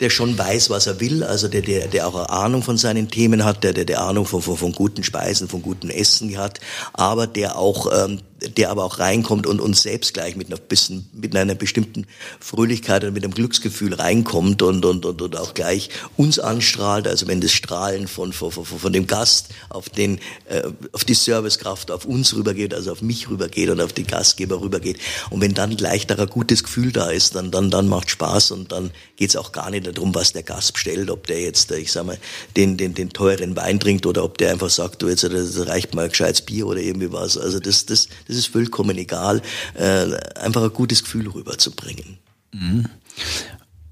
der 0.00 0.10
schon 0.10 0.38
weiß, 0.38 0.70
was 0.70 0.86
er 0.86 1.00
will, 1.00 1.24
also 1.24 1.48
der, 1.48 1.62
der, 1.62 1.88
der 1.88 2.06
auch 2.06 2.14
eine 2.14 2.30
Ahnung 2.30 2.62
von 2.62 2.76
seinen 2.76 3.10
Themen 3.10 3.44
hat, 3.44 3.64
der, 3.64 3.72
der, 3.72 3.84
der 3.84 4.00
Ahnung 4.02 4.26
von, 4.26 4.42
von, 4.42 4.56
von 4.56 4.72
guten 4.72 5.02
Speisen, 5.02 5.48
von 5.48 5.60
guten 5.60 5.90
Essen 5.90 6.36
hat, 6.38 6.60
aber 6.92 7.26
der 7.26 7.58
auch 7.58 7.90
ähm, 7.92 8.20
der 8.40 8.70
aber 8.70 8.84
auch 8.84 8.98
reinkommt 8.98 9.46
und 9.46 9.60
uns 9.60 9.82
selbst 9.82 10.14
gleich 10.14 10.36
mit 10.36 10.48
einer 10.48 10.56
bisschen, 10.56 11.08
mit 11.12 11.34
einer 11.34 11.54
bestimmten 11.54 12.06
Fröhlichkeit 12.40 13.04
und 13.04 13.12
mit 13.12 13.24
einem 13.24 13.34
Glücksgefühl 13.34 13.94
reinkommt 13.94 14.62
und, 14.62 14.84
und, 14.84 15.04
und, 15.04 15.22
und 15.22 15.36
auch 15.36 15.54
gleich 15.54 15.90
uns 16.16 16.38
anstrahlt. 16.38 17.08
Also 17.08 17.26
wenn 17.26 17.40
das 17.40 17.52
Strahlen 17.52 18.06
von, 18.06 18.32
von, 18.32 18.52
von, 18.52 18.64
von 18.64 18.92
dem 18.92 19.06
Gast 19.06 19.48
auf 19.68 19.88
den, 19.88 20.20
äh, 20.48 20.62
auf 20.92 21.04
die 21.04 21.14
Servicekraft, 21.14 21.90
auf 21.90 22.04
uns 22.04 22.34
rübergeht, 22.34 22.74
also 22.74 22.92
auf 22.92 23.02
mich 23.02 23.28
rübergeht 23.28 23.70
und 23.70 23.80
auf 23.80 23.92
die 23.92 24.04
Gastgeber 24.04 24.60
rübergeht. 24.60 24.98
Und 25.30 25.40
wenn 25.40 25.54
dann 25.54 25.76
gleich 25.76 26.06
da 26.06 26.14
ein 26.14 26.28
gutes 26.28 26.62
Gefühl 26.62 26.92
da 26.92 27.10
ist, 27.10 27.34
dann, 27.34 27.50
dann, 27.50 27.70
dann 27.70 27.88
macht 27.88 28.10
Spaß 28.10 28.52
und 28.52 28.70
dann 28.72 28.90
geht's 29.16 29.36
auch 29.36 29.52
gar 29.52 29.70
nicht 29.70 29.86
darum, 29.86 30.14
was 30.14 30.32
der 30.32 30.44
Gast 30.44 30.74
bestellt, 30.74 31.10
ob 31.10 31.26
der 31.26 31.40
jetzt, 31.40 31.70
ich 31.72 31.90
sag 31.90 32.06
mal, 32.06 32.18
den, 32.56 32.76
den, 32.76 32.94
den 32.94 33.10
teuren 33.10 33.56
Wein 33.56 33.80
trinkt 33.80 34.06
oder 34.06 34.22
ob 34.22 34.38
der 34.38 34.52
einfach 34.52 34.70
sagt, 34.70 35.02
du 35.02 35.08
jetzt, 35.08 35.24
das 35.24 35.66
reicht 35.66 35.94
mal 35.94 36.08
gescheites 36.08 36.42
Bier 36.42 36.66
oder 36.66 36.80
irgendwie 36.80 37.12
was. 37.12 37.36
Also 37.36 37.58
das, 37.58 37.86
das, 37.86 38.08
das 38.28 38.36
ist 38.36 38.48
vollkommen 38.48 38.96
egal, 38.96 39.42
äh, 39.74 40.06
einfach 40.38 40.62
ein 40.62 40.72
gutes 40.72 41.02
Gefühl 41.02 41.28
rüberzubringen. 41.28 42.18
Mhm. 42.52 42.86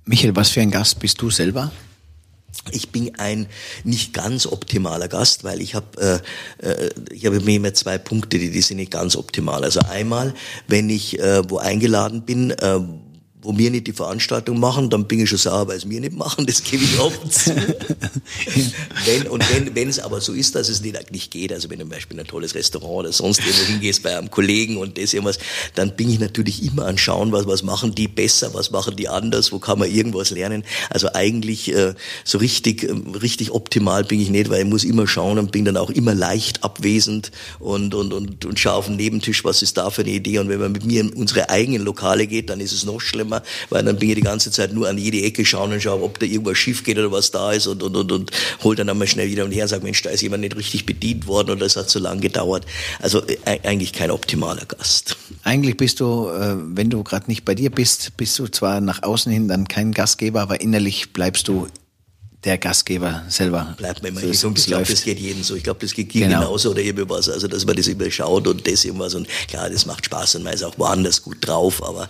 Michael, 0.05 0.37
was 0.37 0.51
für 0.51 0.61
ein 0.61 0.71
Gast 0.71 1.01
bist 1.01 1.21
du 1.21 1.31
selber? 1.31 1.73
Ich 2.71 2.91
bin 2.91 3.19
ein 3.19 3.47
nicht 3.85 4.13
ganz 4.13 4.47
optimaler 4.47 5.09
Gast, 5.09 5.45
weil 5.45 5.61
ich 5.61 5.75
habe 5.75 6.23
äh, 6.63 6.67
äh, 6.67 6.91
ich 7.11 7.27
habe 7.27 7.37
immer 7.37 7.75
zwei 7.75 7.99
Punkte, 7.99 8.39
die 8.39 8.51
die 8.51 8.61
sind 8.61 8.79
nicht 8.79 8.93
ganz 8.93 9.17
optimal. 9.17 9.63
Also 9.63 9.81
einmal, 9.81 10.35
wenn 10.67 10.91
ich 10.91 11.19
äh, 11.19 11.49
wo 11.49 11.59
eingeladen 11.59 12.23
bin, 12.23 12.51
äh, 12.51 12.81
wo 13.47 13.57
wir 13.57 13.71
nicht 13.71 13.87
die 13.87 13.93
Veranstaltung 13.93 14.59
machen, 14.59 14.91
dann 14.91 15.07
bin 15.07 15.21
ich 15.21 15.29
schon 15.29 15.39
sauer, 15.39 15.69
weil 15.69 15.77
es 15.77 15.89
wir 15.89 16.01
nicht 16.01 16.17
machen, 16.17 16.47
das 16.47 16.65
gebe 16.65 16.83
ich 16.83 16.99
offen 16.99 17.31
zu. 17.31 17.55
wenn, 19.05 19.29
und 19.29 19.49
wenn, 19.55 19.73
wenn 19.77 19.89
es 19.89 20.01
aber 20.01 20.21
so 20.21 20.33
ist, 20.33 20.57
dass 20.57 20.69
es 20.69 20.81
nicht, 20.81 21.13
nicht 21.13 21.31
geht, 21.31 21.53
also 21.53 21.71
wenn 21.71 21.79
du 21.79 21.85
zum 21.85 21.91
Beispiel 21.91 22.17
in 22.17 22.21
ein 22.23 22.27
tolles 22.27 22.57
Restaurant 22.57 23.07
oder 23.07 23.13
sonst 23.13 23.39
irgendwo 23.39 23.65
hingehst 23.67 24.03
bei 24.03 24.19
einem 24.19 24.33
Kollegen 24.33 24.79
und 24.79 24.99
das 24.99 25.15
irgendwas, 25.15 25.39
dann 25.77 25.95
bin 25.95 26.11
ich 26.11 26.19
natürlich 26.19 26.65
immer 26.65 26.87
an 26.87 26.99
Schauen, 26.99 27.31
was, 27.31 27.47
was 27.47 27.63
machen 27.63 27.95
die 27.95 28.09
besser, 28.09 28.53
was 28.53 28.73
machen 28.73 28.97
die 28.97 29.09
anders, 29.09 29.53
wo 29.53 29.61
kann 29.61 29.79
man 29.79 29.89
irgendwas 29.93 30.31
lernen. 30.31 30.65
Also 30.91 31.13
eigentlich 31.13 31.73
äh, 31.73 31.95
so 32.25 32.39
richtig, 32.39 32.83
äh, 32.83 32.95
richtig 33.23 33.53
optimal 33.53 34.03
bin 34.03 34.21
ich 34.21 34.31
nicht, 34.31 34.51
weil 34.51 34.63
ich 34.63 34.69
muss 34.69 34.83
immer 34.83 35.07
schauen 35.07 35.39
und 35.39 35.53
bin 35.53 35.65
dann 35.65 35.77
auch 35.77 35.91
immer 35.91 36.17
leicht 36.17 36.65
abwesend 36.65 37.31
und, 37.61 37.95
und, 37.95 38.13
und, 38.13 38.45
und 38.45 38.59
schaue 38.59 38.75
auf 38.75 38.87
den 38.87 38.97
Nebentisch, 38.97 39.45
was 39.45 39.63
ist 39.63 39.77
da 39.77 39.91
für 39.91 40.03
eine 40.03 40.11
Idee. 40.11 40.41
Und 40.41 40.49
wenn 40.49 40.59
man 40.59 40.73
mit 40.73 40.85
mir 40.85 41.01
in 41.01 41.11
unsere 41.11 41.49
eigenen 41.49 41.83
Lokale 41.83 42.27
geht, 42.27 42.51
dann 42.51 42.59
ist 42.59 42.73
es 42.73 42.85
noch 42.85 43.01
schlimmer 43.01 43.36
Thema, 43.37 43.43
weil 43.71 43.85
dann 43.85 43.97
bin 43.97 44.09
ich 44.11 44.15
die 44.17 44.21
ganze 44.23 44.51
Zeit 44.51 44.73
nur 44.73 44.89
an 44.89 44.99
jede 44.99 45.23
Ecke 45.23 45.45
schauen 45.45 45.73
und 45.73 45.83
schaue, 45.83 46.03
ob 46.03 46.19
da 46.19 46.27
irgendwas 46.27 46.59
schief 46.59 46.85
geht 46.85 46.99
oder 46.99 47.13
was 47.13 47.31
da 47.31 47.53
ist 47.53 47.67
und, 47.67 47.83
und, 47.83 47.97
und, 47.97 48.13
und 48.13 48.31
hol 48.63 48.77
dann 48.77 48.89
einmal 48.89 49.07
schnell 49.07 49.29
wieder 49.31 49.45
und 49.45 49.53
her 49.53 49.69
sage, 49.69 49.85
Mensch, 49.85 50.03
da 50.03 50.11
ist 50.11 50.23
jemand 50.23 50.43
nicht 50.43 50.57
richtig 50.57 50.87
bedient 50.87 51.27
worden 51.27 51.51
oder 51.51 51.67
es 51.67 51.77
hat 51.77 51.89
zu 51.89 51.99
lang 51.99 52.21
gedauert. 52.21 52.67
Also 53.01 53.23
äh, 53.27 53.59
eigentlich 53.63 53.93
kein 53.93 54.11
optimaler 54.11 54.65
Gast. 54.67 55.17
Eigentlich 55.43 55.77
bist 55.77 56.01
du, 56.01 56.29
äh, 56.29 56.57
wenn 56.59 56.91
du 56.91 57.03
gerade 57.03 57.27
nicht 57.29 57.45
bei 57.45 57.55
dir 57.55 57.71
bist, 57.71 58.17
bist 58.17 58.39
du 58.39 58.49
zwar 58.49 58.81
nach 58.81 59.03
außen 59.03 59.31
hin 59.33 59.49
dann 59.49 59.69
kein 59.69 59.93
Gastgeber, 59.93 60.41
aber 60.41 60.61
innerlich 60.61 61.13
bleibst 61.13 61.49
du 61.49 61.67
der 62.45 62.59
Gastgeber 62.59 63.25
selber. 63.29 63.75
Bleibt 63.77 64.03
mir 64.03 64.11
immer 64.11 64.21
so, 64.21 64.33
so 64.33 64.53
Ich 64.55 64.67
glaube, 64.67 64.85
das 64.85 65.03
geht 65.03 65.19
jedem 65.19 65.43
so. 65.43 65.57
Ich 65.57 65.65
glaube, 65.65 65.81
das 65.81 65.95
geht 65.95 66.11
genau. 66.11 66.41
genauso 66.41 66.71
oder 66.71 66.81
irgendwie 66.81 67.09
was. 67.09 67.29
Also, 67.29 67.49
dass 67.49 67.67
man 67.67 67.77
das 67.77 67.89
immer 67.89 68.11
schaut 68.11 68.47
und 68.47 68.67
das 68.67 68.85
irgendwas. 68.85 69.15
Und 69.15 69.27
klar, 69.49 69.69
das 69.69 69.87
macht 69.87 70.05
Spaß 70.05 70.37
und 70.37 70.45
man 70.45 70.55
ist 70.55 70.63
auch 70.63 70.79
woanders 70.79 71.23
gut 71.23 71.39
drauf, 71.41 71.83
aber 71.83 72.09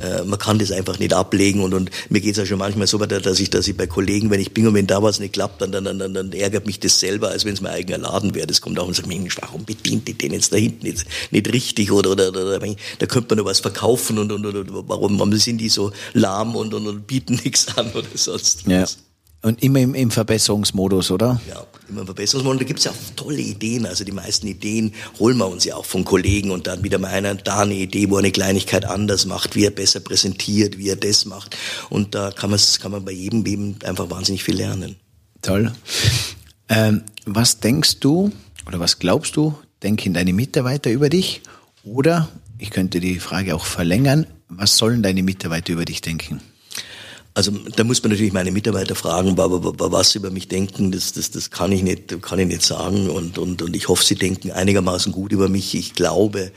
äh, 0.00 0.24
man 0.24 0.38
kann 0.38 0.58
das 0.58 0.72
einfach 0.72 0.98
nicht 0.98 1.12
ablegen. 1.12 1.62
Und, 1.62 1.74
und 1.74 1.90
mir 2.08 2.20
geht's 2.20 2.38
ja 2.38 2.46
schon 2.46 2.58
manchmal 2.58 2.86
so 2.86 2.98
weiter, 2.98 3.20
dass 3.20 3.38
ich, 3.38 3.50
dass 3.50 3.68
ich 3.68 3.76
bei 3.76 3.86
Kollegen, 3.86 4.30
wenn 4.30 4.40
ich 4.40 4.52
bin 4.52 4.66
und 4.66 4.74
wenn 4.74 4.86
da 4.86 5.02
was 5.02 5.20
nicht 5.20 5.34
klappt, 5.34 5.62
dann, 5.62 5.70
dann, 5.70 5.84
dann, 5.84 6.12
dann 6.12 6.32
ärgert 6.32 6.66
mich 6.66 6.80
das 6.80 6.98
selber, 6.98 7.28
als 7.28 7.44
wenn 7.44 7.54
es 7.54 7.60
mein 7.60 7.72
eigener 7.72 7.98
Laden 7.98 8.34
wäre. 8.34 8.46
Das 8.46 8.60
kommt 8.60 8.78
auch 8.80 8.88
und 8.88 8.94
sagt, 8.94 9.08
Mensch, 9.08 9.36
warum 9.40 9.64
bedient 9.64 10.08
die 10.08 10.14
den 10.14 10.32
jetzt 10.32 10.52
da 10.52 10.56
hinten 10.56 10.86
nicht, 10.86 11.04
nicht 11.30 11.52
richtig 11.52 11.92
oder, 11.92 12.10
oder, 12.10 12.30
oder, 12.30 12.46
oder 12.46 12.58
da 12.98 13.06
könnte 13.06 13.28
man 13.28 13.36
nur 13.38 13.46
was 13.46 13.60
verkaufen 13.60 14.18
und, 14.18 14.32
und, 14.32 14.44
und, 14.44 14.56
und 14.56 14.88
warum, 14.88 15.18
warum 15.18 15.36
sind 15.36 15.58
die 15.58 15.68
so 15.68 15.92
lahm 16.14 16.56
und, 16.56 16.74
und, 16.74 16.86
und 16.86 17.06
bieten 17.06 17.34
nichts 17.44 17.76
an 17.76 17.92
oder 17.92 18.06
sonst 18.14 18.66
was. 18.66 18.96
Ja. 18.96 19.07
Und 19.40 19.62
immer 19.62 19.78
im, 19.78 19.94
im 19.94 20.10
Verbesserungsmodus, 20.10 21.12
oder? 21.12 21.40
Ja, 21.48 21.64
immer 21.88 22.00
im 22.00 22.06
Verbesserungsmodus. 22.06 22.58
Da 22.58 22.64
gibt's 22.64 22.84
ja 22.84 22.90
auch 22.90 22.96
tolle 23.14 23.40
Ideen. 23.40 23.86
Also 23.86 24.02
die 24.04 24.12
meisten 24.12 24.48
Ideen 24.48 24.94
holen 25.20 25.36
wir 25.36 25.46
uns 25.46 25.64
ja 25.64 25.76
auch 25.76 25.84
von 25.84 26.04
Kollegen 26.04 26.50
und 26.50 26.66
dann 26.66 26.82
wieder 26.82 26.98
mal 26.98 27.08
einer 27.08 27.36
da 27.36 27.60
eine 27.60 27.74
Idee, 27.74 28.10
wo 28.10 28.16
er 28.16 28.20
eine 28.20 28.32
Kleinigkeit 28.32 28.84
anders 28.84 29.26
macht, 29.26 29.54
wie 29.54 29.64
er 29.64 29.70
besser 29.70 30.00
präsentiert, 30.00 30.78
wie 30.78 30.88
er 30.88 30.96
das 30.96 31.24
macht. 31.24 31.56
Und 31.88 32.16
da 32.16 32.32
kann, 32.32 32.54
kann 32.80 32.90
man 32.90 33.04
bei 33.04 33.12
jedem 33.12 33.46
eben 33.46 33.76
einfach 33.84 34.10
wahnsinnig 34.10 34.42
viel 34.42 34.56
lernen. 34.56 34.96
Toll. 35.40 35.72
Ähm, 36.68 37.02
was 37.24 37.60
denkst 37.60 38.00
du 38.00 38.32
oder 38.66 38.80
was 38.80 38.98
glaubst 38.98 39.36
du, 39.36 39.54
denken 39.82 40.14
deine 40.14 40.32
Mitarbeiter 40.32 40.90
über 40.90 41.08
dich? 41.08 41.42
Oder, 41.84 42.28
ich 42.58 42.70
könnte 42.70 43.00
die 43.00 43.20
Frage 43.20 43.54
auch 43.54 43.64
verlängern, 43.64 44.26
was 44.48 44.76
sollen 44.76 45.02
deine 45.02 45.22
Mitarbeiter 45.22 45.72
über 45.72 45.84
dich 45.84 46.00
denken? 46.00 46.40
Also 47.38 47.52
da 47.52 47.84
muss 47.84 48.02
man 48.02 48.10
natürlich 48.10 48.32
meine 48.32 48.50
Mitarbeiter 48.50 48.96
fragen, 48.96 49.38
was 49.38 50.10
sie 50.10 50.18
über 50.18 50.32
mich 50.32 50.48
denken, 50.48 50.90
das, 50.90 51.12
das, 51.12 51.30
das 51.30 51.52
kann 51.52 51.70
ich 51.70 51.84
nicht, 51.84 52.20
kann 52.20 52.40
ich 52.40 52.48
nicht 52.48 52.62
sagen. 52.62 53.08
Und, 53.08 53.38
und, 53.38 53.62
und 53.62 53.76
ich 53.76 53.86
hoffe, 53.86 54.04
sie 54.04 54.16
denken 54.16 54.50
einigermaßen 54.50 55.12
gut 55.12 55.30
über 55.30 55.48
mich. 55.48 55.76
Ich 55.76 55.94
glaube, 55.94 56.50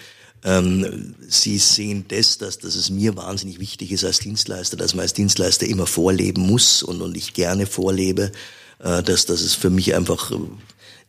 ähm, 0.43 1.13
sie 1.27 1.59
sehen 1.59 2.05
das, 2.07 2.39
dass, 2.39 2.57
dass 2.57 2.73
es 2.73 2.89
mir 2.89 3.15
wahnsinnig 3.15 3.59
wichtig 3.59 3.91
ist 3.91 4.03
als 4.03 4.17
Dienstleister, 4.21 4.75
dass 4.75 4.95
man 4.95 5.03
als 5.03 5.13
Dienstleister 5.13 5.67
immer 5.67 5.85
vorleben 5.85 6.47
muss 6.47 6.81
und, 6.81 7.03
und 7.03 7.15
ich 7.15 7.35
gerne 7.35 7.67
vorlebe, 7.67 8.31
äh, 8.79 9.03
dass, 9.03 9.27
dass 9.27 9.41
es 9.41 9.53
für 9.53 9.69
mich 9.69 9.93
einfach 9.93 10.31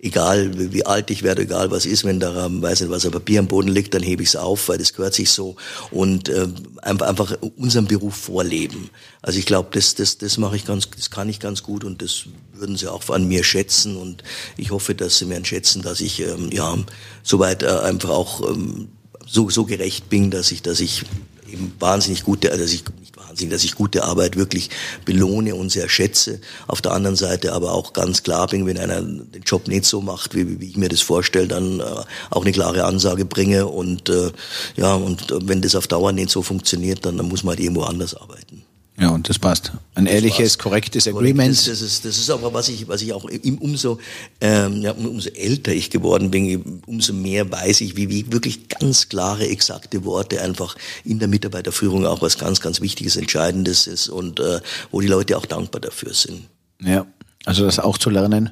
egal 0.02 0.72
wie 0.72 0.84
alt 0.84 1.10
ich 1.10 1.22
werde, 1.22 1.42
egal 1.42 1.70
was 1.70 1.86
ist, 1.86 2.04
wenn 2.04 2.18
da, 2.18 2.48
weiß 2.50 2.80
nicht, 2.80 2.90
was 2.90 3.06
ein 3.06 3.12
Papier 3.12 3.38
am 3.38 3.46
Boden 3.46 3.68
liegt, 3.68 3.94
dann 3.94 4.02
hebe 4.02 4.22
ich 4.22 4.30
es 4.30 4.36
auf, 4.36 4.68
weil 4.68 4.78
das 4.78 4.92
gehört 4.92 5.14
sich 5.14 5.30
so 5.30 5.54
und 5.92 6.28
äh, 6.28 6.48
einfach, 6.82 7.06
einfach 7.06 7.36
unseren 7.56 7.86
Beruf 7.86 8.16
vorleben. 8.16 8.90
Also 9.22 9.38
ich 9.38 9.46
glaube, 9.46 9.68
das, 9.72 9.94
das, 9.94 10.18
das 10.18 10.38
mache 10.38 10.56
ich 10.56 10.64
ganz, 10.64 10.90
das 10.90 11.10
kann 11.10 11.28
ich 11.28 11.38
ganz 11.38 11.62
gut 11.62 11.84
und 11.84 12.02
das 12.02 12.24
würden 12.52 12.76
sie 12.76 12.88
auch 12.88 13.08
an 13.10 13.28
mir 13.28 13.44
schätzen 13.44 13.96
und 13.96 14.24
ich 14.56 14.72
hoffe, 14.72 14.96
dass 14.96 15.18
sie 15.18 15.24
mir 15.24 15.42
schätzen, 15.44 15.82
dass 15.82 16.00
ich 16.00 16.20
ähm, 16.20 16.50
ja 16.52 16.76
soweit 17.22 17.62
äh, 17.62 17.68
einfach 17.68 18.10
auch 18.10 18.50
ähm, 18.50 18.88
so, 19.24 19.50
so 19.50 19.64
gerecht 19.64 20.10
bin, 20.10 20.32
dass 20.32 20.50
ich, 20.50 20.62
dass 20.62 20.80
ich 20.80 21.04
eben 21.52 21.72
wahnsinnig 21.78 22.24
gute, 22.24 22.50
also 22.50 22.62
dass 22.62 22.72
ich 22.72 22.84
Wahnsinn, 23.32 23.48
dass 23.48 23.64
ich 23.64 23.74
gute 23.74 24.04
Arbeit 24.04 24.36
wirklich 24.36 24.68
belohne 25.06 25.54
und 25.54 25.70
sehr 25.70 25.88
schätze. 25.88 26.38
Auf 26.66 26.82
der 26.82 26.92
anderen 26.92 27.16
Seite 27.16 27.54
aber 27.54 27.72
auch 27.72 27.94
ganz 27.94 28.22
klar 28.22 28.46
bin, 28.46 28.66
wenn 28.66 28.76
einer 28.76 29.00
den 29.00 29.42
Job 29.42 29.68
nicht 29.68 29.86
so 29.86 30.02
macht, 30.02 30.34
wie, 30.34 30.60
wie 30.60 30.68
ich 30.68 30.76
mir 30.76 30.90
das 30.90 31.00
vorstelle, 31.00 31.48
dann 31.48 31.80
äh, 31.80 31.84
auch 32.30 32.42
eine 32.42 32.52
klare 32.52 32.84
Ansage 32.84 33.24
bringe 33.24 33.66
und 33.66 34.10
äh, 34.10 34.30
ja, 34.76 34.94
und 34.94 35.34
wenn 35.46 35.62
das 35.62 35.74
auf 35.74 35.86
Dauer 35.86 36.12
nicht 36.12 36.28
so 36.28 36.42
funktioniert, 36.42 37.06
dann, 37.06 37.16
dann 37.16 37.28
muss 37.28 37.42
man 37.42 37.52
halt 37.52 37.60
irgendwo 37.60 37.84
anders 37.84 38.14
arbeiten. 38.14 38.51
Ja, 38.98 39.09
und 39.09 39.28
das 39.28 39.38
passt. 39.38 39.72
Ein 39.94 40.07
ehrliches, 40.07 40.59
korrektes 40.59 41.09
Agreement. 41.09 41.57
Das, 41.57 41.64
das, 41.64 41.81
ist, 41.81 42.05
das 42.05 42.18
ist 42.18 42.31
aber, 42.31 42.52
was 42.52 42.68
ich, 42.68 42.87
was 42.88 43.00
ich 43.00 43.12
auch 43.14 43.24
umso, 43.61 43.98
ähm, 44.40 44.83
ja, 44.83 44.92
umso 44.92 45.31
älter 45.31 45.72
ich 45.72 45.88
geworden 45.88 46.31
bin, 46.31 46.83
umso 46.87 47.14
mehr 47.14 47.50
weiß 47.50 47.81
ich, 47.81 47.96
wie, 47.96 48.11
wie 48.11 48.31
wirklich 48.31 48.68
ganz 48.68 49.09
klare, 49.09 49.48
exakte 49.48 50.05
Worte 50.05 50.42
einfach 50.42 50.76
in 51.05 51.18
der 51.18 51.28
Mitarbeiterführung 51.28 52.07
auch 52.07 52.20
was 52.20 52.37
ganz, 52.37 52.61
ganz 52.61 52.81
Wichtiges, 52.83 53.16
Entscheidendes 53.16 53.87
ist 53.87 54.09
und 54.09 54.40
äh, 54.40 54.61
wo 54.90 55.00
die 55.00 55.09
Leute 55.09 55.38
auch 55.38 55.46
dankbar 55.46 55.81
dafür 55.81 56.12
sind. 56.12 56.42
Ja, 56.83 57.07
also 57.44 57.64
das 57.64 57.78
auch 57.78 57.98
zu 57.98 58.11
lernen, 58.11 58.50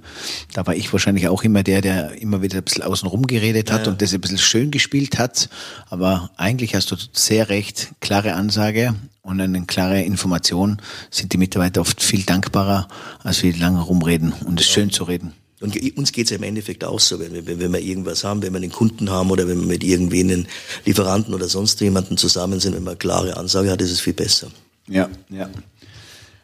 da 0.53 0.66
war 0.66 0.74
ich 0.74 0.92
wahrscheinlich 0.92 1.29
auch 1.29 1.42
immer 1.44 1.62
der, 1.62 1.81
der 1.81 2.20
immer 2.20 2.42
wieder 2.42 2.59
ein 2.59 2.64
bisschen 2.64 2.83
außenrum 2.83 3.26
geredet 3.26 3.70
hat 3.70 3.87
ja. 3.87 3.92
und 3.92 4.03
das 4.03 4.12
ein 4.12 4.20
bisschen 4.20 4.38
schön 4.38 4.70
gespielt 4.70 5.18
hat. 5.18 5.48
Aber 5.88 6.31
eigentlich 6.37 6.74
hast 6.74 6.90
du 6.90 6.96
sehr 7.12 7.48
recht, 7.48 7.92
klare 8.00 8.35
Ansage 8.35 8.94
und 9.22 9.40
eine 9.40 9.64
klare 9.66 10.03
Information 10.03 10.83
sind 11.11 11.33
die 11.33 11.38
Mitarbeiter 11.38 11.81
oft 11.81 12.03
viel 12.03 12.24
dankbarer, 12.24 12.88
als 13.22 13.42
wir 13.42 13.57
lange 13.57 13.81
rumreden 13.81 14.33
und 14.44 14.61
es 14.61 14.66
ja. 14.68 14.74
schön 14.74 14.90
zu 14.90 15.05
reden. 15.05 15.35
Und 15.61 15.76
uns 15.96 16.12
geht's 16.12 16.31
ja 16.31 16.37
im 16.37 16.42
Endeffekt 16.42 16.85
auch 16.85 16.98
so, 16.98 17.20
wenn 17.20 17.35
wir, 17.35 17.46
wenn 17.46 17.72
wir 17.72 17.81
irgendwas 17.81 18.24
haben, 18.24 18.42
wenn 18.42 18.53
wir 18.55 18.62
einen 18.62 18.72
Kunden 18.72 19.11
haben 19.11 19.31
oder 19.31 19.46
wenn 19.46 19.61
wir 19.61 19.66
mit 19.66 19.85
irgendwie 19.85 20.20
einen 20.20 20.48
Lieferanten 20.87 21.35
oder 21.35 21.48
sonst 21.48 21.81
jemanden 21.83 22.16
zusammen 22.16 22.61
sind, 22.61 22.74
wenn 22.74 22.83
man 22.83 22.98
klare 22.98 23.37
Ansage 23.37 23.70
hat, 23.70 23.83
ist 23.83 23.92
es 23.92 24.00
viel 24.00 24.14
besser. 24.14 24.48
Ja, 24.88 25.11
ja. 25.29 25.50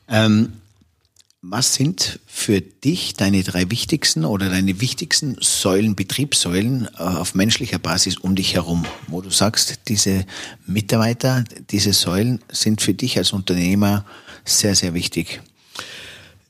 Ähm, 0.09 0.53
was 1.51 1.75
sind 1.75 2.19
für 2.27 2.61
dich 2.61 3.15
deine 3.15 3.43
drei 3.43 3.71
wichtigsten 3.71 4.25
oder 4.25 4.49
deine 4.49 4.81
wichtigsten 4.81 5.37
Säulen, 5.41 5.95
Betriebssäulen 5.95 6.89
äh, 6.99 7.03
auf 7.03 7.35
menschlicher 7.35 7.79
Basis 7.79 8.19
um 8.19 8.35
dich 8.35 8.55
herum, 8.55 8.85
wo 9.07 9.21
du 9.21 9.31
sagst, 9.31 9.81
diese 9.89 10.27
Mitarbeiter, 10.67 11.45
diese 11.71 11.93
Säulen 11.93 12.41
sind 12.51 12.81
für 12.81 12.95
dich 12.95 13.17
als 13.19 13.33
Unternehmer 13.33 14.05
sehr, 14.45 14.75
sehr 14.75 14.95
wichtig? 14.95 15.41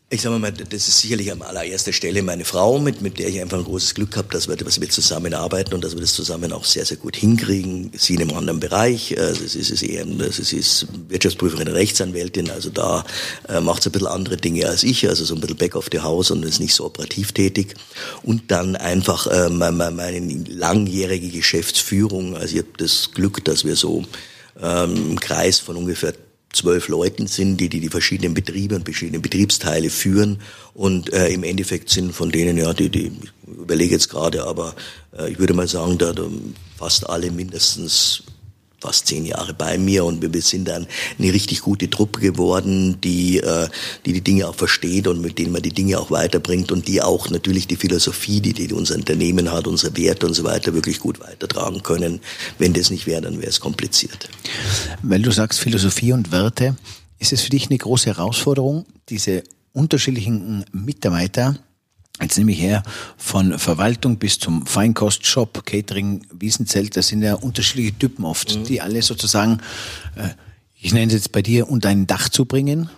Ich 0.09 0.23
sage 0.23 0.39
mal, 0.39 0.53
das 0.53 0.87
ist 0.87 1.01
sicherlich 1.01 1.33
an 1.33 1.43
allererster 1.43 1.93
Stelle 1.93 2.23
meine 2.23 2.45
Frau, 2.45 2.79
mit, 2.79 3.03
mit 3.03 3.19
der 3.19 3.27
ich 3.29 3.41
einfach 3.41 3.59
ein 3.59 3.65
großes 3.65 3.97
Glück 3.97 4.17
habe, 4.17 4.29
dass 4.31 4.47
wir, 4.47 4.55
dass 4.55 4.81
wir 4.81 4.89
zusammenarbeiten 4.89 5.75
und 5.75 5.83
dass 5.83 5.95
wir 5.95 6.01
das 6.01 6.13
zusammen 6.13 6.53
auch 6.53 6.65
sehr, 6.65 6.85
sehr 6.85 6.97
gut 6.97 7.17
hinkriegen. 7.17 7.91
Sie 7.93 8.15
in 8.15 8.23
einem 8.23 8.37
anderen 8.37 8.61
Bereich, 8.61 9.19
also 9.19 9.43
es 9.43 9.57
ist, 9.57 9.73
es 9.73 9.83
eher, 9.83 10.07
sie 10.31 10.59
ist 10.59 10.87
Wirtschaftsprüferin, 11.09 11.67
Rechtsanwältin, 11.67 12.51
also 12.51 12.71
da 12.71 13.05
äh, 13.49 13.59
macht 13.59 13.83
sie 13.83 13.89
ein 13.89 13.93
bisschen 13.93 14.07
andere 14.07 14.37
Dinge 14.37 14.69
als 14.69 14.85
ich, 14.85 15.09
also 15.09 15.25
so 15.25 15.35
ein 15.35 15.41
bisschen 15.41 15.57
back 15.57 15.75
of 15.75 15.89
the 15.91 15.99
house 15.99 16.31
und 16.31 16.45
ist 16.45 16.61
nicht 16.61 16.77
so 16.77 16.85
operativ 16.85 17.33
tätig. 17.33 17.75
Und 18.23 18.53
dann 18.53 18.77
einfach 18.77 19.27
äh, 19.27 19.49
meine, 19.51 19.91
meine 19.91 20.45
langjährige 20.49 21.31
Geschäftsführung, 21.31 22.37
also 22.37 22.55
ich 22.55 22.63
habe 22.63 22.71
das 22.79 23.11
Glück, 23.13 23.45
dass 23.45 23.65
wir 23.65 23.75
so 23.75 24.05
ähm, 24.63 25.11
im 25.11 25.19
Kreis 25.19 25.59
von 25.59 25.77
ungefähr 25.77 26.15
zwölf 26.57 26.89
Leuten 26.89 27.27
sind, 27.27 27.59
die, 27.59 27.69
die 27.69 27.81
die 27.81 27.89
verschiedenen 27.89 28.35
Betriebe 28.35 28.75
und 28.75 28.85
verschiedene 28.85 29.21
Betriebsteile 29.21 29.91
führen. 29.91 30.41
Und 30.75 31.13
äh, 31.13 31.29
im 31.29 31.45
Endeffekt 31.45 31.91
sind 31.91 32.13
von 32.13 32.31
denen, 32.31 32.57
ja, 32.57 32.73
die, 32.73 32.89
die 32.89 33.13
ich 33.23 33.59
überlege 33.59 33.93
jetzt 33.93 34.09
gerade, 34.09 34.45
aber 34.45 34.75
äh, 35.17 35.31
ich 35.31 35.39
würde 35.39 35.55
mal 35.55 35.69
sagen, 35.69 35.99
da, 35.99 36.13
da 36.13 36.27
fast 36.77 37.09
alle 37.09 37.31
mindestens 37.31 38.25
fast 38.87 39.09
zehn 39.09 39.27
Jahre 39.27 39.53
bei 39.53 39.79
mir 39.79 40.05
und 40.05 40.23
wir 40.23 40.43
sind 40.43 40.69
dann 40.69 40.87
eine 41.19 41.33
richtig 41.33 41.61
gute 41.61 41.91
Truppe 41.91 42.21
geworden, 42.21 43.01
die, 43.03 43.39
äh, 43.39 43.69
die 44.05 44.13
die 44.13 44.21
Dinge 44.21 44.47
auch 44.47 44.55
versteht 44.55 45.09
und 45.09 45.21
mit 45.21 45.39
denen 45.39 45.51
man 45.51 45.63
die 45.63 45.73
Dinge 45.73 45.99
auch 45.99 46.13
weiterbringt 46.13 46.71
und 46.71 46.87
die 46.87 47.03
auch 47.03 47.29
natürlich 47.29 47.67
die 47.67 47.75
Philosophie, 47.75 48.41
die, 48.41 48.53
die 48.53 48.73
unser 48.73 48.95
Unternehmen 48.95 49.51
hat, 49.51 49.67
unsere 49.67 49.97
Werte 49.97 50.27
und 50.27 50.35
so 50.35 50.45
weiter 50.45 50.73
wirklich 50.73 51.01
gut 51.01 51.19
weitertragen 51.19 51.83
können. 51.83 52.21
Wenn 52.59 52.75
das 52.75 52.91
nicht 52.91 53.09
wäre, 53.09 53.23
dann 53.23 53.41
wäre 53.41 53.51
es 53.51 53.59
kompliziert. 53.59 54.29
Weil 55.03 55.21
du 55.21 55.33
sagst 55.33 55.59
Philosophie 55.59 56.13
und 56.13 56.31
Werte, 56.31 56.77
ist 57.19 57.33
es 57.33 57.41
für 57.43 57.51
dich 57.51 57.69
eine 57.69 57.79
große 57.79 58.07
Herausforderung, 58.07 58.87
diese 59.09 59.43
unterschiedlichen 59.73 60.65
Mitarbeiter 60.71 61.57
Jetzt 62.21 62.39
nehme 62.39 62.53
ich 62.53 62.61
her, 62.61 62.83
von 63.19 63.59
Verwaltung 63.59 64.17
bis 64.17 64.39
zum 64.39 64.67
Feinkostshop, 64.67 65.67
Catering, 65.67 66.27
Wiesenzelt, 66.33 66.97
das 66.97 67.09
sind 67.09 67.23
ja 67.23 67.35
unterschiedliche 67.35 67.99
Typen 67.99 68.25
oft, 68.25 68.57
mhm. 68.57 68.65
die 68.65 68.81
alle 68.81 69.03
sozusagen, 69.03 69.59
äh, 70.17 70.29
ich 70.81 70.95
nenne 70.95 71.09
es 71.09 71.13
jetzt 71.13 71.33
bei 71.33 71.43
dir, 71.43 71.69
unter 71.69 71.91
ein 71.91 72.07
Dach 72.07 72.31
zu 72.31 72.47
bringen? 72.47 72.89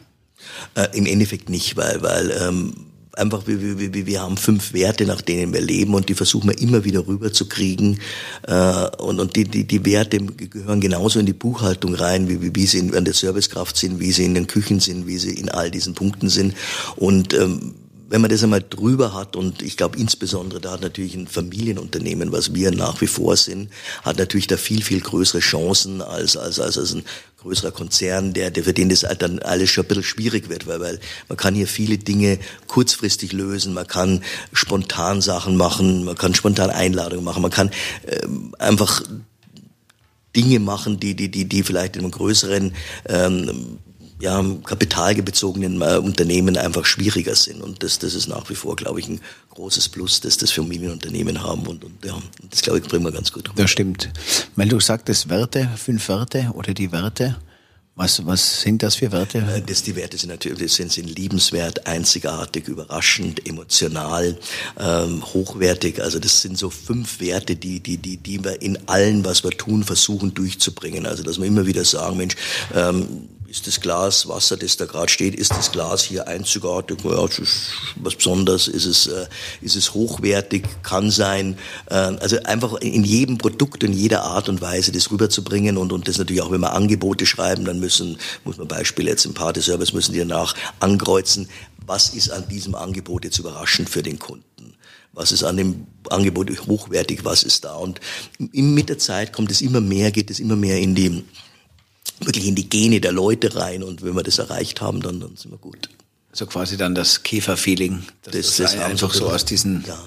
Äh, 0.74 0.96
Im 0.96 1.06
Endeffekt 1.06 1.50
nicht, 1.50 1.76
weil, 1.76 2.00
weil 2.00 2.30
ähm, 2.40 2.74
einfach 3.18 3.46
wir, 3.46 3.60
wir, 3.60 3.92
wir, 3.92 4.06
wir 4.06 4.20
haben 4.20 4.36
fünf 4.36 4.72
Werte, 4.72 5.04
nach 5.04 5.20
denen 5.20 5.52
wir 5.52 5.60
leben 5.60 5.94
und 5.94 6.08
die 6.08 6.14
versuchen 6.14 6.48
wir 6.48 6.58
immer 6.58 6.84
wieder 6.84 7.06
rüberzukriegen. 7.06 7.98
Äh, 8.46 8.88
und 8.98 9.18
und 9.18 9.36
die, 9.36 9.44
die, 9.44 9.64
die 9.64 9.84
Werte 9.84 10.18
gehören 10.20 10.80
genauso 10.80 11.18
in 11.18 11.26
die 11.26 11.32
Buchhaltung 11.32 11.94
rein, 11.94 12.28
wie, 12.28 12.40
wie, 12.40 12.54
wie 12.54 12.66
sie 12.66 12.78
in, 12.78 12.94
an 12.94 13.04
der 13.04 13.14
Servicekraft 13.14 13.76
sind, 13.76 14.00
wie 14.00 14.12
sie 14.12 14.24
in 14.24 14.34
den 14.34 14.46
Küchen 14.46 14.80
sind, 14.80 15.06
wie 15.06 15.18
sie 15.18 15.34
in 15.34 15.48
all 15.48 15.70
diesen 15.70 15.94
Punkten 15.94 16.28
sind. 16.28 16.54
Und 16.96 17.34
ähm, 17.34 17.74
wenn 18.08 18.22
man 18.22 18.30
das 18.30 18.42
einmal 18.42 18.62
drüber 18.62 19.12
hat 19.12 19.36
und 19.36 19.60
ich 19.60 19.76
glaube 19.76 19.98
insbesondere 19.98 20.60
da 20.60 20.72
hat 20.72 20.80
natürlich 20.80 21.14
ein 21.14 21.28
Familienunternehmen, 21.28 22.32
was 22.32 22.54
wir 22.54 22.70
nach 22.70 23.00
wie 23.00 23.06
vor 23.06 23.36
sind, 23.36 23.70
hat 24.02 24.18
natürlich 24.18 24.46
da 24.46 24.56
viel, 24.56 24.82
viel 24.82 25.00
größere 25.00 25.40
Chancen 25.40 26.00
als, 26.00 26.36
als, 26.36 26.58
als, 26.58 26.78
als 26.78 26.94
ein 26.94 27.04
größerer 27.36 27.70
Konzern, 27.70 28.32
der, 28.32 28.50
der 28.50 28.64
für 28.64 28.72
den 28.72 28.88
das 28.88 29.06
dann 29.18 29.38
alles 29.40 29.70
schon 29.70 29.84
ein 29.84 29.88
bisschen 29.88 30.04
schwierig 30.04 30.48
wird, 30.48 30.66
weil, 30.66 30.80
weil 30.80 30.98
man 31.28 31.36
kann 31.36 31.54
hier 31.54 31.68
viele 31.68 31.98
Dinge 31.98 32.38
kurzfristig 32.66 33.32
lösen, 33.32 33.74
man 33.74 33.86
kann 33.86 34.24
spontan 34.52 35.20
Sachen 35.20 35.56
machen, 35.56 36.04
man 36.04 36.16
kann 36.16 36.34
spontan 36.34 36.70
Einladungen 36.70 37.24
machen, 37.24 37.42
man 37.42 37.50
kann 37.50 37.70
äh, 38.06 38.26
einfach 38.58 39.02
Dinge 40.34 40.60
machen, 40.60 40.98
die, 40.98 41.14
die, 41.14 41.30
die, 41.30 41.44
die 41.44 41.62
vielleicht 41.62 41.96
in 41.96 42.02
einem 42.02 42.10
größeren 42.10 42.74
ähm, 43.08 43.78
ja, 44.20 44.44
kapitalbezogenen 44.64 45.80
äh, 45.80 45.96
Unternehmen 45.96 46.56
einfach 46.56 46.84
schwieriger 46.84 47.34
sind. 47.34 47.62
Und 47.62 47.82
das, 47.82 47.98
das 47.98 48.14
ist 48.14 48.28
nach 48.28 48.48
wie 48.50 48.54
vor, 48.54 48.76
glaube 48.76 49.00
ich, 49.00 49.08
ein 49.08 49.20
großes 49.50 49.88
Plus, 49.88 50.20
dass 50.20 50.36
das 50.36 50.50
Familienunternehmen 50.50 51.42
haben. 51.42 51.66
Und, 51.66 51.84
und 51.84 52.04
ja, 52.04 52.20
das, 52.50 52.62
glaube 52.62 52.78
ich, 52.78 52.84
bringen 52.84 53.04
wir 53.04 53.12
ganz 53.12 53.32
gut 53.32 53.48
rüber. 53.48 53.62
Das 53.62 53.70
stimmt. 53.70 54.10
Weil 54.56 54.68
du 54.68 54.80
sagtest 54.80 55.28
Werte, 55.28 55.68
fünf 55.76 56.08
Werte 56.08 56.50
oder 56.54 56.74
die 56.74 56.90
Werte. 56.90 57.36
Was, 57.94 58.24
was 58.24 58.60
sind 58.60 58.84
das 58.84 58.94
für 58.94 59.10
Werte? 59.10 59.38
Äh, 59.38 59.60
das, 59.60 59.82
die 59.82 59.96
Werte 59.96 60.16
sind 60.16 60.30
natürlich 60.30 60.72
sind, 60.72 60.92
sind 60.92 61.16
liebenswert, 61.16 61.86
einzigartig, 61.86 62.68
überraschend, 62.68 63.44
emotional, 63.48 64.38
ähm, 64.78 65.24
hochwertig. 65.34 66.00
Also 66.00 66.20
das 66.20 66.42
sind 66.42 66.56
so 66.56 66.70
fünf 66.70 67.18
Werte, 67.20 67.56
die, 67.56 67.80
die, 67.80 67.96
die, 67.96 68.16
die 68.16 68.44
wir 68.44 68.62
in 68.62 68.88
allem, 68.88 69.24
was 69.24 69.42
wir 69.42 69.50
tun, 69.50 69.82
versuchen 69.82 70.32
durchzubringen. 70.32 71.06
Also 71.06 71.24
dass 71.24 71.38
wir 71.38 71.46
immer 71.46 71.66
wieder 71.66 71.84
sagen, 71.84 72.18
Mensch, 72.18 72.36
ähm, 72.72 73.28
ist 73.48 73.66
das 73.66 73.80
Glas 73.80 74.28
Wasser, 74.28 74.58
das 74.58 74.76
da 74.76 74.84
gerade 74.84 75.08
steht, 75.08 75.34
ist 75.34 75.52
das 75.52 75.72
Glas 75.72 76.02
hier 76.02 76.28
einzigartig, 76.28 76.98
ja, 77.02 77.26
was 77.96 78.14
Besonderes, 78.14 78.68
ist 78.68 78.84
es, 78.84 79.06
äh, 79.06 79.26
ist 79.62 79.74
es 79.74 79.94
hochwertig, 79.94 80.64
kann 80.82 81.10
sein. 81.10 81.56
Äh, 81.86 81.94
also 81.94 82.42
einfach 82.42 82.74
in 82.74 83.04
jedem 83.04 83.38
Produkt, 83.38 83.82
in 83.84 83.94
jeder 83.94 84.22
Art 84.24 84.50
und 84.50 84.60
Weise 84.60 84.92
das 84.92 85.10
rüberzubringen 85.10 85.78
und, 85.78 85.92
und 85.92 86.08
das 86.08 86.18
natürlich 86.18 86.42
auch, 86.42 86.50
wenn 86.50 86.60
wir 86.60 86.74
Angebote 86.74 87.24
schreiben, 87.24 87.64
dann 87.64 87.80
müssen, 87.80 88.18
muss 88.44 88.58
man 88.58 88.68
Beispiel 88.68 89.06
jetzt 89.06 89.24
im 89.24 89.32
Party-Service, 89.32 89.94
müssen 89.94 90.12
die 90.12 90.18
danach 90.18 90.54
ankreuzen, 90.80 91.48
was 91.86 92.10
ist 92.10 92.28
an 92.28 92.46
diesem 92.48 92.74
Angebot 92.74 93.24
jetzt 93.24 93.38
überraschend 93.38 93.88
für 93.88 94.02
den 94.02 94.18
Kunden 94.18 94.44
was 95.14 95.32
ist 95.32 95.42
an 95.42 95.56
dem 95.56 95.86
Angebot 96.10 96.48
hochwertig, 96.68 97.24
was 97.24 97.42
ist 97.42 97.64
da. 97.64 97.74
Und 97.74 97.98
mit 98.52 98.88
der 98.88 98.98
Zeit 98.98 99.32
kommt 99.32 99.50
es 99.50 99.62
immer 99.62 99.80
mehr, 99.80 100.12
geht 100.12 100.30
es 100.30 100.38
immer 100.38 100.54
mehr 100.54 100.78
in 100.78 100.94
die, 100.94 101.24
wirklich 102.20 102.46
in 102.46 102.54
die 102.54 102.68
Gene 102.68 103.00
der 103.00 103.12
Leute 103.12 103.54
rein. 103.56 103.82
Und 103.82 104.02
wenn 104.02 104.14
wir 104.14 104.22
das 104.22 104.38
erreicht 104.38 104.80
haben, 104.80 105.00
dann, 105.00 105.20
dann 105.20 105.36
sind 105.36 105.50
wir 105.50 105.58
gut. 105.58 105.88
So 106.32 106.46
quasi 106.46 106.76
dann 106.76 106.94
das 106.94 107.22
Käfer-Feeling. 107.22 108.04
Das, 108.22 108.34
das, 108.34 108.56
das 108.56 108.78
einfach 108.78 109.14
so 109.14 109.28
aus 109.28 109.44
diesen 109.44 109.84
ja. 109.86 109.98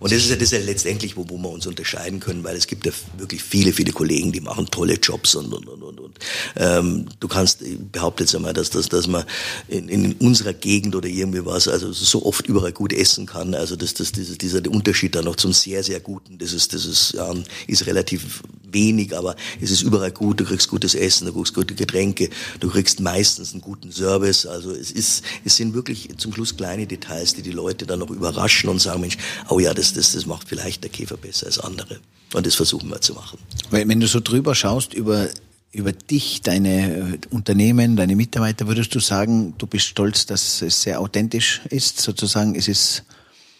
Und 0.00 0.10
das 0.12 0.20
ist 0.20 0.30
ja, 0.30 0.36
das 0.36 0.44
ist 0.44 0.52
ja 0.52 0.58
letztendlich, 0.60 1.16
wo, 1.16 1.28
wo 1.28 1.36
wir 1.36 1.50
uns 1.50 1.66
unterscheiden 1.66 2.20
können, 2.20 2.42
weil 2.42 2.56
es 2.56 2.66
gibt 2.66 2.86
ja 2.86 2.92
wirklich 3.18 3.42
viele, 3.42 3.72
viele 3.74 3.92
Kollegen, 3.92 4.32
die 4.32 4.40
machen 4.40 4.66
tolle 4.70 4.94
Jobs 4.94 5.34
und, 5.34 5.52
und, 5.52 5.68
und, 5.68 5.82
und. 5.82 6.00
und. 6.00 6.18
Ähm, 6.56 7.06
du 7.20 7.28
kannst, 7.28 7.60
ich 7.60 7.78
behaupte 7.78 8.24
jetzt 8.24 8.34
einmal, 8.34 8.54
dass, 8.54 8.70
dass, 8.70 8.88
dass 8.88 9.06
man 9.06 9.24
in, 9.68 9.88
in 9.88 10.14
unserer 10.14 10.54
Gegend 10.54 10.96
oder 10.96 11.06
irgendwie 11.06 11.44
was, 11.44 11.68
also 11.68 11.92
so 11.92 12.24
oft 12.24 12.46
überall 12.46 12.72
gut 12.72 12.94
essen 12.94 13.26
kann. 13.26 13.54
Also 13.54 13.76
das, 13.76 13.92
das, 13.92 14.10
dieser, 14.12 14.36
dieser 14.36 14.70
Unterschied 14.70 15.14
dann 15.14 15.26
noch 15.26 15.36
zum 15.36 15.52
sehr, 15.52 15.84
sehr 15.84 16.00
Guten, 16.00 16.38
das 16.38 16.54
ist, 16.54 16.72
das 16.72 16.86
ist, 16.86 17.12
ja, 17.12 17.30
ist 17.66 17.86
relativ 17.86 18.42
wenig, 18.72 19.14
aber 19.16 19.36
es 19.60 19.70
ist 19.70 19.82
überall 19.82 20.12
gut. 20.12 20.40
Du 20.40 20.44
kriegst 20.44 20.68
gutes 20.68 20.94
Essen, 20.94 21.26
du 21.26 21.34
kriegst 21.34 21.54
gute 21.54 21.74
Getränke, 21.74 22.30
du 22.60 22.70
kriegst 22.70 23.00
meistens 23.00 23.52
einen 23.52 23.60
guten 23.60 23.92
Service. 23.92 24.46
Also 24.46 24.72
es 24.72 24.90
ist, 24.90 25.24
es 25.44 25.56
sind 25.56 25.74
wirklich 25.74 26.08
zum 26.16 26.32
Schluss 26.32 26.56
kleine 26.56 26.86
Details, 26.86 27.34
die 27.34 27.42
die 27.42 27.50
Leute 27.50 27.84
dann 27.84 27.98
noch 27.98 28.10
überraschen 28.10 28.70
und 28.70 28.80
sagen, 28.80 29.02
Mensch, 29.02 29.18
oh 29.50 29.58
ja, 29.58 29.74
das 29.74 29.89
das, 29.92 30.12
das 30.12 30.26
macht 30.26 30.48
vielleicht 30.48 30.82
der 30.82 30.90
Käfer 30.90 31.16
besser 31.16 31.46
als 31.46 31.58
andere. 31.58 32.00
Und 32.34 32.46
das 32.46 32.54
versuchen 32.54 32.88
wir 32.88 33.00
zu 33.00 33.14
machen. 33.14 33.38
Weil 33.70 33.88
wenn 33.88 34.00
du 34.00 34.06
so 34.06 34.20
drüber 34.20 34.54
schaust 34.54 34.94
über 34.94 35.28
über 35.72 35.92
dich, 35.92 36.42
deine 36.42 37.12
äh, 37.14 37.18
Unternehmen, 37.30 37.94
deine 37.94 38.16
Mitarbeiter, 38.16 38.66
würdest 38.66 38.92
du 38.94 39.00
sagen, 39.00 39.54
du 39.58 39.66
bist 39.68 39.86
stolz, 39.86 40.26
dass 40.26 40.62
es 40.62 40.82
sehr 40.82 41.00
authentisch 41.00 41.60
ist, 41.70 42.00
sozusagen, 42.00 42.56
es 42.56 42.66
ist 42.66 43.04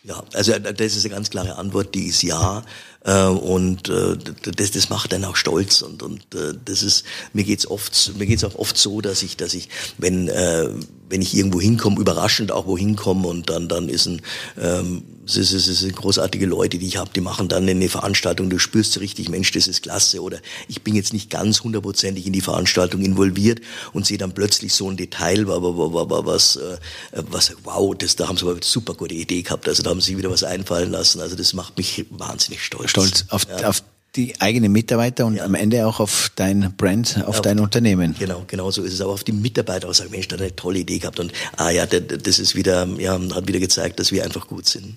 ja, 0.02 0.22
also 0.32 0.52
äh, 0.52 0.74
das 0.74 0.96
ist 0.96 1.04
eine 1.04 1.14
ganz 1.14 1.30
klare 1.30 1.56
Antwort, 1.56 1.94
die 1.94 2.06
ist 2.06 2.22
ja. 2.22 2.64
Äh, 3.04 3.24
und 3.24 3.88
äh, 3.88 4.16
das, 4.56 4.70
das 4.70 4.88
macht 4.88 5.12
dann 5.12 5.24
auch 5.24 5.36
stolz 5.36 5.82
und 5.82 6.02
und 6.02 6.34
äh, 6.34 6.54
das 6.64 6.82
ist 6.82 7.04
mir 7.32 7.44
geht's 7.44 7.66
oft 7.66 8.12
mir 8.18 8.26
geht's 8.26 8.44
auch 8.44 8.56
oft 8.56 8.76
so 8.76 9.00
dass 9.00 9.22
ich 9.22 9.38
dass 9.38 9.54
ich 9.54 9.70
wenn 9.96 10.28
äh, 10.28 10.68
wenn 11.08 11.22
ich 11.22 11.34
irgendwo 11.34 11.62
hinkomme 11.62 11.98
überraschend 11.98 12.52
auch 12.52 12.66
wohin 12.66 12.96
komme 12.96 13.26
und 13.26 13.48
dann 13.48 13.68
dann 13.68 13.88
ist 13.88 14.06
ein 14.06 14.20
ähm, 14.60 15.02
es, 15.36 15.52
ist, 15.52 15.66
es 15.66 15.80
sind 15.80 15.96
großartige 15.96 16.46
Leute, 16.46 16.78
die 16.78 16.86
ich 16.86 16.96
habe, 16.96 17.10
die 17.14 17.20
machen 17.20 17.48
dann 17.48 17.68
eine 17.68 17.88
Veranstaltung, 17.88 18.50
du 18.50 18.58
spürst 18.58 19.00
richtig, 19.00 19.28
Mensch, 19.28 19.50
das 19.52 19.66
ist 19.66 19.82
klasse. 19.82 20.22
Oder 20.22 20.38
ich 20.68 20.82
bin 20.82 20.94
jetzt 20.94 21.12
nicht 21.12 21.30
ganz 21.30 21.62
hundertprozentig 21.62 22.26
in 22.26 22.32
die 22.32 22.40
Veranstaltung 22.40 23.02
involviert 23.02 23.60
und 23.92 24.06
sehe 24.06 24.18
dann 24.18 24.32
plötzlich 24.32 24.74
so 24.74 24.90
ein 24.90 24.96
Detail, 24.96 25.46
was, 25.46 26.56
äh, 26.56 26.78
was 27.12 27.52
wow, 27.64 27.94
das, 27.96 28.16
da 28.16 28.28
haben 28.28 28.36
sie 28.36 28.44
aber 28.44 28.52
eine 28.52 28.62
super 28.62 28.94
gute 28.94 29.14
Idee 29.14 29.42
gehabt. 29.42 29.68
Also 29.68 29.82
da 29.82 29.90
haben 29.90 30.00
sie 30.00 30.16
wieder 30.16 30.30
was 30.30 30.44
einfallen 30.44 30.90
lassen. 30.90 31.20
Also 31.20 31.36
das 31.36 31.52
macht 31.52 31.76
mich 31.76 32.04
wahnsinnig 32.10 32.62
stolz. 32.62 32.90
Stolz 32.90 33.24
auf, 33.28 33.46
ja. 33.48 33.68
auf 33.68 33.82
die 34.16 34.40
eigenen 34.40 34.72
Mitarbeiter 34.72 35.26
und 35.26 35.36
ja. 35.36 35.44
am 35.44 35.54
Ende 35.54 35.86
auch 35.86 36.00
auf 36.00 36.32
dein 36.34 36.74
Brand, 36.76 37.22
auf 37.26 37.36
ja, 37.36 37.42
dein 37.42 37.60
Unternehmen. 37.60 38.16
Genau, 38.18 38.44
genau 38.46 38.70
so 38.70 38.82
ist 38.82 38.94
es. 38.94 39.00
Aber 39.00 39.12
auf 39.12 39.24
die 39.24 39.32
Mitarbeiter 39.32 39.88
auch 39.88 39.94
sagen, 39.94 40.10
Mensch, 40.10 40.28
da 40.28 40.34
hat 40.34 40.42
eine 40.42 40.56
tolle 40.56 40.80
Idee 40.80 40.98
gehabt 40.98 41.20
und 41.20 41.32
ah 41.56 41.70
ja, 41.70 41.86
das 41.86 42.38
ist 42.38 42.56
wieder, 42.56 42.86
ja, 42.98 43.18
hat 43.34 43.46
wieder 43.46 43.60
gezeigt, 43.60 44.00
dass 44.00 44.10
wir 44.10 44.24
einfach 44.24 44.48
gut 44.48 44.66
sind. 44.66 44.96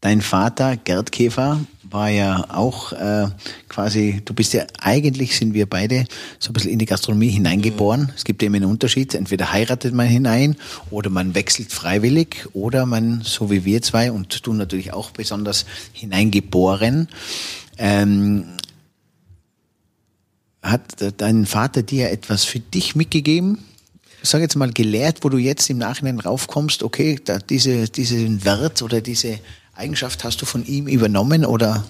Dein 0.00 0.22
Vater 0.22 0.78
Gerd 0.78 1.12
Käfer 1.12 1.60
war 1.82 2.08
ja 2.08 2.46
auch 2.48 2.92
äh, 2.92 3.28
quasi, 3.68 4.22
du 4.24 4.32
bist 4.32 4.54
ja, 4.54 4.64
eigentlich 4.80 5.36
sind 5.36 5.52
wir 5.52 5.66
beide 5.66 6.06
so 6.38 6.50
ein 6.50 6.52
bisschen 6.54 6.70
in 6.70 6.78
die 6.78 6.86
Gastronomie 6.86 7.28
hineingeboren. 7.28 8.02
Mhm. 8.02 8.12
Es 8.16 8.24
gibt 8.24 8.42
eben 8.42 8.54
einen 8.54 8.64
Unterschied, 8.64 9.14
entweder 9.14 9.52
heiratet 9.52 9.92
man 9.92 10.06
hinein 10.06 10.56
oder 10.90 11.10
man 11.10 11.34
wechselt 11.34 11.70
freiwillig 11.70 12.46
oder 12.54 12.86
man, 12.86 13.20
so 13.22 13.50
wie 13.50 13.64
wir 13.64 13.82
zwei 13.82 14.10
und 14.10 14.46
du 14.46 14.54
natürlich 14.54 14.94
auch 14.94 15.10
besonders 15.10 15.66
hineingeboren. 15.92 17.08
Ähm, 17.76 18.44
hat 20.62 20.82
dein 21.18 21.44
Vater 21.44 21.82
dir 21.82 22.10
etwas 22.10 22.44
für 22.44 22.60
dich 22.60 22.94
mitgegeben? 22.94 23.58
sag 24.22 24.40
jetzt 24.40 24.56
mal, 24.56 24.70
gelehrt, 24.70 25.18
wo 25.22 25.28
du 25.28 25.38
jetzt 25.38 25.70
im 25.70 25.78
Nachhinein 25.78 26.20
raufkommst, 26.20 26.82
okay, 26.82 27.18
da 27.24 27.38
diese, 27.38 27.88
diesen 27.88 28.44
Wert 28.44 28.82
oder 28.82 29.00
diese 29.00 29.38
Eigenschaft 29.80 30.24
hast 30.24 30.40
du 30.42 30.46
von 30.46 30.64
ihm 30.66 30.86
übernommen 30.86 31.44
oder? 31.44 31.84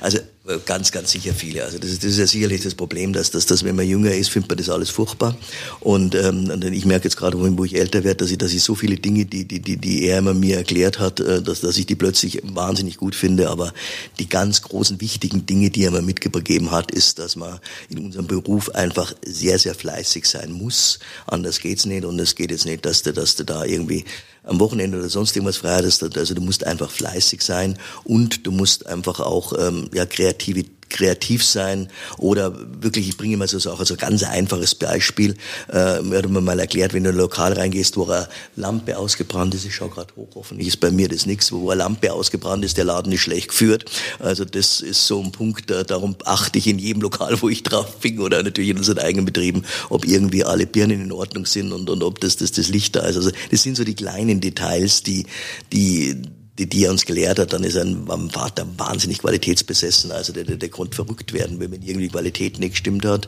Also 0.00 0.18
äh, 0.46 0.58
ganz, 0.64 0.92
ganz 0.92 1.10
sicher 1.10 1.34
viele. 1.34 1.64
Also 1.64 1.78
das 1.78 1.90
ist, 1.90 2.04
das 2.04 2.12
ist 2.12 2.18
ja 2.18 2.26
sicherlich 2.26 2.62
das 2.62 2.74
Problem, 2.74 3.12
dass, 3.12 3.30
dass, 3.30 3.46
dass 3.46 3.64
wenn 3.64 3.76
man 3.76 3.86
jünger 3.86 4.12
ist, 4.12 4.30
findet 4.30 4.48
man 4.48 4.58
das 4.58 4.70
alles 4.70 4.90
furchtbar. 4.90 5.36
Und 5.80 6.14
ähm, 6.14 6.60
ich 6.72 6.86
merke 6.86 7.04
jetzt 7.04 7.16
gerade, 7.16 7.38
wo 7.38 7.64
ich 7.64 7.76
älter 7.76 8.04
werde, 8.04 8.16
dass 8.16 8.30
ich, 8.30 8.38
dass 8.38 8.52
ich 8.52 8.62
so 8.62 8.74
viele 8.74 8.96
Dinge, 8.96 9.26
die, 9.26 9.44
die, 9.44 9.60
die, 9.60 9.76
die 9.76 10.06
er 10.06 10.18
immer 10.18 10.34
mir 10.34 10.56
erklärt 10.56 10.98
hat, 10.98 11.20
äh, 11.20 11.42
dass, 11.42 11.60
dass 11.60 11.76
ich 11.76 11.86
die 11.86 11.94
plötzlich 11.94 12.40
wahnsinnig 12.44 12.96
gut 12.96 13.14
finde. 13.14 13.50
Aber 13.50 13.72
die 14.18 14.28
ganz 14.28 14.62
großen, 14.62 15.00
wichtigen 15.00 15.44
Dinge, 15.46 15.70
die 15.70 15.84
er 15.84 15.90
mir 15.90 16.02
mitgegeben 16.02 16.70
hat, 16.70 16.90
ist, 16.90 17.18
dass 17.18 17.36
man 17.36 17.58
in 17.90 17.98
unserem 17.98 18.26
Beruf 18.26 18.70
einfach 18.70 19.14
sehr, 19.24 19.58
sehr 19.58 19.74
fleißig 19.74 20.26
sein 20.26 20.52
muss. 20.52 20.98
Anders 21.26 21.60
geht's 21.60 21.84
nicht. 21.84 22.04
Und 22.04 22.18
es 22.18 22.34
geht 22.34 22.50
jetzt 22.50 22.64
nicht, 22.64 22.86
dass 22.86 23.02
du, 23.02 23.12
dass 23.12 23.36
du 23.36 23.44
da 23.44 23.64
irgendwie 23.64 24.04
am 24.44 24.60
Wochenende 24.60 24.98
oder 24.98 25.08
sonst 25.08 25.34
irgendwas 25.34 25.56
frei 25.56 25.76
hattest. 25.76 26.02
Also 26.16 26.34
du 26.34 26.40
musst 26.40 26.64
einfach 26.64 26.90
fleißig 26.90 27.42
sein 27.42 27.78
und 28.04 28.46
du 28.46 28.52
musst 28.52 28.86
einfach 28.86 29.20
auch 29.20 29.52
ähm, 29.58 29.88
ja, 29.92 30.06
kreativ 30.06 30.66
kreativ 30.94 31.44
sein 31.44 31.88
oder 32.18 32.54
wirklich, 32.80 33.08
ich 33.08 33.16
bringe 33.16 33.36
mal 33.36 33.48
so 33.48 33.70
auch 33.70 33.80
also 33.80 33.96
ganz 33.96 34.22
einfaches 34.22 34.74
Beispiel, 34.74 35.34
äh, 35.72 36.00
mir 36.02 36.18
hat 36.18 36.28
man 36.28 36.44
mal 36.44 36.58
erklärt, 36.58 36.94
wenn 36.94 37.04
du 37.04 37.10
in 37.10 37.16
ein 37.16 37.20
Lokal 37.20 37.52
reingehst, 37.52 37.96
wo 37.96 38.04
eine 38.04 38.28
Lampe 38.56 38.96
ausgebrannt 38.96 39.54
ist, 39.54 39.64
ich 39.64 39.74
schaue 39.74 39.90
gerade 39.90 40.14
hoch, 40.16 40.28
hoffentlich 40.34 40.68
ist 40.68 40.80
bei 40.80 40.90
mir 40.90 41.08
das 41.08 41.26
nichts, 41.26 41.50
wo 41.50 41.70
eine 41.70 41.80
Lampe 41.80 42.12
ausgebrannt 42.12 42.64
ist, 42.64 42.76
der 42.76 42.84
Laden 42.84 43.12
ist 43.12 43.20
schlecht 43.20 43.48
geführt. 43.48 43.90
Also 44.20 44.44
das 44.44 44.80
ist 44.80 45.06
so 45.06 45.20
ein 45.20 45.32
Punkt, 45.32 45.70
äh, 45.70 45.84
darum 45.84 46.16
achte 46.24 46.58
ich 46.58 46.66
in 46.68 46.78
jedem 46.78 47.02
Lokal, 47.02 47.40
wo 47.42 47.48
ich 47.48 47.62
drauf 47.64 47.96
bin 47.96 48.20
oder 48.20 48.42
natürlich 48.42 48.70
in 48.70 48.78
unseren 48.78 48.98
eigenen 48.98 49.24
Betrieben, 49.24 49.64
ob 49.90 50.06
irgendwie 50.06 50.44
alle 50.44 50.66
Birnen 50.66 51.02
in 51.02 51.12
Ordnung 51.12 51.46
sind 51.46 51.72
und, 51.72 51.90
und 51.90 52.02
ob 52.02 52.20
das, 52.20 52.36
das, 52.36 52.52
das 52.52 52.68
Licht 52.68 52.94
da 52.94 53.00
ist. 53.00 53.16
Also 53.16 53.30
das 53.50 53.62
sind 53.62 53.76
so 53.76 53.84
die 53.84 53.94
kleinen 53.94 54.40
Details, 54.40 55.02
die, 55.02 55.26
die, 55.72 56.22
die, 56.58 56.68
die 56.68 56.84
er 56.84 56.90
uns 56.90 57.04
gelehrt 57.04 57.38
hat, 57.38 57.52
dann 57.52 57.64
ist 57.64 57.76
ein, 57.76 58.08
Vater 58.30 58.66
wahnsinnig 58.76 59.18
qualitätsbesessen. 59.18 60.12
Also 60.12 60.32
der, 60.32 60.44
der, 60.44 60.56
der 60.56 60.68
konnte 60.68 60.94
verrückt 60.94 61.32
werden, 61.32 61.58
wenn 61.58 61.72
irgendwie 61.72 62.08
Qualität 62.08 62.58
nicht 62.58 62.72
gestimmt 62.72 63.04
hat. 63.04 63.26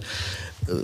Äh, 0.69 0.75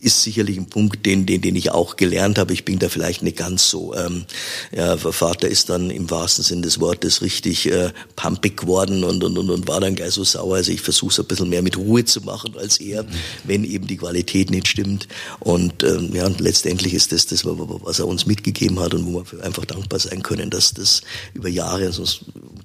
ist 0.00 0.22
sicherlich 0.22 0.56
ein 0.56 0.66
Punkt, 0.66 1.04
den, 1.06 1.26
den, 1.26 1.40
den 1.40 1.56
ich 1.56 1.72
auch 1.72 1.96
gelernt 1.96 2.38
habe. 2.38 2.52
Ich 2.52 2.64
bin 2.64 2.78
da 2.78 2.88
vielleicht 2.88 3.22
nicht 3.22 3.36
ganz 3.36 3.68
so. 3.68 3.94
Ähm, 3.94 4.26
ja, 4.70 4.96
Vater 4.96 5.48
ist 5.48 5.70
dann 5.70 5.90
im 5.90 6.08
wahrsten 6.08 6.44
Sinn 6.44 6.62
des 6.62 6.78
Wortes 6.78 7.20
richtig 7.20 7.66
äh, 7.66 7.90
pumpig 8.14 8.56
geworden 8.56 9.02
und, 9.02 9.24
und, 9.24 9.36
und, 9.36 9.50
und 9.50 9.66
war 9.66 9.80
dann 9.80 9.96
gleich 9.96 10.12
so 10.12 10.22
sauer. 10.22 10.56
Also 10.56 10.70
ich 10.70 10.82
versuche 10.82 11.10
es 11.10 11.18
ein 11.18 11.26
bisschen 11.26 11.48
mehr 11.48 11.62
mit 11.62 11.76
Ruhe 11.76 12.04
zu 12.04 12.20
machen 12.20 12.54
als 12.56 12.78
er, 12.78 13.04
wenn 13.42 13.64
eben 13.64 13.88
die 13.88 13.96
Qualität 13.96 14.50
nicht 14.50 14.68
stimmt. 14.68 15.08
Und 15.40 15.82
ähm, 15.82 16.14
ja, 16.14 16.26
und 16.26 16.38
letztendlich 16.40 16.94
ist 16.94 17.10
das 17.10 17.26
das, 17.26 17.44
was 17.44 17.98
er 17.98 18.06
uns 18.06 18.24
mitgegeben 18.24 18.78
hat 18.78 18.94
und 18.94 19.04
wo 19.06 19.24
wir 19.32 19.44
einfach 19.44 19.64
dankbar 19.64 19.98
sein 19.98 20.22
können, 20.22 20.50
dass 20.50 20.74
das 20.74 21.02
über 21.34 21.48
Jahre 21.48 21.92
so 21.92 22.04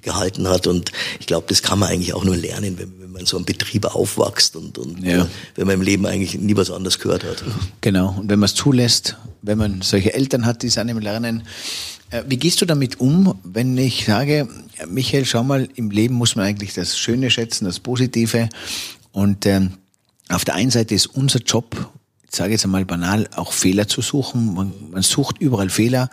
gehalten 0.02 0.48
hat. 0.48 0.68
Und 0.68 0.92
ich 1.18 1.26
glaube, 1.26 1.46
das 1.48 1.62
kann 1.62 1.80
man 1.80 1.88
eigentlich 1.88 2.14
auch 2.14 2.24
nur 2.24 2.36
lernen, 2.36 2.78
wenn, 2.78 2.92
wenn 3.00 3.10
man 3.10 3.26
so 3.26 3.36
ein 3.36 3.44
Betrieb 3.44 3.86
aufwächst 3.86 4.54
und, 4.54 4.78
und 4.78 5.02
ja. 5.02 5.28
wenn 5.56 5.66
man 5.66 5.74
im 5.74 5.82
Leben 5.82 6.06
eigentlich 6.06 6.38
nie 6.38 6.56
was 6.56 6.70
anderes 6.70 7.00
gehört 7.00 7.23
hat. 7.24 7.44
Genau, 7.80 8.16
und 8.18 8.30
wenn 8.30 8.38
man 8.38 8.46
es 8.46 8.54
zulässt, 8.54 9.16
wenn 9.42 9.58
man 9.58 9.82
solche 9.82 10.14
Eltern 10.14 10.46
hat, 10.46 10.62
die 10.62 10.68
es 10.68 10.78
einem 10.78 10.98
lernen, 10.98 11.42
äh, 12.10 12.22
wie 12.26 12.36
gehst 12.36 12.60
du 12.60 12.66
damit 12.66 13.00
um, 13.00 13.38
wenn 13.44 13.76
ich 13.76 14.04
sage, 14.04 14.48
Michael, 14.88 15.24
schau 15.24 15.42
mal, 15.42 15.68
im 15.74 15.90
Leben 15.90 16.14
muss 16.14 16.36
man 16.36 16.46
eigentlich 16.46 16.74
das 16.74 16.98
Schöne 16.98 17.30
schätzen, 17.30 17.64
das 17.64 17.80
Positive. 17.80 18.48
Und 19.12 19.46
ähm, 19.46 19.74
auf 20.28 20.44
der 20.44 20.54
einen 20.54 20.70
Seite 20.70 20.94
ist 20.94 21.06
unser 21.06 21.40
Job 21.40 21.90
sage 22.34 22.52
jetzt 22.52 22.64
einmal 22.64 22.84
banal, 22.84 23.28
auch 23.36 23.52
Fehler 23.52 23.88
zu 23.88 24.02
suchen. 24.02 24.54
Man, 24.54 24.72
man, 24.90 25.02
sucht 25.02 25.38
überall 25.38 25.70
Fehler. 25.70 26.10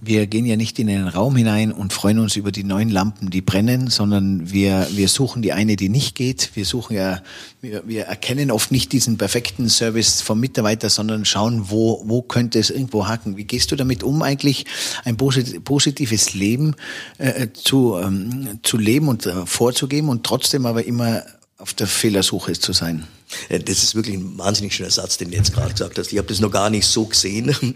Wir 0.00 0.26
gehen 0.26 0.46
ja 0.46 0.56
nicht 0.56 0.78
in 0.78 0.88
einen 0.88 1.08
Raum 1.08 1.36
hinein 1.36 1.72
und 1.72 1.92
freuen 1.92 2.18
uns 2.18 2.36
über 2.36 2.52
die 2.52 2.64
neuen 2.64 2.90
Lampen, 2.90 3.30
die 3.30 3.40
brennen, 3.40 3.88
sondern 3.88 4.52
wir, 4.52 4.86
wir 4.92 5.08
suchen 5.08 5.42
die 5.42 5.52
eine, 5.52 5.76
die 5.76 5.88
nicht 5.88 6.14
geht. 6.14 6.50
Wir 6.54 6.64
suchen 6.64 6.96
ja, 6.96 7.22
wir, 7.60 7.82
wir 7.86 8.04
erkennen 8.04 8.50
oft 8.50 8.70
nicht 8.70 8.92
diesen 8.92 9.16
perfekten 9.16 9.68
Service 9.68 10.20
vom 10.20 10.40
Mitarbeiter, 10.40 10.90
sondern 10.90 11.24
schauen, 11.24 11.70
wo, 11.70 12.02
wo 12.04 12.22
könnte 12.22 12.58
es 12.58 12.70
irgendwo 12.70 13.06
haken. 13.06 13.36
Wie 13.36 13.44
gehst 13.44 13.72
du 13.72 13.76
damit 13.76 14.02
um, 14.02 14.22
eigentlich 14.22 14.66
ein 15.04 15.16
positives 15.16 16.34
Leben 16.34 16.74
äh, 17.18 17.48
zu, 17.52 17.96
ähm, 17.96 18.60
zu 18.62 18.76
leben 18.76 19.08
und 19.08 19.26
äh, 19.26 19.46
vorzugeben 19.46 20.08
und 20.08 20.24
trotzdem 20.24 20.66
aber 20.66 20.84
immer 20.84 21.22
auf 21.58 21.72
der 21.72 21.86
Fehlersuche 21.86 22.52
zu 22.52 22.72
sein? 22.72 23.04
Das 23.48 23.82
ist 23.82 23.94
wirklich 23.94 24.16
ein 24.16 24.38
wahnsinnig 24.38 24.74
schöner 24.74 24.90
Satz, 24.90 25.16
den 25.18 25.30
du 25.30 25.36
jetzt 25.36 25.52
gerade 25.52 25.72
gesagt 25.72 25.98
hast. 25.98 26.12
Ich 26.12 26.18
habe 26.18 26.28
das 26.28 26.40
noch 26.40 26.50
gar 26.50 26.70
nicht 26.70 26.86
so 26.86 27.06
gesehen, 27.06 27.54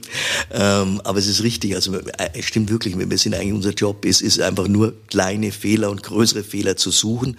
ähm, 0.52 1.00
aber 1.04 1.18
es 1.18 1.26
ist 1.26 1.42
richtig. 1.42 1.74
Also 1.74 1.96
es 2.34 2.44
stimmt 2.44 2.70
wirklich. 2.70 2.98
Wir 2.98 3.18
sind 3.18 3.34
eigentlich 3.34 3.52
unser 3.52 3.72
Job 3.72 4.04
ist, 4.04 4.20
ist 4.20 4.40
einfach 4.40 4.68
nur 4.68 4.94
kleine 5.08 5.52
Fehler 5.52 5.90
und 5.90 6.02
größere 6.02 6.44
Fehler 6.44 6.76
zu 6.76 6.90
suchen. 6.90 7.36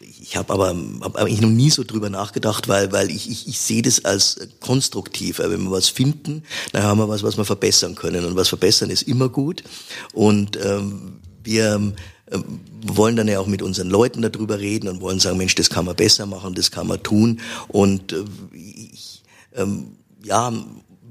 Ich 0.00 0.22
ich 0.32 0.38
habe 0.38 0.50
aber 0.54 0.74
hab 1.02 1.16
eigentlich 1.16 1.42
noch 1.42 1.50
nie 1.50 1.68
so 1.68 1.84
drüber 1.84 2.08
nachgedacht, 2.08 2.66
weil, 2.66 2.90
weil 2.90 3.10
ich, 3.10 3.30
ich, 3.30 3.48
ich 3.48 3.60
sehe 3.60 3.82
das 3.82 4.06
als 4.06 4.38
konstruktiv. 4.60 5.40
Wenn 5.40 5.64
wir 5.64 5.70
was 5.70 5.90
finden, 5.90 6.42
dann 6.72 6.84
haben 6.84 6.96
wir 6.98 7.08
was, 7.08 7.22
was 7.22 7.36
wir 7.36 7.44
verbessern 7.44 7.96
können. 7.96 8.24
Und 8.24 8.34
was 8.34 8.48
verbessern 8.48 8.88
ist 8.88 9.02
immer 9.02 9.28
gut. 9.28 9.62
Und 10.14 10.56
ähm, 10.64 11.18
wir 11.44 11.74
ähm, 11.74 11.92
wollen 12.86 13.16
dann 13.16 13.28
ja 13.28 13.38
auch 13.40 13.46
mit 13.46 13.62
unseren 13.62 13.88
Leuten 13.88 14.22
darüber 14.22 14.58
reden 14.58 14.88
und 14.88 15.00
wollen 15.00 15.20
sagen, 15.20 15.38
Mensch, 15.38 15.54
das 15.54 15.70
kann 15.70 15.84
man 15.84 15.96
besser 15.96 16.26
machen, 16.26 16.54
das 16.54 16.70
kann 16.70 16.86
man 16.86 17.02
tun. 17.02 17.40
Und 17.68 18.12
äh, 18.12 18.24
ich, 18.52 19.22
ähm, 19.54 19.96
ja, 20.24 20.52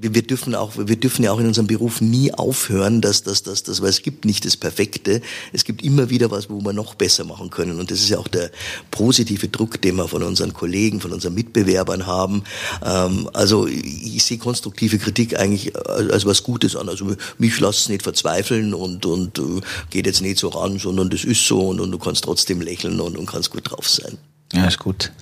wir, 0.02 0.14
wir 0.14 0.22
dürfen 0.22 0.54
auch, 0.54 0.72
wir 0.76 0.96
dürfen 0.96 1.24
ja 1.24 1.32
auch 1.32 1.38
in 1.38 1.46
unserem 1.46 1.68
Beruf 1.68 2.00
nie 2.00 2.34
aufhören, 2.34 3.00
dass, 3.00 3.22
dass, 3.22 3.42
dass, 3.44 3.62
dass, 3.62 3.80
weil 3.80 3.90
es 3.90 4.02
gibt 4.02 4.24
nicht 4.24 4.44
das 4.44 4.56
Perfekte. 4.56 5.22
Es 5.52 5.64
gibt 5.64 5.82
immer 5.82 6.10
wieder 6.10 6.30
was, 6.30 6.50
wo 6.50 6.60
wir 6.60 6.72
noch 6.72 6.96
besser 6.96 7.24
machen 7.24 7.50
können. 7.50 7.78
Und 7.78 7.90
das 7.90 8.00
ist 8.00 8.08
ja 8.08 8.18
auch 8.18 8.28
der 8.28 8.50
positive 8.90 9.48
Druck, 9.48 9.80
den 9.80 9.96
wir 9.96 10.08
von 10.08 10.22
unseren 10.24 10.52
Kollegen, 10.52 11.00
von 11.00 11.12
unseren 11.12 11.34
Mitbewerbern 11.34 12.06
haben. 12.06 12.42
Ähm, 12.84 13.30
also 13.32 13.66
ich, 13.68 14.16
ich 14.16 14.24
sehe 14.24 14.38
konstruktive 14.38 14.98
Kritik 14.98 15.38
eigentlich 15.38 15.76
als 15.86 16.26
was 16.26 16.42
Gutes 16.42 16.74
an. 16.74 16.88
Also 16.88 17.14
mich 17.38 17.60
lasst 17.60 17.80
es 17.80 17.88
nicht 17.88 18.02
verzweifeln 18.02 18.74
und, 18.74 19.06
und 19.06 19.38
uh, 19.38 19.60
geht 19.90 20.06
jetzt 20.06 20.20
nicht 20.20 20.38
so 20.38 20.48
ran, 20.48 20.78
sondern 20.78 21.10
das 21.10 21.22
ist 21.24 21.46
so 21.46 21.68
und, 21.68 21.80
und 21.80 21.92
du 21.92 21.98
kannst 21.98 22.24
trotzdem 22.24 22.60
lächeln 22.60 23.00
und, 23.00 23.16
und 23.16 23.26
kannst 23.26 23.50
gut 23.50 23.70
drauf 23.70 23.88
sein. 23.88 24.18
Ja, 24.52 24.66
ist 24.66 24.80
gut. 24.80 25.12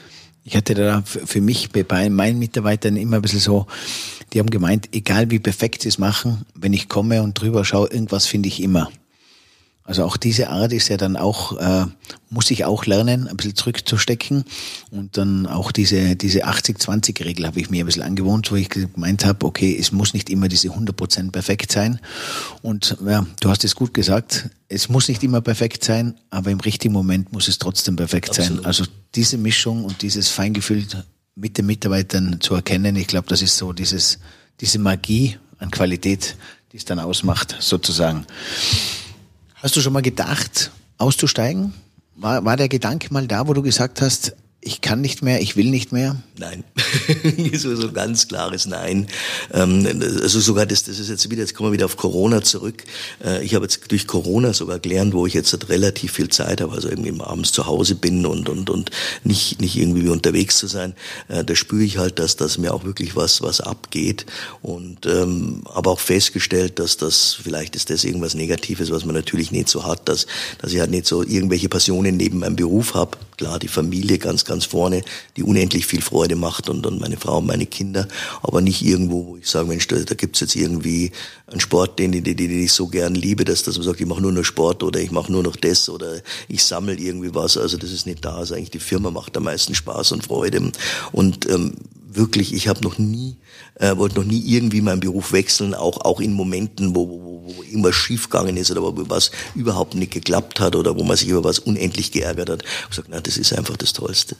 Ich 0.42 0.56
hatte 0.56 0.74
da 0.74 1.02
für 1.04 1.40
mich 1.40 1.70
bei 1.70 2.08
meinen 2.08 2.38
Mitarbeitern 2.38 2.96
immer 2.96 3.16
ein 3.16 3.22
bisschen 3.22 3.40
so, 3.40 3.66
die 4.32 4.38
haben 4.38 4.50
gemeint, 4.50 4.88
egal 4.92 5.30
wie 5.30 5.38
perfekt 5.38 5.82
sie 5.82 5.88
es 5.88 5.98
machen, 5.98 6.44
wenn 6.54 6.72
ich 6.72 6.88
komme 6.88 7.22
und 7.22 7.40
drüber 7.40 7.64
schaue, 7.64 7.88
irgendwas 7.88 8.26
finde 8.26 8.48
ich 8.48 8.62
immer. 8.62 8.90
Also 9.90 10.04
auch 10.04 10.16
diese 10.16 10.50
Art 10.50 10.72
ist 10.72 10.88
ja 10.88 10.96
dann 10.96 11.16
auch, 11.16 11.58
äh, 11.58 11.84
muss 12.28 12.48
ich 12.52 12.64
auch 12.64 12.86
lernen, 12.86 13.26
ein 13.26 13.36
bisschen 13.36 13.56
zurückzustecken. 13.56 14.44
Und 14.92 15.16
dann 15.16 15.48
auch 15.48 15.72
diese, 15.72 16.14
diese 16.14 16.46
80-20-Regel 16.46 17.44
habe 17.44 17.58
ich 17.58 17.70
mir 17.70 17.82
ein 17.82 17.86
bisschen 17.86 18.04
angewohnt, 18.04 18.52
wo 18.52 18.54
ich 18.54 18.68
gemeint 18.68 19.24
habe, 19.24 19.44
okay, 19.44 19.76
es 19.76 19.90
muss 19.90 20.14
nicht 20.14 20.30
immer 20.30 20.46
diese 20.46 20.68
100% 20.68 21.32
perfekt 21.32 21.72
sein. 21.72 21.98
Und 22.62 22.98
ja, 23.04 23.26
du 23.40 23.50
hast 23.50 23.64
es 23.64 23.74
gut 23.74 23.92
gesagt, 23.92 24.50
es 24.68 24.88
muss 24.88 25.08
nicht 25.08 25.24
immer 25.24 25.40
perfekt 25.40 25.82
sein, 25.82 26.14
aber 26.30 26.52
im 26.52 26.60
richtigen 26.60 26.94
Moment 26.94 27.32
muss 27.32 27.48
es 27.48 27.58
trotzdem 27.58 27.96
perfekt 27.96 28.30
Absolut. 28.30 28.58
sein. 28.58 28.66
Also 28.66 28.84
diese 29.16 29.38
Mischung 29.38 29.84
und 29.84 30.02
dieses 30.02 30.28
Feingefühl 30.28 30.86
mit 31.40 31.56
den 31.56 31.66
Mitarbeitern 31.66 32.40
zu 32.40 32.54
erkennen, 32.54 32.96
ich 32.96 33.06
glaube, 33.06 33.28
das 33.28 33.42
ist 33.42 33.56
so 33.56 33.72
dieses, 33.72 34.18
diese 34.60 34.78
Magie 34.78 35.38
an 35.58 35.70
Qualität, 35.70 36.36
die 36.72 36.76
es 36.76 36.84
dann 36.84 36.98
ausmacht, 36.98 37.56
sozusagen. 37.60 38.26
Hast 39.54 39.74
du 39.76 39.80
schon 39.80 39.92
mal 39.92 40.02
gedacht, 40.02 40.70
auszusteigen? 40.98 41.72
War, 42.16 42.44
war 42.44 42.56
der 42.56 42.68
Gedanke 42.68 43.12
mal 43.12 43.26
da, 43.26 43.48
wo 43.48 43.54
du 43.54 43.62
gesagt 43.62 44.02
hast, 44.02 44.36
ich 44.62 44.82
kann 44.82 45.00
nicht 45.00 45.22
mehr, 45.22 45.40
ich 45.40 45.56
will 45.56 45.70
nicht 45.70 45.90
mehr? 45.90 46.16
Nein, 46.38 46.64
so, 47.56 47.74
so 47.74 47.92
ganz 47.92 48.28
klares 48.28 48.66
Nein. 48.66 49.06
Ähm, 49.52 49.86
also 50.02 50.38
sogar 50.38 50.66
das, 50.66 50.84
das 50.84 50.98
ist 50.98 51.08
jetzt 51.08 51.30
wieder, 51.30 51.40
jetzt 51.40 51.54
kommen 51.54 51.70
wir 51.70 51.72
wieder 51.72 51.86
auf 51.86 51.96
Corona 51.96 52.42
zurück. 52.42 52.84
Äh, 53.24 53.42
ich 53.42 53.54
habe 53.54 53.64
jetzt 53.64 53.90
durch 53.90 54.06
Corona 54.06 54.52
sogar 54.52 54.78
gelernt, 54.78 55.14
wo 55.14 55.26
ich 55.26 55.32
jetzt 55.32 55.70
relativ 55.70 56.12
viel 56.12 56.28
Zeit 56.28 56.60
habe, 56.60 56.74
also 56.74 56.90
irgendwie 56.90 57.18
abends 57.20 57.52
zu 57.52 57.66
Hause 57.66 57.94
bin 57.94 58.26
und 58.26 58.50
und 58.50 58.68
und 58.68 58.90
nicht 59.24 59.62
nicht 59.62 59.76
irgendwie 59.76 60.08
unterwegs 60.08 60.58
zu 60.58 60.66
sein. 60.66 60.94
Äh, 61.28 61.42
da 61.42 61.54
spüre 61.54 61.82
ich 61.82 61.96
halt, 61.96 62.18
dass 62.18 62.36
dass 62.36 62.58
mir 62.58 62.74
auch 62.74 62.84
wirklich 62.84 63.16
was 63.16 63.40
was 63.40 63.62
abgeht 63.62 64.26
und 64.60 65.06
ähm, 65.06 65.62
aber 65.72 65.90
auch 65.90 66.00
festgestellt, 66.00 66.78
dass 66.78 66.98
das 66.98 67.38
vielleicht 67.42 67.76
ist 67.76 67.88
das 67.88 68.04
irgendwas 68.04 68.34
Negatives, 68.34 68.90
was 68.90 69.06
man 69.06 69.14
natürlich 69.14 69.52
nicht 69.52 69.70
so 69.70 69.86
hat, 69.86 70.06
dass 70.06 70.26
dass 70.58 70.72
ich 70.72 70.80
halt 70.80 70.90
nicht 70.90 71.06
so 71.06 71.22
irgendwelche 71.22 71.70
Passionen 71.70 72.18
neben 72.18 72.40
meinem 72.40 72.56
Beruf 72.56 72.92
habe. 72.92 73.16
Klar, 73.40 73.58
die 73.58 73.68
Familie 73.68 74.18
ganz 74.18 74.44
ganz 74.44 74.66
vorne, 74.66 75.02
die 75.38 75.42
unendlich 75.42 75.86
viel 75.86 76.02
Freude 76.02 76.36
macht 76.36 76.68
und, 76.68 76.84
und 76.84 77.00
meine 77.00 77.16
Frau 77.16 77.38
und 77.38 77.46
meine 77.46 77.64
Kinder, 77.64 78.06
aber 78.42 78.60
nicht 78.60 78.82
irgendwo, 78.82 79.28
wo 79.28 79.36
ich 79.38 79.48
sage, 79.48 79.66
Mensch, 79.66 79.86
da, 79.86 79.96
da 79.96 80.14
gibt's 80.14 80.40
jetzt 80.40 80.54
irgendwie 80.56 81.10
einen 81.46 81.58
Sport, 81.58 81.98
den, 81.98 82.12
den, 82.12 82.22
den, 82.22 82.36
den 82.36 82.62
ich 82.62 82.70
so 82.70 82.88
gern 82.88 83.14
liebe, 83.14 83.46
dass, 83.46 83.62
dass 83.62 83.78
man 83.78 83.84
sagt, 83.86 83.98
ich 83.98 84.06
mache 84.06 84.20
nur 84.20 84.32
noch 84.32 84.44
Sport 84.44 84.82
oder 84.82 85.00
ich 85.00 85.10
mache 85.10 85.32
nur 85.32 85.42
noch 85.42 85.56
das 85.56 85.88
oder 85.88 86.20
ich 86.48 86.62
sammle 86.62 86.92
irgendwie 86.96 87.34
was. 87.34 87.56
Also 87.56 87.78
das 87.78 87.92
ist 87.92 88.04
nicht 88.04 88.22
da. 88.22 88.36
Also 88.36 88.54
eigentlich 88.54 88.72
die 88.72 88.78
Firma 88.78 89.10
macht 89.10 89.34
am 89.38 89.44
meisten 89.44 89.74
Spaß 89.74 90.12
und 90.12 90.24
Freude. 90.24 90.70
Und 91.10 91.48
ähm, 91.48 91.72
wirklich, 92.14 92.52
ich 92.52 92.68
habe 92.68 92.82
noch 92.82 92.98
nie, 92.98 93.36
äh, 93.76 93.96
wollte 93.96 94.16
noch 94.16 94.24
nie 94.24 94.40
irgendwie 94.40 94.80
meinen 94.80 95.00
Beruf 95.00 95.32
wechseln, 95.32 95.74
auch 95.74 96.04
auch 96.04 96.20
in 96.20 96.32
Momenten, 96.32 96.94
wo, 96.94 97.08
wo, 97.08 97.54
wo 97.56 97.62
irgendwas 97.62 97.94
schiefgegangen 97.94 98.56
ist 98.56 98.70
oder 98.70 98.82
wo 98.82 98.92
was 99.08 99.30
überhaupt 99.54 99.94
nicht 99.94 100.12
geklappt 100.12 100.60
hat 100.60 100.76
oder 100.76 100.96
wo 100.96 101.04
man 101.04 101.16
sich 101.16 101.28
über 101.28 101.44
was 101.44 101.58
unendlich 101.58 102.12
geärgert 102.12 102.50
hat. 102.50 102.64
Ich 102.64 102.90
gesagt, 102.90 103.08
na, 103.10 103.20
das 103.20 103.36
ist 103.36 103.52
einfach 103.52 103.76
das 103.76 103.92
Tollste. 103.92 104.36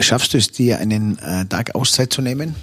Schaffst 0.00 0.34
du 0.34 0.38
es 0.38 0.50
dir, 0.50 0.78
einen 0.78 1.18
äh, 1.18 1.46
Tag 1.46 1.74
Auszeit 1.74 2.12
zu 2.12 2.22
nehmen? 2.22 2.54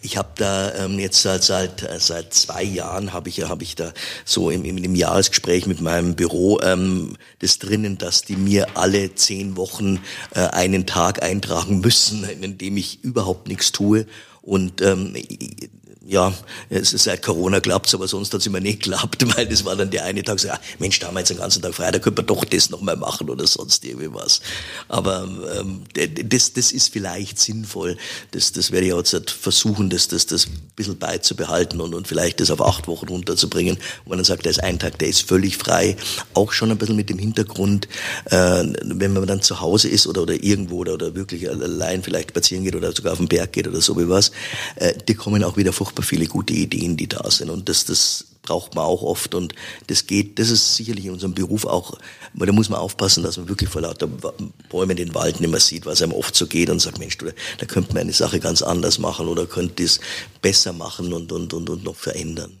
Ich 0.00 0.16
habe 0.16 0.30
da 0.36 0.74
ähm, 0.74 0.98
jetzt 0.98 1.22
seit 1.22 1.42
seit 1.42 1.82
äh, 1.82 1.98
seit 1.98 2.34
zwei 2.34 2.62
Jahren 2.62 3.12
habe 3.12 3.28
ich 3.28 3.42
habe 3.42 3.62
ich 3.62 3.74
da 3.74 3.92
so 4.24 4.50
im, 4.50 4.64
im, 4.64 4.78
im 4.78 4.94
Jahresgespräch 4.94 5.66
mit 5.66 5.80
meinem 5.80 6.14
Büro 6.14 6.60
ähm, 6.60 7.16
das 7.38 7.58
drinnen, 7.58 7.98
dass 7.98 8.22
die 8.22 8.36
mir 8.36 8.76
alle 8.76 9.14
zehn 9.14 9.56
Wochen 9.56 10.00
äh, 10.34 10.40
einen 10.40 10.86
Tag 10.86 11.22
eintragen 11.22 11.80
müssen, 11.80 12.24
in 12.24 12.58
dem 12.58 12.76
ich 12.76 13.02
überhaupt 13.04 13.48
nichts 13.48 13.72
tue. 13.72 14.06
Und 14.42 14.82
ähm, 14.82 15.14
ja, 16.06 16.32
es 16.68 16.92
ist 16.92 17.04
seit 17.04 17.22
Corona 17.22 17.60
klappt's, 17.60 17.94
aber 17.94 18.08
sonst 18.08 18.34
hat's 18.34 18.46
immer 18.46 18.60
nicht 18.60 18.82
geklappt, 18.82 19.24
weil 19.36 19.46
das 19.46 19.64
war 19.64 19.76
dann 19.76 19.90
der 19.90 20.04
eine 20.04 20.22
Tag 20.22 20.40
so, 20.40 20.48
ja, 20.48 20.58
Mensch, 20.78 20.98
da 20.98 21.06
haben 21.06 21.14
wir 21.14 21.20
jetzt 21.20 21.30
den 21.30 21.38
ganzen 21.38 21.62
Tag 21.62 21.74
frei, 21.74 21.90
da 21.90 21.98
könnte 21.98 22.22
man 22.22 22.26
doch 22.26 22.44
das 22.44 22.70
nochmal 22.70 22.96
machen 22.96 23.30
oder 23.30 23.46
sonst 23.46 23.84
irgendwie 23.84 24.12
was. 24.12 24.40
Aber 24.88 25.28
ähm, 25.58 25.82
das, 25.92 26.52
das 26.52 26.72
ist 26.72 26.92
vielleicht 26.92 27.38
sinnvoll. 27.38 27.96
Das, 28.32 28.52
das 28.52 28.72
werde 28.72 28.86
ich 28.86 28.92
jetzt 28.92 29.30
versuchen, 29.30 29.90
das, 29.90 30.08
das, 30.08 30.26
das 30.26 30.46
ein 30.46 30.72
bisschen 30.74 30.98
beizubehalten 30.98 31.80
und, 31.80 31.94
und 31.94 32.08
vielleicht 32.08 32.40
das 32.40 32.50
auf 32.50 32.60
acht 32.60 32.88
Wochen 32.88 33.08
runterzubringen. 33.08 33.76
Und 33.76 34.08
man 34.08 34.18
dann 34.18 34.24
sagt, 34.24 34.44
der 34.44 34.50
ist 34.50 34.62
ein 34.62 34.78
Tag, 34.78 34.98
der 34.98 35.08
ist 35.08 35.22
völlig 35.22 35.56
frei. 35.56 35.96
Auch 36.34 36.52
schon 36.52 36.70
ein 36.70 36.78
bisschen 36.78 36.96
mit 36.96 37.10
dem 37.10 37.18
Hintergrund, 37.18 37.86
äh, 38.26 38.64
wenn 38.82 39.12
man 39.12 39.26
dann 39.26 39.42
zu 39.42 39.60
Hause 39.60 39.88
ist 39.88 40.06
oder, 40.06 40.22
oder 40.22 40.34
irgendwo 40.34 40.78
oder, 40.78 40.94
oder 40.94 41.14
wirklich 41.14 41.48
allein 41.48 42.02
vielleicht 42.02 42.30
spazieren 42.30 42.64
geht 42.64 42.74
oder 42.74 42.92
sogar 42.92 43.12
auf 43.12 43.18
den 43.18 43.28
Berg 43.28 43.52
geht 43.52 43.68
oder 43.68 43.80
so 43.80 43.96
wie 43.98 44.08
was, 44.08 44.32
äh, 44.76 44.94
die 45.06 45.14
kommen 45.14 45.44
auch 45.44 45.56
wieder 45.56 45.72
furchtbar 45.72 45.91
viele 46.00 46.26
gute 46.26 46.54
Ideen, 46.54 46.96
die 46.96 47.08
da 47.08 47.30
sind. 47.30 47.50
Und 47.50 47.68
das, 47.68 47.84
das 47.84 48.24
braucht 48.42 48.74
man 48.74 48.84
auch 48.84 49.02
oft. 49.02 49.34
Und 49.34 49.54
das 49.86 50.06
geht, 50.06 50.38
das 50.38 50.50
ist 50.50 50.76
sicherlich 50.76 51.06
in 51.06 51.12
unserem 51.12 51.34
Beruf 51.34 51.64
auch, 51.64 51.98
da 52.34 52.52
muss 52.52 52.68
man 52.68 52.80
aufpassen, 52.80 53.22
dass 53.22 53.36
man 53.36 53.48
wirklich 53.48 53.70
vor 53.70 53.82
lauter 53.82 54.08
Bäumen 54.68 54.96
den 54.96 55.14
Wald 55.14 55.40
nicht 55.40 55.50
mehr 55.50 55.60
sieht, 55.60 55.86
was 55.86 56.02
einem 56.02 56.12
oft 56.12 56.34
so 56.34 56.46
geht 56.46 56.70
und 56.70 56.80
sagt, 56.80 56.98
Mensch, 56.98 57.18
du, 57.18 57.26
da 57.58 57.66
könnte 57.66 57.92
man 57.92 58.02
eine 58.02 58.12
Sache 58.12 58.40
ganz 58.40 58.62
anders 58.62 58.98
machen 58.98 59.28
oder 59.28 59.46
könnte 59.46 59.82
es 59.82 60.00
besser 60.40 60.72
machen 60.72 61.12
und, 61.12 61.32
und, 61.32 61.54
und, 61.54 61.70
und 61.70 61.84
noch 61.84 61.96
verändern. 61.96 62.52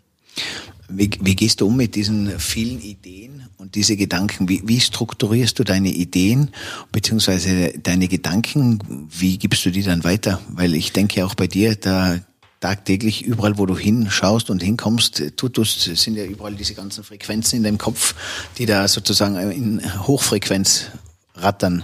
Wie, 0.88 1.10
wie 1.20 1.36
gehst 1.36 1.60
du 1.60 1.68
um 1.68 1.76
mit 1.76 1.94
diesen 1.94 2.38
vielen 2.38 2.80
Ideen 2.80 3.48
und 3.56 3.74
diese 3.74 3.96
Gedanken? 3.96 4.48
Wie, 4.48 4.62
wie 4.66 4.80
strukturierst 4.80 5.58
du 5.58 5.64
deine 5.64 5.90
Ideen 5.90 6.50
beziehungsweise 6.90 7.72
deine 7.78 8.08
Gedanken? 8.08 9.08
Wie 9.10 9.38
gibst 9.38 9.64
du 9.64 9.70
die 9.70 9.82
dann 9.82 10.04
weiter? 10.04 10.40
Weil 10.50 10.74
ich 10.74 10.92
denke 10.92 11.24
auch 11.24 11.34
bei 11.34 11.46
dir, 11.46 11.76
da 11.76 12.20
tagtäglich 12.62 13.24
überall, 13.24 13.58
wo 13.58 13.66
du 13.66 13.76
hinschaust 13.76 14.48
und 14.48 14.62
hinkommst, 14.62 15.36
tut 15.36 15.58
das, 15.58 15.82
sind 15.82 16.16
ja 16.16 16.24
überall 16.24 16.54
diese 16.54 16.74
ganzen 16.74 17.04
Frequenzen 17.04 17.56
in 17.56 17.64
deinem 17.64 17.78
Kopf, 17.78 18.14
die 18.56 18.66
da 18.66 18.86
sozusagen 18.86 19.36
in 19.50 20.06
Hochfrequenz 20.06 20.86
rattern. 21.34 21.82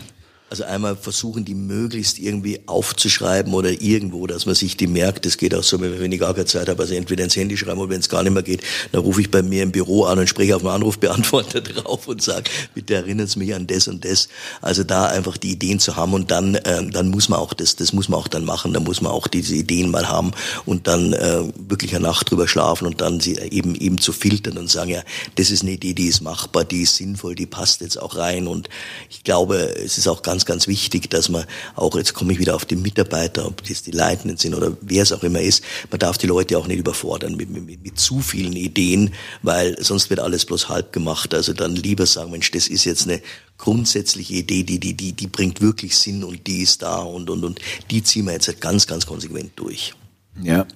Also 0.50 0.64
einmal 0.64 0.96
versuchen, 0.96 1.44
die 1.44 1.54
möglichst 1.54 2.18
irgendwie 2.18 2.60
aufzuschreiben 2.66 3.52
oder 3.52 3.70
irgendwo, 3.70 4.26
dass 4.26 4.46
man 4.46 4.54
sich 4.54 4.76
die 4.76 4.86
merkt. 4.86 5.26
Das 5.26 5.36
geht 5.36 5.54
auch 5.54 5.62
so, 5.62 5.78
wenn 5.80 6.10
ich 6.10 6.20
gar 6.20 6.32
keine 6.32 6.46
Zeit 6.46 6.68
habe. 6.68 6.80
Also 6.80 6.94
entweder 6.94 7.24
ins 7.24 7.36
Handy 7.36 7.56
schreiben 7.56 7.78
oder 7.78 7.90
wenn 7.90 8.00
es 8.00 8.08
gar 8.08 8.22
nicht 8.22 8.32
mehr 8.32 8.42
geht, 8.42 8.62
dann 8.92 9.02
rufe 9.02 9.20
ich 9.20 9.30
bei 9.30 9.42
mir 9.42 9.62
im 9.62 9.72
Büro 9.72 10.04
an 10.04 10.18
und 10.18 10.28
spreche 10.28 10.56
auf 10.56 10.62
den 10.62 10.70
Anrufbeantworter 10.70 11.60
drauf 11.60 12.08
und 12.08 12.22
sage, 12.22 12.50
bitte 12.74 12.94
erinnert 12.94 13.36
mich 13.36 13.54
an 13.54 13.66
das 13.66 13.88
und 13.88 14.04
das. 14.04 14.28
Also 14.62 14.84
da 14.84 15.06
einfach 15.06 15.36
die 15.36 15.52
Ideen 15.52 15.80
zu 15.80 15.96
haben 15.96 16.14
und 16.14 16.30
dann, 16.30 16.54
äh, 16.54 16.88
dann 16.90 17.08
muss 17.08 17.28
man 17.28 17.38
auch 17.38 17.52
das, 17.52 17.76
das 17.76 17.92
muss 17.92 18.08
man 18.08 18.20
auch 18.20 18.28
dann 18.28 18.44
machen. 18.44 18.72
Da 18.72 18.80
muss 18.80 19.02
man 19.02 19.12
auch 19.12 19.26
diese 19.26 19.54
Ideen 19.54 19.90
mal 19.90 20.08
haben 20.08 20.30
und 20.64 20.86
dann 20.86 21.12
äh, 21.12 21.42
wirklich 21.56 21.94
eine 21.94 22.04
Nacht 22.04 22.30
drüber 22.30 22.48
schlafen 22.48 22.86
und 22.86 23.00
dann 23.00 23.20
sie 23.20 23.34
eben 23.34 23.74
eben 23.74 23.98
zu 23.98 24.12
filtern 24.12 24.56
und 24.56 24.70
sagen, 24.70 24.90
ja, 24.90 25.02
das 25.34 25.50
ist 25.50 25.62
eine 25.62 25.72
Idee, 25.72 25.92
die 25.92 26.06
ist 26.06 26.20
machbar, 26.20 26.64
die 26.64 26.82
ist 26.82 26.96
sinnvoll, 26.96 27.34
die 27.34 27.46
passt 27.46 27.80
jetzt 27.80 28.00
auch 28.00 28.16
rein. 28.16 28.46
Und 28.46 28.68
ich 29.10 29.24
glaube, 29.24 29.56
es 29.56 29.98
ist 29.98 30.08
auch 30.08 30.22
ganz 30.22 30.37
ganz, 30.38 30.44
ganz 30.44 30.68
wichtig, 30.68 31.10
dass 31.10 31.28
man 31.28 31.44
auch, 31.74 31.96
jetzt 31.96 32.14
komme 32.14 32.32
ich 32.32 32.38
wieder 32.38 32.54
auf 32.54 32.64
die 32.64 32.76
Mitarbeiter, 32.76 33.44
ob 33.46 33.64
das 33.66 33.82
die 33.82 33.90
Leitenden 33.90 34.36
sind 34.36 34.54
oder 34.54 34.76
wer 34.80 35.02
es 35.02 35.10
auch 35.10 35.24
immer 35.24 35.40
ist, 35.40 35.64
man 35.90 35.98
darf 35.98 36.16
die 36.16 36.28
Leute 36.28 36.56
auch 36.56 36.68
nicht 36.68 36.78
überfordern 36.78 37.34
mit, 37.34 37.50
mit, 37.50 37.66
mit 37.66 37.98
zu 37.98 38.20
vielen 38.20 38.52
Ideen, 38.52 39.12
weil 39.42 39.76
sonst 39.82 40.10
wird 40.10 40.20
alles 40.20 40.44
bloß 40.44 40.68
halb 40.68 40.92
gemacht. 40.92 41.34
Also 41.34 41.52
dann 41.54 41.74
lieber 41.74 42.06
sagen, 42.06 42.30
Mensch, 42.30 42.52
das 42.52 42.68
ist 42.68 42.84
jetzt 42.84 43.08
eine 43.08 43.20
grundsätzliche 43.56 44.34
Idee, 44.34 44.62
die, 44.62 44.78
die, 44.78 44.94
die, 44.94 45.12
die 45.12 45.26
bringt 45.26 45.60
wirklich 45.60 45.96
Sinn 45.96 46.22
und 46.22 46.46
die 46.46 46.62
ist 46.62 46.82
da 46.82 46.98
und, 46.98 47.28
und, 47.30 47.44
und 47.44 47.60
die 47.90 48.04
ziehen 48.04 48.26
wir 48.26 48.34
jetzt 48.34 48.46
halt 48.46 48.60
ganz, 48.60 48.86
ganz 48.86 49.06
konsequent 49.06 49.52
durch. 49.56 49.94
Ja, 50.40 50.66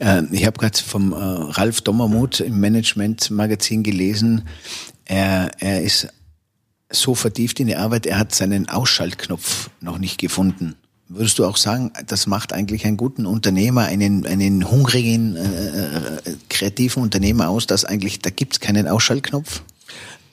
äh, 0.00 0.22
ich 0.32 0.44
habe 0.44 0.58
gerade 0.58 0.76
vom 0.76 1.12
äh, 1.12 1.16
Ralf 1.16 1.80
Dommermuth 1.80 2.40
im 2.40 2.60
Management-Magazin 2.60 3.82
gelesen, 3.82 4.46
er, 5.06 5.50
er 5.60 5.80
ist 5.82 6.08
so 6.90 7.14
vertieft 7.14 7.60
in 7.60 7.66
die 7.66 7.76
Arbeit, 7.76 8.06
er 8.06 8.18
hat 8.18 8.34
seinen 8.34 8.68
Ausschaltknopf 8.68 9.70
noch 9.80 9.98
nicht 9.98 10.18
gefunden. 10.18 10.74
Würdest 11.08 11.38
du 11.38 11.46
auch 11.46 11.56
sagen, 11.56 11.92
das 12.06 12.26
macht 12.26 12.52
eigentlich 12.52 12.84
einen 12.84 12.98
guten 12.98 13.24
Unternehmer, 13.24 13.84
einen, 13.84 14.26
einen 14.26 14.70
hungrigen, 14.70 15.36
äh, 15.36 15.96
äh 15.96 16.36
kreativen 16.50 17.02
Unternehmer 17.02 17.48
aus, 17.48 17.66
dass 17.66 17.86
eigentlich, 17.86 18.20
da 18.20 18.30
gibt's 18.30 18.60
keinen 18.60 18.86
Ausschaltknopf? 18.86 19.62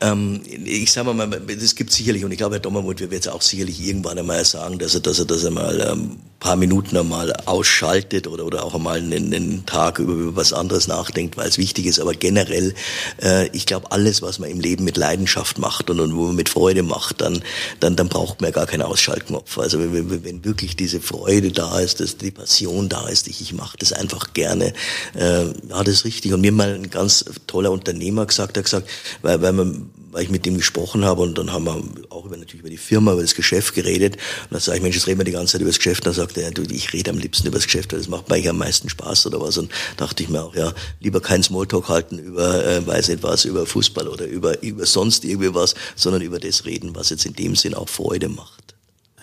Ähm, 0.02 0.42
ich 0.46 0.92
sage 0.92 1.14
mal, 1.14 1.28
das 1.28 1.76
gibt 1.76 1.92
sicherlich, 1.92 2.26
und 2.26 2.32
ich 2.32 2.38
glaube, 2.38 2.56
Herr 2.56 2.60
Dommermuth 2.60 3.00
wird 3.00 3.14
jetzt 3.14 3.30
auch 3.30 3.42
sicherlich 3.42 3.80
irgendwann 3.82 4.18
einmal 4.18 4.44
sagen, 4.44 4.78
dass 4.78 4.94
er, 4.96 5.02
dass 5.02 5.20
er, 5.20 5.26
dass 5.26 5.44
er 5.44 5.52
mal 5.52 5.80
ähm, 5.80 6.18
paar 6.40 6.58
Minuten 6.58 6.96
einmal 6.96 7.34
ausschaltet 7.46 8.28
oder, 8.28 8.46
oder 8.46 8.64
auch 8.66 8.76
einmal 8.76 9.00
einen, 9.00 9.34
einen 9.34 9.66
Tag 9.66 9.98
über, 9.98 10.14
über 10.14 10.36
was 10.36 10.54
anderes 10.54 10.88
nachdenkt, 10.88 11.38
weil 11.38 11.48
es 11.48 11.58
wichtig 11.58 11.88
ist. 11.88 12.00
Aber 12.00 12.14
generell, 12.14 12.76
äh, 13.20 13.48
ich 13.48 13.66
glaube, 13.66 13.92
alles, 13.92 14.22
was 14.22 14.38
man 14.38 14.52
im 14.52 14.60
Leben 14.60 14.84
mit 14.84 14.98
Leidenschaft 14.98 15.58
macht 15.58 15.90
und, 15.90 16.00
und 16.00 16.16
wo 16.16 16.26
man 16.28 16.36
mit 16.36 16.50
Freude 16.50 16.84
macht, 16.84 17.22
dann, 17.22 17.42
dann, 17.80 17.96
dann 17.96 18.10
braucht 18.10 18.42
man 18.42 18.52
ja 18.52 18.54
gar 18.54 18.68
keinen 18.68 18.84
Ausschaltknopf. 18.84 19.58
Also 19.58 19.80
wenn, 19.80 20.24
wenn 20.24 20.46
wirklich 20.46 20.76
diese 20.76 21.00
Freude 21.00 21.52
da 21.52 21.80
ist, 21.80 22.00
dass 22.00 22.18
die 22.18 22.32
Passion 22.32 22.90
da 22.90 23.08
ist, 23.08 23.28
ich, 23.28 23.42
ich 23.42 23.54
mache 23.54 23.78
das 23.80 23.94
einfach 23.94 24.34
gerne, 24.34 24.74
äh, 25.16 25.46
ja, 25.46 25.84
das 25.84 25.88
ist 25.88 26.06
richtig. 26.06 26.34
Und 26.34 26.42
mir 26.42 26.52
mal 26.52 26.76
ein 26.76 26.92
ganz 26.92 27.26
toller 27.48 27.72
Unternehmer 27.72 28.26
gesagt, 28.26 28.58
hat 28.58 28.66
gesagt, 28.66 28.88
weil, 29.24 29.42
weil 29.42 29.54
man 29.54 29.85
weil 30.12 30.24
ich 30.24 30.30
mit 30.30 30.46
dem 30.46 30.56
gesprochen 30.56 31.04
habe 31.04 31.22
und 31.22 31.38
dann 31.38 31.52
haben 31.52 31.66
wir 31.66 31.84
auch 32.10 32.26
über, 32.26 32.38
natürlich 32.38 32.62
über 32.62 32.70
die 32.70 32.78
Firma, 32.78 33.12
über 33.12 33.22
das 33.22 33.36
Geschäft 33.36 33.74
geredet. 33.76 34.16
Und 34.16 34.52
dann 34.52 34.62
sage 34.62 34.78
ich, 34.78 34.84
Mensch, 34.84 34.96
jetzt 34.96 35.08
reden 35.08 35.20
wir 35.20 35.26
die 35.26 35.32
ganze 35.32 35.54
Zeit 35.54 35.62
über 35.62 35.70
das 35.70 35.78
Geschäft. 35.78 36.06
Und 36.06 36.06
dann 36.08 36.14
sagt 36.14 36.38
er, 36.38 36.52
du, 36.52 36.62
ich 36.64 36.94
rede 36.94 37.12
am 37.12 37.18
liebsten 37.18 37.48
über 37.48 37.58
das 37.58 37.66
Geschäft, 37.66 37.92
weil 37.92 38.00
das 38.00 38.08
macht 38.08 38.30
mir 38.30 38.50
am 38.50 38.58
meisten 38.58 38.88
Spaß 38.88 39.26
oder 39.26 39.42
was. 39.42 39.58
Und 39.58 39.72
dachte 39.98 40.24
ich 40.24 40.30
mir 40.30 40.42
auch, 40.42 40.56
ja, 40.56 40.72
lieber 41.02 41.20
kein 41.20 41.44
Smalltalk 41.44 41.90
halten 41.90 42.18
über, 42.18 42.66
äh, 42.66 42.88
weiß 42.88 43.10
nicht 43.10 43.24
was, 43.24 43.44
über 43.44 43.66
Fußball 43.66 44.08
oder 44.08 44.26
über, 44.26 44.64
über 44.64 44.86
sonst 44.86 45.26
irgendwie 45.26 45.54
was, 45.54 45.76
sondern 45.96 46.22
über 46.22 46.40
das 46.40 46.64
reden, 46.64 46.96
was 46.96 47.10
jetzt 47.10 47.26
in 47.26 47.34
dem 47.34 47.58
Sinn 47.58 47.74
auch 47.74 47.90
Freude 47.90 48.30
macht. 48.30 48.76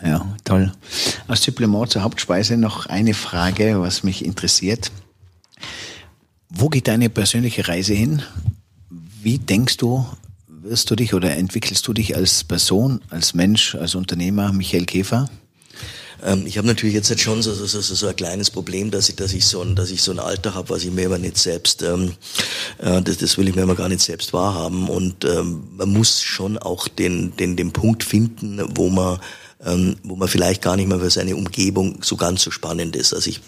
Ja, 0.05 0.37
toll. 0.45 0.73
Als 1.29 1.43
Supplement 1.43 1.91
zur 1.91 2.03
Hauptspeise 2.03 2.57
noch 2.57 2.87
eine 2.87 3.15
Frage, 3.15 3.81
was 3.81 4.03
mich 4.03 4.25
interessiert. 4.25 4.91
Wo 6.51 6.69
geht 6.69 6.89
deine 6.89 7.09
persönliche 7.09 7.67
Reise 7.69 7.95
hin? 7.95 8.23
Wie 8.91 9.39
denkst 9.39 9.77
du, 9.77 10.05
wirst 10.63 10.91
du 10.91 10.97
dich 10.97 11.15
oder 11.15 11.37
entwickelst 11.37 11.87
du 11.87 11.93
dich 11.93 12.17
als 12.17 12.45
Person, 12.45 13.01
als 13.11 13.35
Mensch, 13.35 13.75
als 13.75 13.95
Unternehmer, 13.95 14.53
Michael 14.53 14.85
Käfer? 14.85 15.29
Ähm, 16.25 16.47
ich 16.47 16.59
habe 16.59 16.67
natürlich 16.67 16.95
jetzt 16.95 17.19
schon 17.21 17.43
so, 17.43 17.53
so, 17.53 17.67
so, 17.67 17.81
so 17.81 18.07
ein 18.07 18.17
kleines 18.17 18.51
Problem, 18.51 18.91
dass 18.91 19.09
ich, 19.09 19.17
dass 19.17 19.33
ich 19.33 19.45
so 19.45 19.63
ein, 19.63 19.75
dass 19.75 19.91
ich 19.91 20.03
so 20.03 20.13
ein 20.13 20.19
Alter 20.19 20.55
habe, 20.55 20.71
was 20.71 20.85
ich 20.85 20.91
mir 20.91 21.07
immer 21.07 21.19
nicht 21.19 21.37
selbst, 21.37 21.83
ähm, 21.83 22.13
äh, 22.79 23.03
das, 23.03 23.19
das 23.19 23.37
will 23.39 23.49
ich 23.49 23.55
mir 23.55 23.63
immer 23.63 23.75
gar 23.75 23.89
nicht 23.89 24.03
selbst 24.03 24.33
wahrhaben. 24.33 24.89
Und 24.89 25.25
ähm, 25.25 25.65
man 25.77 25.93
muss 25.93 26.23
schon 26.23 26.59
auch 26.59 26.89
den, 26.89 27.37
den, 27.37 27.57
den 27.57 27.73
Punkt 27.73 28.05
finden, 28.05 28.63
wo 28.77 28.89
man 28.89 29.19
ähm, 29.65 29.97
wo 30.03 30.17
man 30.17 30.29
vielleicht 30.29 30.61
gar 30.63 30.77
nicht 30.77 30.89
mehr 30.89 30.99
für 30.99 31.11
seine 31.11 31.37
Umgebung 31.37 32.03
so 32.03 32.17
ganz 32.17 32.43
so 32.43 32.51
spannend 32.51 32.97
ist. 32.97 33.15
Also 33.15 33.31
ich 33.31 33.41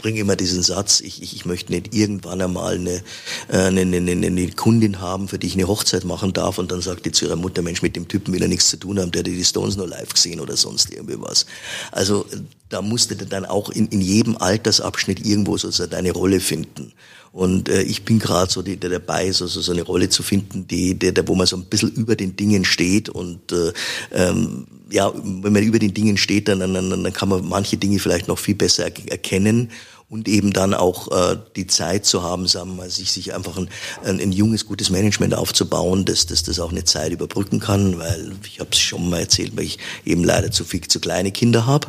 bringe 0.00 0.20
immer 0.20 0.36
diesen 0.36 0.62
Satz, 0.62 1.00
ich, 1.00 1.22
ich, 1.22 1.36
ich 1.36 1.44
möchte 1.44 1.72
nicht 1.72 1.94
irgendwann 1.94 2.40
einmal 2.40 2.74
eine, 2.74 3.02
äh, 3.48 3.56
eine, 3.56 3.82
eine, 3.82 4.12
eine 4.12 4.50
Kundin 4.52 5.00
haben, 5.00 5.28
für 5.28 5.38
die 5.38 5.46
ich 5.46 5.54
eine 5.54 5.68
Hochzeit 5.68 6.04
machen 6.04 6.32
darf 6.32 6.58
und 6.58 6.72
dann 6.72 6.80
sagt 6.80 7.06
die 7.06 7.12
zu 7.12 7.26
ihrer 7.26 7.36
Mutter, 7.36 7.62
Mensch, 7.62 7.82
mit 7.82 7.96
dem 7.96 8.08
Typen 8.08 8.34
will 8.34 8.42
er 8.42 8.48
nichts 8.48 8.68
zu 8.68 8.76
tun 8.76 8.98
haben, 8.98 9.10
der 9.12 9.20
hat 9.20 9.26
die 9.26 9.44
Stones 9.44 9.76
nur 9.76 9.88
live 9.88 10.12
gesehen 10.12 10.40
oder 10.40 10.56
sonst 10.56 10.90
irgendwie 10.92 11.20
was. 11.20 11.46
Also 11.92 12.26
da 12.68 12.82
musste 12.82 13.16
dann 13.16 13.44
auch 13.44 13.70
in, 13.70 13.88
in 13.88 14.00
jedem 14.00 14.36
Altersabschnitt 14.36 15.24
irgendwo 15.24 15.56
so 15.58 15.86
deine 15.86 16.12
Rolle 16.12 16.40
finden. 16.40 16.92
Und 17.32 17.68
äh, 17.68 17.82
ich 17.82 18.04
bin 18.04 18.18
gerade 18.18 18.50
so 18.50 18.62
die, 18.62 18.76
der 18.76 18.90
dabei, 18.90 19.30
so, 19.30 19.46
so, 19.46 19.60
so 19.60 19.72
eine 19.72 19.82
Rolle 19.82 20.08
zu 20.08 20.22
finden, 20.22 20.66
die, 20.66 20.98
der, 20.98 21.12
der, 21.12 21.26
wo 21.28 21.34
man 21.34 21.46
so 21.46 21.56
ein 21.56 21.64
bisschen 21.64 21.92
über 21.92 22.16
den 22.16 22.34
Dingen 22.34 22.64
steht 22.64 23.08
und 23.08 23.52
äh, 23.52 23.72
ähm, 24.12 24.66
ja, 24.90 25.12
wenn 25.14 25.52
man 25.52 25.62
über 25.62 25.78
den 25.78 25.94
Dingen 25.94 26.16
steht, 26.16 26.48
dann, 26.48 26.58
dann, 26.58 26.74
dann 26.74 27.12
kann 27.12 27.28
man 27.28 27.48
manche 27.48 27.76
Dinge 27.76 28.00
vielleicht 28.00 28.26
noch 28.26 28.38
viel 28.38 28.56
besser 28.56 28.84
erkennen 28.84 29.70
und 30.10 30.26
eben 30.26 30.52
dann 30.52 30.74
auch 30.74 31.08
äh, 31.12 31.36
die 31.54 31.68
Zeit 31.68 32.04
zu 32.04 32.22
haben, 32.22 32.48
sagen 32.48 32.70
wir 32.70 32.76
mal, 32.82 32.90
sich, 32.90 33.12
sich 33.12 33.32
einfach 33.32 33.56
ein, 33.56 33.70
ein, 34.04 34.20
ein 34.20 34.32
junges, 34.32 34.66
gutes 34.66 34.90
Management 34.90 35.34
aufzubauen, 35.34 36.04
dass 36.04 36.26
das, 36.26 36.42
das 36.42 36.58
auch 36.58 36.72
eine 36.72 36.82
Zeit 36.84 37.12
überbrücken 37.12 37.60
kann, 37.60 37.96
weil 37.98 38.32
ich 38.44 38.58
habe 38.58 38.70
es 38.72 38.80
schon 38.80 39.08
mal 39.08 39.20
erzählt, 39.20 39.56
weil 39.56 39.64
ich 39.64 39.78
eben 40.04 40.24
leider 40.24 40.50
zu 40.50 40.64
viel 40.64 40.80
zu 40.80 40.98
kleine 40.98 41.30
Kinder 41.30 41.64
habe. 41.64 41.86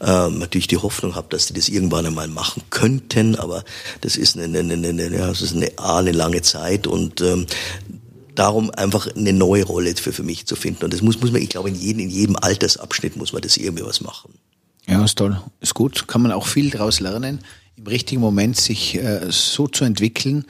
Ähm, 0.00 0.38
natürlich 0.38 0.66
die 0.66 0.78
Hoffnung 0.78 1.14
habe, 1.14 1.28
dass 1.28 1.46
die 1.46 1.52
das 1.52 1.68
irgendwann 1.68 2.06
einmal 2.06 2.28
machen 2.28 2.62
könnten, 2.70 3.36
aber 3.36 3.62
das 4.00 4.16
ist 4.16 4.38
eine, 4.38 4.58
eine, 4.58 4.72
eine, 4.72 4.88
eine, 4.88 5.14
ja, 5.14 5.26
das 5.28 5.42
ist 5.42 5.54
eine, 5.54 5.70
eine 5.76 6.12
lange 6.12 6.40
Zeit 6.40 6.86
und 6.86 7.20
ähm, 7.20 7.44
darum 8.34 8.70
einfach 8.70 9.14
eine 9.14 9.34
neue 9.34 9.64
Rolle 9.64 9.94
für, 9.94 10.12
für 10.12 10.22
mich 10.22 10.46
zu 10.46 10.56
finden. 10.56 10.84
Und 10.84 10.94
das 10.94 11.02
muss, 11.02 11.20
muss 11.20 11.32
man, 11.32 11.42
ich 11.42 11.50
glaube, 11.50 11.68
in 11.68 11.74
jedem, 11.74 12.00
in 12.00 12.10
jedem 12.10 12.36
Altersabschnitt 12.36 13.16
muss 13.16 13.34
man 13.34 13.42
das 13.42 13.58
irgendwie 13.58 13.84
was 13.84 14.00
machen. 14.00 14.32
Ja, 14.88 15.04
ist 15.04 15.18
toll. 15.18 15.40
Ist 15.60 15.74
gut. 15.74 16.08
Kann 16.08 16.22
man 16.22 16.32
auch 16.32 16.46
viel 16.46 16.70
daraus 16.70 17.00
lernen, 17.00 17.40
im 17.76 17.86
richtigen 17.86 18.20
Moment 18.20 18.56
sich 18.56 18.96
äh, 18.96 19.26
so 19.28 19.68
zu 19.68 19.84
entwickeln. 19.84 20.44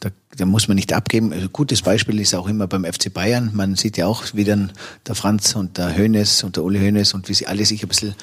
Da, 0.00 0.10
da 0.36 0.46
muss 0.46 0.68
man 0.68 0.76
nicht 0.76 0.92
abgeben. 0.92 1.32
Ein 1.32 1.50
gutes 1.52 1.82
Beispiel 1.82 2.18
ist 2.20 2.34
auch 2.34 2.48
immer 2.48 2.66
beim 2.66 2.84
FC 2.84 3.12
Bayern. 3.12 3.50
Man 3.52 3.76
sieht 3.76 3.96
ja 3.96 4.06
auch, 4.06 4.24
wie 4.32 4.44
dann 4.44 4.72
der 5.06 5.14
Franz 5.14 5.54
und 5.54 5.76
der 5.76 5.96
Hönes 5.96 6.42
und 6.42 6.56
der 6.56 6.64
Uli 6.64 6.78
Hönes 6.78 7.12
und 7.12 7.28
wie 7.28 7.34
sie 7.34 7.46
alle 7.46 7.64
sich 7.66 7.82
ein 7.82 7.88
bisschen 7.88 8.14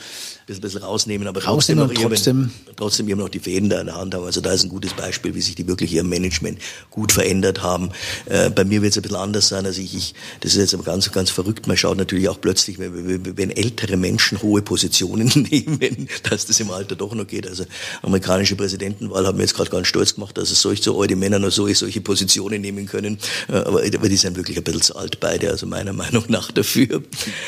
bisschen, 0.49 0.61
bisschen 0.61 0.81
rausnehmen, 0.81 1.27
aber 1.27 1.43
rausnehmen 1.43 1.87
trotzdem, 1.87 2.03
noch 2.03 2.09
trotzdem, 2.09 2.51
trotzdem 2.75 3.07
immer 3.07 3.23
noch 3.23 3.29
die 3.29 3.39
Fäden 3.39 3.69
da 3.69 3.79
in 3.79 3.85
der 3.85 3.95
Hand 3.95 4.13
haben. 4.13 4.25
Also 4.25 4.41
da 4.41 4.51
ist 4.51 4.63
ein 4.63 4.69
gutes 4.69 4.93
Beispiel, 4.93 5.35
wie 5.35 5.41
sich 5.41 5.55
die 5.55 5.67
wirklich 5.67 5.93
ihr 5.93 6.03
Management 6.03 6.59
gut 6.89 7.11
verändert 7.11 7.61
haben. 7.61 7.91
Äh, 8.25 8.49
bei 8.49 8.65
mir 8.65 8.81
wird 8.81 8.91
es 8.91 8.97
ein 8.97 9.03
bisschen 9.03 9.17
anders 9.17 9.47
sein. 9.47 9.65
Also 9.65 9.81
ich, 9.81 9.95
ich, 9.95 10.15
das 10.41 10.53
ist 10.53 10.59
jetzt 10.59 10.73
aber 10.73 10.83
ganz, 10.83 11.09
ganz 11.11 11.29
verrückt. 11.29 11.67
Man 11.67 11.77
schaut 11.77 11.97
natürlich 11.97 12.27
auch 12.29 12.41
plötzlich, 12.41 12.79
wenn, 12.79 13.37
wenn 13.37 13.51
ältere 13.51 13.95
Menschen 13.95 14.41
hohe 14.41 14.61
Positionen 14.61 15.27
nehmen, 15.51 16.09
dass 16.29 16.47
das 16.47 16.59
im 16.59 16.71
Alter 16.71 16.95
doch 16.95 17.13
noch 17.13 17.27
geht. 17.27 17.47
Also 17.47 17.65
amerikanische 18.01 18.55
Präsidentenwahl 18.55 19.25
haben 19.27 19.37
wir 19.37 19.43
jetzt 19.43 19.55
gerade 19.55 19.69
ganz 19.69 19.87
stolz 19.87 20.15
gemacht, 20.15 20.37
dass 20.37 20.51
es 20.51 20.61
solche 20.61 20.83
so 20.83 20.99
alte 20.99 21.15
Männer 21.15 21.39
noch 21.39 21.51
so, 21.51 21.71
solche 21.71 21.98
Positionen 22.01 22.61
nehmen 22.61 22.85
können. 22.85 23.17
Äh, 23.47 23.53
aber, 23.53 23.81
aber 23.83 24.09
die 24.09 24.17
sind 24.17 24.35
wirklich 24.35 24.57
ein 24.57 24.63
bisschen 24.63 24.81
zu 24.81 24.95
alt 24.95 25.19
beide, 25.19 25.49
also 25.49 25.65
meiner 25.67 25.93
Meinung 25.99 26.25
nach 26.27 26.51
dafür. 26.51 27.01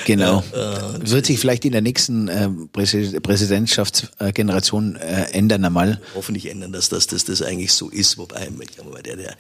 Genau. 0.06 0.44
Äh, 0.54 0.58
äh 0.58 1.12
wird 1.12 1.26
sich 1.26 1.40
vielleicht 1.40 1.66
in 1.66 1.74
der 1.74 1.82
nächsten 1.82 2.28
äh, 2.28 2.50
Präsidentschaftsgeneration 2.72 4.96
äh, 4.96 5.24
ändern 5.32 5.66
einmal. 5.66 6.00
Hoffentlich 6.16 6.50
ändern, 6.50 6.72
dass 6.72 6.90
das, 6.90 7.08
dass 7.08 7.26
das 7.26 7.42
eigentlich 7.42 7.74
so 7.74 7.90
ist, 7.90 8.18
wobei 8.18 8.48
der, 9.04 9.18
der 9.18 9.32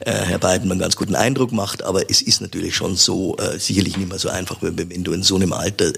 äh, 0.00 0.12
Herr 0.12 0.38
Biden 0.38 0.70
einen 0.70 0.80
ganz 0.80 0.96
guten 0.96 1.14
Eindruck 1.14 1.52
macht, 1.52 1.82
aber 1.82 2.10
es 2.10 2.22
ist 2.22 2.40
natürlich 2.40 2.74
schon 2.74 2.96
so, 2.96 3.36
sicherlich 3.58 3.96
nicht 3.96 4.08
mehr 4.08 4.18
so 4.18 4.28
einfach, 4.28 4.62
wenn, 4.62 4.76
wenn 4.76 5.04
du 5.04 5.12
in 5.12 5.22
so 5.22 5.36
einem 5.36 5.52
Alter 5.52 5.92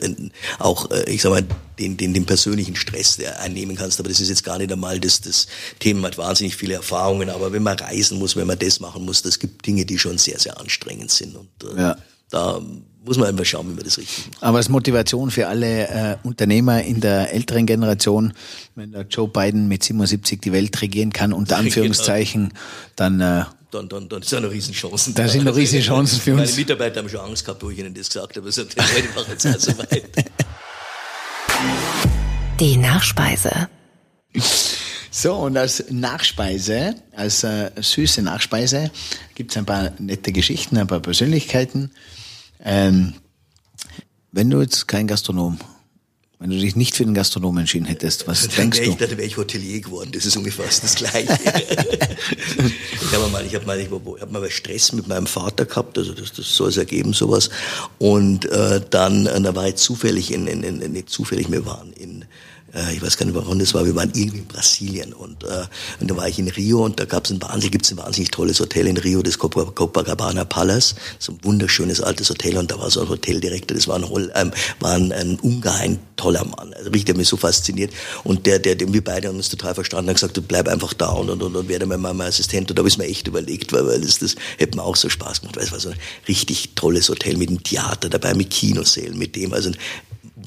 auch, 0.58 0.90
ich 1.06 1.22
sag 1.22 1.30
mal, 1.30 1.42
den, 1.78 1.96
den, 1.96 2.14
den 2.14 2.26
persönlichen 2.26 2.76
Stress 2.76 3.18
einnehmen 3.40 3.76
kannst. 3.76 3.98
Aber 3.98 4.08
das 4.08 4.20
ist 4.20 4.28
jetzt 4.28 4.44
gar 4.44 4.58
nicht 4.58 4.72
einmal 4.72 5.00
das, 5.00 5.20
das 5.20 5.46
Thema, 5.78 6.08
hat 6.08 6.18
wahnsinnig 6.18 6.56
viele 6.56 6.74
Erfahrungen, 6.74 7.30
aber 7.30 7.52
wenn 7.52 7.62
man 7.62 7.78
reisen 7.78 8.18
muss, 8.18 8.36
wenn 8.36 8.46
man 8.46 8.58
das 8.64 8.80
machen 8.80 9.04
muss, 9.04 9.22
das 9.22 9.38
gibt 9.38 9.66
Dinge, 9.66 9.84
die 9.84 9.98
schon 9.98 10.18
sehr, 10.18 10.38
sehr 10.38 10.58
anstrengend 10.60 11.10
sind. 11.10 11.36
Und 11.36 11.48
äh, 11.64 11.80
ja. 11.80 11.96
da 12.30 12.60
muss 13.04 13.18
man 13.18 13.28
einfach 13.28 13.44
schauen, 13.44 13.68
wie 13.70 13.74
man 13.74 13.84
das 13.84 13.98
richtig 13.98 14.26
macht. 14.30 14.42
Aber 14.42 14.58
als 14.58 14.68
Motivation 14.68 15.30
für 15.30 15.48
alle 15.48 15.88
äh, 15.88 16.16
Unternehmer 16.22 16.82
in 16.82 17.00
der 17.00 17.32
älteren 17.32 17.66
Generation, 17.66 18.32
wenn 18.74 18.92
der 18.92 19.02
Joe 19.02 19.28
Biden 19.28 19.68
mit 19.68 19.82
77 19.82 20.40
die 20.40 20.52
Welt 20.52 20.80
regieren 20.80 21.12
kann, 21.12 21.32
unter. 21.32 21.56
Anführungszeichen, 21.56 22.52
dann 22.96 23.20
äh, 23.20 23.44
dann, 23.70 23.88
dann, 23.88 24.08
dann 24.08 24.22
sind 24.22 24.42
noch 24.42 24.50
Riesenchancen. 24.50 25.14
Da, 25.14 25.22
da 25.22 25.28
sind 25.28 25.44
noch 25.44 25.56
Riesenchancen 25.56 26.20
für 26.20 26.32
uns. 26.34 26.50
Meine 26.50 26.56
Mitarbeiter 26.56 27.00
haben 27.00 27.08
schon 27.08 27.20
Angst 27.20 27.44
gehabt, 27.44 27.62
wo 27.62 27.70
ich 27.70 27.78
ihnen 27.78 27.94
das 27.94 28.08
gesagt 28.08 28.36
habe. 28.36 28.46
Also, 28.46 28.62
heute 28.62 29.08
machen 29.14 29.30
jetzt 29.30 29.46
auch 29.46 29.58
so 29.58 29.78
weit. 29.78 30.04
Die 32.60 32.76
Nachspeise. 32.76 33.68
So, 35.14 35.34
und 35.34 35.58
als 35.58 35.84
Nachspeise, 35.90 36.94
als 37.14 37.44
äh, 37.44 37.70
süße 37.76 38.22
Nachspeise, 38.22 38.90
gibt 39.34 39.50
es 39.50 39.58
ein 39.58 39.66
paar 39.66 39.92
nette 39.98 40.32
Geschichten, 40.32 40.78
ein 40.78 40.86
paar 40.86 41.00
Persönlichkeiten. 41.00 41.90
Ähm, 42.64 43.12
wenn 44.32 44.48
du 44.48 44.62
jetzt 44.62 44.88
kein 44.88 45.06
Gastronom, 45.06 45.58
wenn 46.38 46.48
du 46.48 46.58
dich 46.58 46.76
nicht 46.76 46.96
für 46.96 47.04
den 47.04 47.12
Gastronom 47.12 47.58
entschieden 47.58 47.84
hättest, 47.84 48.26
was 48.26 48.48
dann 48.48 48.56
denkst 48.56 48.78
ich, 48.80 48.88
du? 48.88 48.94
Dann 48.94 49.10
wäre 49.10 49.24
ich 49.24 49.36
Hotelier 49.36 49.82
geworden. 49.82 50.12
Das 50.14 50.24
ist 50.24 50.34
ungefähr 50.38 50.64
das 50.64 50.94
Gleiche. 50.94 51.38
ich 51.42 53.12
habe 53.12 53.28
mal, 53.28 53.44
ich 53.44 53.54
habe 53.54 53.66
mal, 53.66 53.78
ich 53.78 53.90
hab 53.90 54.32
mal 54.32 54.50
Stress 54.50 54.92
mit 54.92 55.08
meinem 55.08 55.26
Vater 55.26 55.66
gehabt, 55.66 55.98
also 55.98 56.14
das, 56.14 56.32
das 56.32 56.56
soll 56.56 56.70
es 56.70 56.78
ergeben, 56.78 57.12
sowas. 57.12 57.50
Und 57.98 58.46
äh, 58.46 58.80
dann, 58.88 59.26
äh, 59.26 59.42
da 59.42 59.54
war 59.54 59.68
ich 59.68 59.76
zufällig 59.76 60.32
in, 60.32 60.46
in, 60.46 60.62
in, 60.62 60.92
nicht 60.92 61.10
zufällig, 61.10 61.52
wir 61.52 61.66
waren 61.66 61.92
in 61.92 62.24
äh, 62.74 62.94
ich 62.94 63.02
weiß 63.02 63.16
gar 63.16 63.26
nicht, 63.26 63.34
warum 63.34 63.58
das 63.58 63.74
war, 63.74 63.84
wir 63.84 63.94
waren 63.94 64.10
irgendwie 64.14 64.38
in 64.38 64.46
Brasilien 64.46 65.12
und, 65.12 65.44
äh, 65.44 65.64
und 66.00 66.10
da 66.10 66.16
war 66.16 66.28
ich 66.28 66.38
in 66.38 66.48
Rio 66.48 66.84
und 66.84 66.98
da 66.98 67.04
gab 67.04 67.24
es 67.24 67.30
ein 67.30 67.42
wahnsinnig, 67.42 67.72
gibt's 67.72 67.90
ein 67.90 67.98
wahnsinnig 67.98 68.30
tolles 68.30 68.60
Hotel 68.60 68.86
in 68.86 68.96
Rio, 68.96 69.22
das 69.22 69.38
Copacabana 69.38 70.44
Palace, 70.44 70.94
so 71.18 71.32
ein 71.32 71.38
wunderschönes 71.42 72.00
altes 72.00 72.30
Hotel 72.30 72.56
und 72.56 72.70
da 72.70 72.78
war 72.78 72.90
so 72.90 73.02
ein 73.02 73.08
Hoteldirektor, 73.08 73.76
das 73.76 73.88
war 73.88 73.96
ein, 73.96 74.30
ähm, 74.34 74.52
war 74.80 74.94
ein, 74.94 75.12
ein 75.12 75.38
ungeheim 75.40 75.98
toller 76.16 76.44
Mann, 76.44 76.72
also 76.74 76.90
richtig, 76.90 77.10
hat 77.10 77.18
mich 77.18 77.28
so 77.28 77.36
fasziniert. 77.36 77.92
Und 78.24 78.46
der, 78.46 78.58
der, 78.58 78.76
der 78.76 78.92
wir 78.92 79.02
beide 79.02 79.28
haben 79.28 79.36
uns 79.36 79.48
total 79.48 79.74
verstanden, 79.74 80.08
hat 80.10 80.16
gesagt, 80.16 80.36
du 80.36 80.42
bleib 80.42 80.68
einfach 80.68 80.92
da 80.94 81.10
und, 81.10 81.30
und, 81.30 81.42
und, 81.42 81.56
und 81.56 81.68
werde 81.68 81.86
mein, 81.86 82.00
mein 82.00 82.20
Assistent. 82.20 82.70
Und 82.70 82.78
da 82.78 82.80
habe 82.80 82.88
ich 82.88 82.98
mir 82.98 83.06
echt 83.06 83.26
überlegt, 83.26 83.72
weil, 83.72 83.86
weil 83.86 84.00
das, 84.00 84.18
das 84.18 84.36
hätte 84.58 84.76
mir 84.76 84.84
auch 84.84 84.96
so 84.96 85.08
Spaß 85.08 85.40
gemacht, 85.40 85.56
weil 85.56 85.64
es 85.64 85.72
war 85.72 85.80
so 85.80 85.90
ein 85.90 85.96
richtig 86.28 86.70
tolles 86.74 87.08
Hotel 87.08 87.36
mit 87.36 87.48
einem 87.48 87.62
Theater 87.62 88.08
dabei, 88.08 88.34
mit 88.34 88.50
Kinosälen, 88.50 89.18
mit 89.18 89.36
dem, 89.36 89.52
also 89.52 89.70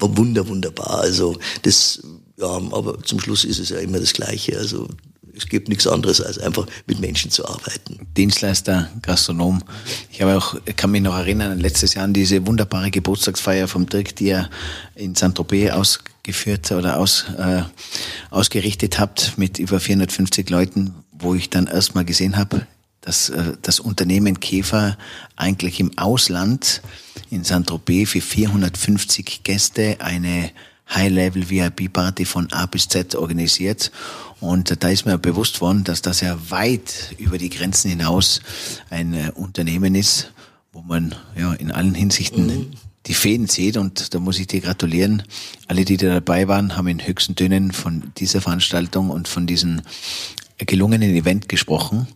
war 0.00 0.16
wunder, 0.16 0.46
wunderbar, 0.48 1.00
also 1.00 1.38
das 1.62 2.00
ja, 2.38 2.48
aber 2.48 3.02
zum 3.02 3.20
Schluss 3.20 3.44
ist 3.44 3.58
es 3.58 3.70
ja 3.70 3.78
immer 3.78 3.98
das 3.98 4.12
Gleiche. 4.12 4.58
Also 4.58 4.88
es 5.36 5.46
gibt 5.48 5.68
nichts 5.68 5.86
anderes, 5.86 6.20
als 6.20 6.38
einfach 6.38 6.66
mit 6.86 6.98
Menschen 6.98 7.30
zu 7.30 7.46
arbeiten. 7.46 8.06
Dienstleister, 8.16 8.90
Gastronom. 9.02 9.62
Ich 10.10 10.22
habe 10.22 10.36
auch, 10.36 10.56
kann 10.76 10.90
mich 10.90 11.02
noch 11.02 11.14
erinnern, 11.16 11.58
letztes 11.58 11.94
Jahr 11.94 12.04
an 12.04 12.14
diese 12.14 12.46
wunderbare 12.46 12.90
Geburtstagsfeier 12.90 13.68
vom 13.68 13.86
Dirk, 13.86 14.16
die 14.16 14.28
ihr 14.28 14.50
in 14.94 15.14
Saint-Tropez 15.14 15.72
ausgeführt 15.72 16.72
oder 16.72 16.98
aus, 16.98 17.26
äh, 17.36 17.62
ausgerichtet 18.30 18.98
habt 18.98 19.36
mit 19.36 19.58
über 19.58 19.78
450 19.78 20.48
Leuten, 20.48 20.94
wo 21.12 21.34
ich 21.34 21.50
dann 21.50 21.66
erstmal 21.66 22.04
gesehen 22.04 22.36
habe, 22.36 22.66
dass 23.02 23.28
äh, 23.28 23.52
das 23.62 23.78
Unternehmen 23.78 24.40
Käfer 24.40 24.96
eigentlich 25.36 25.80
im 25.80 25.96
Ausland 25.98 26.80
in 27.30 27.44
Saint-Tropez 27.44 28.10
für 28.10 28.20
450 28.20 29.42
Gäste 29.42 29.96
eine 30.00 30.50
High-Level-VIP-Party 30.88 32.24
von 32.24 32.52
A 32.52 32.66
bis 32.66 32.88
Z 32.88 33.14
organisiert. 33.14 33.90
Und 34.40 34.82
da 34.82 34.88
ist 34.88 35.06
mir 35.06 35.18
bewusst 35.18 35.60
worden, 35.60 35.84
dass 35.84 36.02
das 36.02 36.20
ja 36.20 36.38
weit 36.50 37.14
über 37.18 37.38
die 37.38 37.50
Grenzen 37.50 37.90
hinaus 37.90 38.40
ein 38.90 39.14
äh, 39.14 39.32
Unternehmen 39.34 39.94
ist, 39.94 40.32
wo 40.72 40.82
man 40.82 41.14
ja 41.36 41.52
in 41.54 41.70
allen 41.70 41.94
Hinsichten 41.94 42.46
mhm. 42.46 42.70
die 43.06 43.14
Fäden 43.14 43.46
sieht. 43.46 43.76
Und 43.76 44.14
da 44.14 44.20
muss 44.20 44.38
ich 44.38 44.46
dir 44.46 44.60
gratulieren. 44.60 45.22
Alle, 45.66 45.84
die 45.84 45.96
da 45.96 46.08
dabei 46.08 46.48
waren, 46.48 46.76
haben 46.76 46.88
in 46.88 47.06
höchsten 47.06 47.34
Tönen 47.34 47.72
von 47.72 48.12
dieser 48.18 48.40
Veranstaltung 48.40 49.10
und 49.10 49.26
von 49.26 49.46
diesem 49.46 49.80
gelungenen 50.58 51.14
Event 51.14 51.48
gesprochen. 51.48 52.06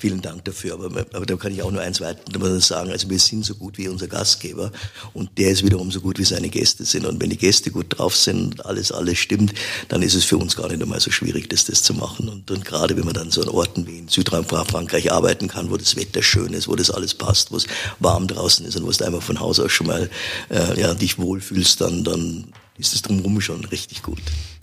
Vielen 0.00 0.22
Dank 0.22 0.44
dafür. 0.44 0.74
Aber, 0.74 0.86
aber 0.86 1.26
da 1.26 1.34
kann 1.34 1.52
ich 1.52 1.60
auch 1.60 1.72
nur 1.72 1.80
eins 1.80 2.00
weiter 2.00 2.60
sagen. 2.60 2.92
Also 2.92 3.10
wir 3.10 3.18
sind 3.18 3.44
so 3.44 3.56
gut 3.56 3.78
wie 3.78 3.88
unser 3.88 4.06
Gastgeber 4.06 4.70
und 5.12 5.36
der 5.38 5.50
ist 5.50 5.64
wiederum 5.64 5.90
so 5.90 6.00
gut 6.00 6.20
wie 6.20 6.24
seine 6.24 6.48
Gäste 6.50 6.84
sind. 6.84 7.04
Und 7.04 7.20
wenn 7.20 7.30
die 7.30 7.36
Gäste 7.36 7.72
gut 7.72 7.98
drauf 7.98 8.14
sind, 8.14 8.64
alles, 8.64 8.92
alles 8.92 9.18
stimmt, 9.18 9.54
dann 9.88 10.02
ist 10.02 10.14
es 10.14 10.24
für 10.24 10.36
uns 10.36 10.54
gar 10.54 10.68
nicht 10.68 10.80
einmal 10.80 11.00
so 11.00 11.10
schwierig, 11.10 11.48
das, 11.48 11.64
das 11.64 11.82
zu 11.82 11.94
machen. 11.94 12.28
Und, 12.28 12.48
und 12.48 12.64
gerade 12.64 12.96
wenn 12.96 13.06
man 13.06 13.14
dann 13.14 13.32
so 13.32 13.42
an 13.42 13.48
Orten 13.48 13.88
wie 13.88 13.98
in 13.98 14.06
Südfrankreich 14.06 15.10
arbeiten 15.10 15.48
kann, 15.48 15.68
wo 15.72 15.76
das 15.76 15.96
Wetter 15.96 16.22
schön 16.22 16.52
ist, 16.52 16.68
wo 16.68 16.76
das 16.76 16.92
alles 16.92 17.14
passt, 17.14 17.50
wo 17.50 17.56
es 17.56 17.66
warm 17.98 18.28
draußen 18.28 18.66
ist 18.66 18.76
und 18.76 18.86
wo 18.86 18.92
du 18.92 19.04
einfach 19.04 19.22
von 19.22 19.40
Haus 19.40 19.58
aus 19.58 19.72
schon 19.72 19.88
mal 19.88 20.08
äh, 20.48 20.80
ja, 20.80 20.94
dich 20.94 21.18
wohlfühlst, 21.18 21.80
dann, 21.80 22.04
dann 22.04 22.52
ist 22.78 22.94
es 22.94 23.02
drumherum 23.02 23.40
schon 23.40 23.64
richtig 23.64 24.02
gut. 24.02 24.20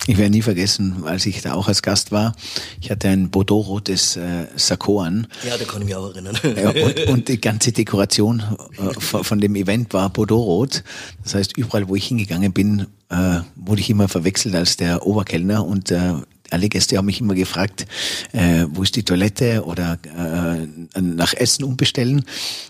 Ich 0.07 0.17
werde 0.17 0.31
nie 0.31 0.41
vergessen, 0.41 1.03
als 1.05 1.25
ich 1.25 1.41
da 1.41 1.53
auch 1.53 1.67
als 1.67 1.81
Gast 1.81 2.11
war, 2.11 2.35
ich 2.79 2.91
hatte 2.91 3.09
ein 3.09 3.29
Bordeaux-rotes 3.29 4.17
äh, 4.17 4.45
Sakko 4.55 5.01
an. 5.01 5.27
Ja, 5.47 5.57
da 5.57 5.65
kann 5.65 5.81
ich 5.81 5.87
mich 5.87 5.95
auch 5.95 6.09
erinnern. 6.09 6.37
Ja, 6.55 6.69
und, 6.69 7.07
und, 7.07 7.27
die 7.27 7.41
ganze 7.41 7.71
Dekoration 7.71 8.43
äh, 8.77 8.99
von, 8.99 9.39
dem 9.39 9.55
Event 9.55 9.93
war 9.93 10.09
Bordeaux-rot. 10.09 10.83
Das 11.23 11.35
heißt, 11.35 11.57
überall, 11.57 11.87
wo 11.87 11.95
ich 11.95 12.07
hingegangen 12.07 12.53
bin, 12.53 12.87
äh, 13.09 13.39
wurde 13.55 13.81
ich 13.81 13.89
immer 13.89 14.07
verwechselt 14.07 14.55
als 14.55 14.77
der 14.77 15.05
Oberkellner 15.05 15.65
und 15.65 15.91
äh, 15.91 16.13
alle 16.49 16.69
Gäste 16.69 16.97
haben 16.97 17.05
mich 17.05 17.21
immer 17.21 17.35
gefragt, 17.35 17.85
äh, 18.31 18.65
wo 18.69 18.83
ist 18.83 18.95
die 18.95 19.03
Toilette 19.03 19.63
oder 19.65 19.97
äh, 20.03 20.99
nach 20.99 21.33
Essen 21.33 21.63
umbestellen. 21.63 22.25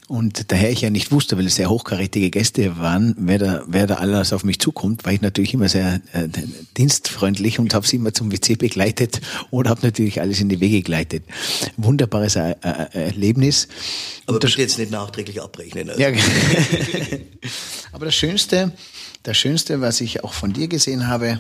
Und 0.08 0.52
daher 0.52 0.72
ich 0.72 0.82
ja 0.82 0.90
nicht 0.90 1.12
wusste, 1.12 1.38
weil 1.38 1.46
es 1.48 1.56
sehr 1.56 1.70
hochkarätige 1.70 2.30
Gäste 2.30 2.78
waren, 2.78 3.16
wer 3.18 3.40
da, 3.40 3.64
wer 3.68 3.88
da 3.88 3.96
alles 3.96 4.34
auf 4.34 4.44
mich 4.44 4.60
zukommt, 4.60 5.06
war 5.06 5.14
ich 5.14 5.22
natürlich 5.22 5.54
immer 5.54 5.70
sehr 5.70 6.02
äh, 6.14 6.28
dienstfreundlich 6.78 7.60
und 7.60 7.74
habe 7.74 7.88
sie 7.88 7.98
immer 7.98 8.14
zum 8.14 8.32
WC 8.32 8.56
begleitet 8.56 9.22
oder 9.52 9.70
habe 9.70 9.82
natürlich 9.84 10.22
alles 10.22 10.40
in 10.40 10.50
die 10.50 10.60
Wege 10.60 10.82
geleitet. 10.82 11.24
Wunderbares 11.78 12.36
äh, 12.36 12.56
äh, 12.62 12.88
Erlebnis. 12.92 13.68
Aber 14.26 14.40
bitte 14.40 14.60
jetzt 14.60 14.80
nicht 14.80 14.92
nachträglich 14.92 15.42
abrechnen. 15.42 15.90
Also. 15.90 16.02
Ja, 16.02 16.10
aber 17.92 18.06
das 18.06 18.16
Schönste, 18.16 18.72
das 19.24 19.38
Schönste, 19.38 19.82
was 19.82 20.02
ich 20.02 20.24
auch 20.24 20.34
von 20.34 20.54
dir 20.54 20.68
gesehen 20.68 21.08
habe, 21.08 21.40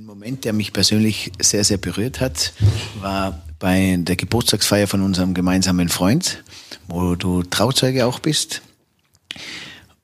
ein 0.00 0.06
Moment, 0.06 0.46
der 0.46 0.54
mich 0.54 0.72
persönlich 0.72 1.30
sehr, 1.38 1.62
sehr 1.62 1.76
berührt 1.76 2.20
hat, 2.20 2.54
war 3.00 3.42
bei 3.58 3.98
der 3.98 4.16
Geburtstagsfeier 4.16 4.86
von 4.86 5.02
unserem 5.02 5.34
gemeinsamen 5.34 5.90
Freund, 5.90 6.42
wo 6.88 7.16
du 7.16 7.42
Trauzeuge 7.42 8.06
auch 8.06 8.18
bist, 8.18 8.62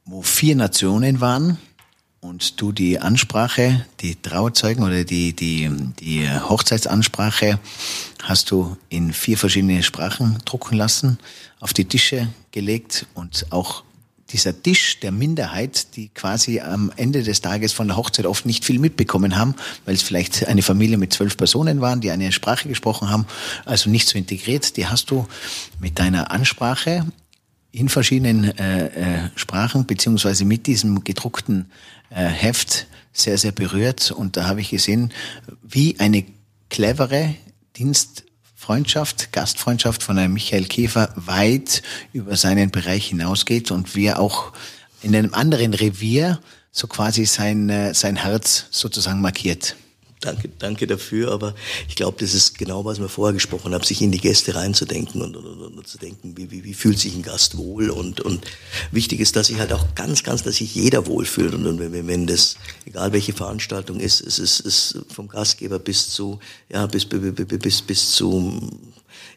wo 0.04 0.20
vier 0.20 0.54
Nationen 0.54 1.22
waren 1.22 1.56
und 2.20 2.60
du 2.60 2.72
die 2.72 2.98
Ansprache, 2.98 3.86
die 4.00 4.20
Trauzeugen 4.20 4.84
oder 4.84 5.04
die, 5.04 5.32
die, 5.32 5.70
die 5.98 6.28
Hochzeitsansprache 6.28 7.58
hast 8.22 8.50
du 8.50 8.76
in 8.90 9.14
vier 9.14 9.38
verschiedene 9.38 9.82
Sprachen 9.82 10.36
drucken 10.44 10.76
lassen, 10.76 11.18
auf 11.58 11.72
die 11.72 11.86
Tische 11.86 12.28
gelegt 12.50 13.06
und 13.14 13.46
auch 13.48 13.82
dieser 14.32 14.60
Tisch 14.60 15.00
der 15.00 15.12
Minderheit, 15.12 15.96
die 15.96 16.08
quasi 16.08 16.60
am 16.60 16.92
Ende 16.96 17.22
des 17.22 17.40
Tages 17.40 17.72
von 17.72 17.88
der 17.88 17.96
Hochzeit 17.96 18.26
oft 18.26 18.44
nicht 18.44 18.64
viel 18.64 18.78
mitbekommen 18.78 19.36
haben, 19.36 19.54
weil 19.84 19.94
es 19.94 20.02
vielleicht 20.02 20.46
eine 20.46 20.62
Familie 20.62 20.98
mit 20.98 21.12
zwölf 21.12 21.36
Personen 21.36 21.80
waren, 21.80 22.00
die 22.00 22.10
eine 22.10 22.32
Sprache 22.32 22.68
gesprochen 22.68 23.08
haben, 23.08 23.26
also 23.64 23.88
nicht 23.88 24.08
so 24.08 24.18
integriert, 24.18 24.76
die 24.76 24.86
hast 24.86 25.10
du 25.10 25.26
mit 25.80 25.98
deiner 25.98 26.30
Ansprache 26.30 27.06
in 27.70 27.88
verschiedenen 27.88 28.56
äh, 28.58 28.86
äh, 28.86 29.30
Sprachen 29.36 29.86
beziehungsweise 29.86 30.44
mit 30.44 30.66
diesem 30.66 31.04
gedruckten 31.04 31.70
äh, 32.10 32.24
Heft 32.24 32.86
sehr, 33.12 33.38
sehr 33.38 33.52
berührt. 33.52 34.10
Und 34.10 34.36
da 34.36 34.46
habe 34.46 34.60
ich 34.60 34.70
gesehen, 34.70 35.12
wie 35.62 35.98
eine 36.00 36.24
clevere 36.70 37.34
Dienst 37.76 38.24
Freundschaft, 38.66 39.32
Gastfreundschaft 39.32 40.02
von 40.02 40.18
einem 40.18 40.32
Michael 40.32 40.64
Käfer 40.64 41.10
weit 41.14 41.82
über 42.12 42.34
seinen 42.34 42.72
Bereich 42.72 43.06
hinausgeht 43.06 43.70
und 43.70 43.94
wie 43.94 44.06
er 44.06 44.18
auch 44.18 44.52
in 45.02 45.14
einem 45.14 45.34
anderen 45.34 45.72
Revier 45.72 46.40
so 46.72 46.88
quasi 46.88 47.26
sein, 47.26 47.70
äh, 47.70 47.94
sein 47.94 48.16
Herz 48.16 48.66
sozusagen 48.72 49.20
markiert. 49.20 49.76
Danke, 50.20 50.48
danke 50.58 50.86
dafür, 50.86 51.30
aber 51.30 51.54
ich 51.88 51.94
glaube, 51.94 52.16
das 52.18 52.32
ist 52.32 52.58
genau, 52.58 52.86
was 52.86 52.98
wir 52.98 53.08
vorher 53.08 53.34
gesprochen 53.34 53.74
haben, 53.74 53.84
sich 53.84 54.00
in 54.00 54.12
die 54.12 54.20
Gäste 54.20 54.54
reinzudenken 54.54 55.20
und, 55.20 55.36
und, 55.36 55.44
und, 55.44 55.76
und 55.76 55.86
zu 55.86 55.98
denken, 55.98 56.34
wie, 56.36 56.50
wie, 56.50 56.64
wie 56.64 56.72
fühlt 56.72 56.98
sich 56.98 57.14
ein 57.14 57.22
Gast 57.22 57.58
wohl? 57.58 57.90
Und, 57.90 58.22
und 58.22 58.46
wichtig 58.90 59.20
ist, 59.20 59.36
dass 59.36 59.48
sich 59.48 59.58
halt 59.58 59.74
auch 59.74 59.94
ganz, 59.94 60.22
ganz, 60.22 60.42
dass 60.42 60.56
sich 60.56 60.74
jeder 60.74 61.06
wohlfühlt. 61.06 61.54
Und, 61.54 61.66
und 61.66 61.78
wenn, 61.78 62.06
wenn 62.06 62.26
das, 62.26 62.56
egal 62.86 63.12
welche 63.12 63.34
Veranstaltung 63.34 64.00
ist, 64.00 64.22
es 64.22 64.38
ist, 64.38 64.60
ist 64.60 65.00
vom 65.12 65.28
Gastgeber 65.28 65.78
bis 65.78 66.08
zu, 66.08 66.40
ja, 66.70 66.86
bis, 66.86 67.04
bis, 67.04 67.34
bis, 67.34 67.82
bis 67.82 68.10
zu 68.12 68.70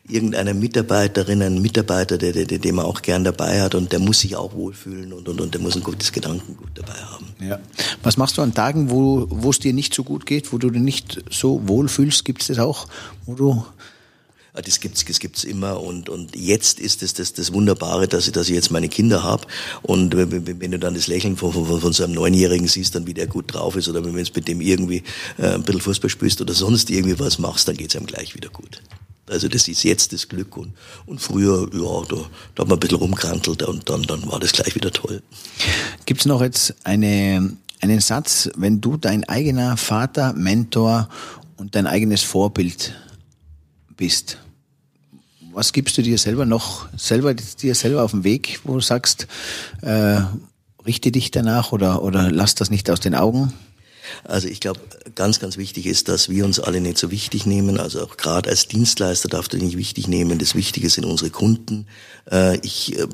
irgendeiner 0.10 0.54
Mitarbeiterin, 0.54 1.42
ein 1.42 1.62
Mitarbeiter, 1.62 2.18
der, 2.18 2.34
der, 2.34 2.46
den 2.46 2.76
man 2.76 2.86
auch 2.86 3.02
gern 3.02 3.24
dabei 3.24 3.62
hat 3.62 3.76
und 3.76 3.92
der 3.92 4.00
muss 4.00 4.20
sich 4.20 4.36
auch 4.36 4.54
wohlfühlen 4.54 5.14
und, 5.14 5.30
und, 5.30 5.40
und 5.40 5.54
der 5.54 5.62
muss 5.62 5.76
ein 5.76 5.84
gutes 5.84 6.12
Gedankengut 6.12 6.72
dabei 6.76 7.00
haben. 7.00 7.28
Ja. 7.40 7.60
Was 8.04 8.18
machst 8.18 8.38
du 8.38 8.42
an 8.42 8.54
Tagen, 8.54 8.90
wo, 8.90 9.28
wo 9.30 9.50
es 9.52 9.60
dir 9.60 9.74
nicht 9.74 9.94
so 9.94 10.04
gut 10.04 10.26
geht, 10.26 10.52
wo 10.52 10.58
du 10.58 10.70
dich 10.70 10.82
nicht 10.82 11.24
so 11.30 11.68
wohlfühlst? 11.68 12.26
Gibt 12.26 12.42
es 12.42 12.48
das 12.48 12.60
auch, 12.60 12.88
wo 13.26 13.36
du 13.36 13.64
das 14.54 14.80
gibt's, 14.80 15.06
das 15.06 15.20
gibt's 15.20 15.44
immer 15.44 15.82
und 15.82 16.10
und 16.10 16.36
jetzt 16.36 16.80
ist 16.80 17.04
es 17.04 17.14
das, 17.14 17.34
das 17.34 17.54
Wunderbare, 17.54 18.08
dass 18.08 18.28
ich, 18.28 18.34
dass 18.34 18.50
ich 18.50 18.56
jetzt 18.56 18.72
meine 18.72 18.90
Kinder 18.90 19.24
habe 19.24 19.46
und 19.84 20.18
wenn, 20.18 20.60
wenn, 20.60 20.72
du 20.72 20.80
dann 20.80 20.96
das 20.96 21.08
Lächeln 21.08 21.38
von, 21.38 21.54
von, 21.54 21.80
von 21.80 21.94
so 21.94 22.04
einem 22.04 22.14
Neunjährigen 22.14 22.68
siehst, 22.68 22.96
dann 22.96 23.08
wie 23.08 23.14
der 23.14 23.28
gut 23.28 23.54
drauf 23.54 23.76
ist 23.76 23.88
oder 23.88 24.04
wenn 24.04 24.12
du 24.12 24.18
mit 24.18 24.48
dem 24.48 24.60
irgendwie 24.60 25.04
äh, 25.38 25.54
ein 25.54 25.64
bisschen 25.64 25.82
Fußball 25.82 26.10
spielst 26.10 26.42
oder 26.42 26.54
sonst 26.54 26.90
irgendwie 26.90 27.20
was 27.20 27.40
machst, 27.40 27.68
dann 27.68 27.78
geht's 27.78 27.96
einem 27.96 28.08
gleich 28.08 28.36
wieder 28.36 28.50
gut. 28.50 28.82
Also 29.30 29.48
das 29.48 29.68
ist 29.68 29.84
jetzt 29.84 30.14
das 30.14 30.28
Glück 30.28 30.58
und, 30.58 30.74
und 31.06 31.22
früher, 31.22 31.70
ja, 31.74 32.02
da, 32.10 32.16
da 32.56 32.62
hat 32.62 32.70
man 32.70 32.78
ein 32.78 32.80
bisschen 32.80 32.98
rumkrantelt 32.98 33.64
und 33.64 33.90
dann, 33.90 34.04
dann 34.04 34.30
war 34.30 34.40
das 34.40 34.52
gleich 34.52 34.76
wieder 34.76 34.92
toll. 34.92 35.22
Gibt's 36.06 36.26
noch 36.26 36.42
jetzt 36.42 36.76
eine, 36.84 37.56
einen 37.82 38.00
Satz, 38.00 38.50
wenn 38.56 38.82
du 38.82 38.98
dein 38.98 39.24
eigener 39.28 39.78
Vater, 39.78 40.34
Mentor 40.34 41.10
und 41.58 41.76
dein 41.76 41.88
eigenes 41.88 42.24
Vorbild 42.24 42.94
bist? 43.96 44.38
Was 45.52 45.74
gibst 45.74 45.98
du 45.98 46.02
dir 46.02 46.18
selber 46.18 46.46
noch, 46.46 46.88
selber 46.98 47.34
dir 47.34 47.76
selber 47.76 48.04
auf 48.04 48.12
den 48.12 48.24
Weg, 48.24 48.62
wo 48.64 48.76
du 48.76 48.82
sagst, 48.82 49.28
äh, 49.82 50.22
richte 50.86 51.12
dich 51.12 51.32
danach 51.32 51.72
oder, 51.72 52.02
oder 52.04 52.32
lass 52.32 52.56
das 52.56 52.70
nicht 52.70 52.90
aus 52.90 53.00
den 53.00 53.16
Augen? 53.16 53.54
Also 54.24 54.48
ich 54.48 54.60
glaube, 54.60 54.80
ganz, 55.16 55.40
ganz 55.40 55.58
wichtig 55.58 55.86
ist, 55.86 56.10
dass 56.10 56.30
wir 56.30 56.46
uns 56.46 56.60
alle 56.60 56.82
nicht 56.82 56.98
so 56.98 57.12
wichtig 57.12 57.46
nehmen. 57.46 57.80
Also 57.80 58.04
auch 58.04 58.18
gerade 58.18 58.50
als 58.50 58.68
Dienstleister 58.68 59.30
darfst 59.30 59.54
du 59.54 59.58
nicht 59.58 59.78
wichtig 59.78 60.08
nehmen. 60.08 60.40
Das 60.40 60.56
Wichtige 60.56 60.90
sind 60.90 61.06
unsere 61.06 61.30
Kunden. 61.30 61.88
Äh, 62.32 62.58
ich 62.60 62.98
äh, 62.98 63.08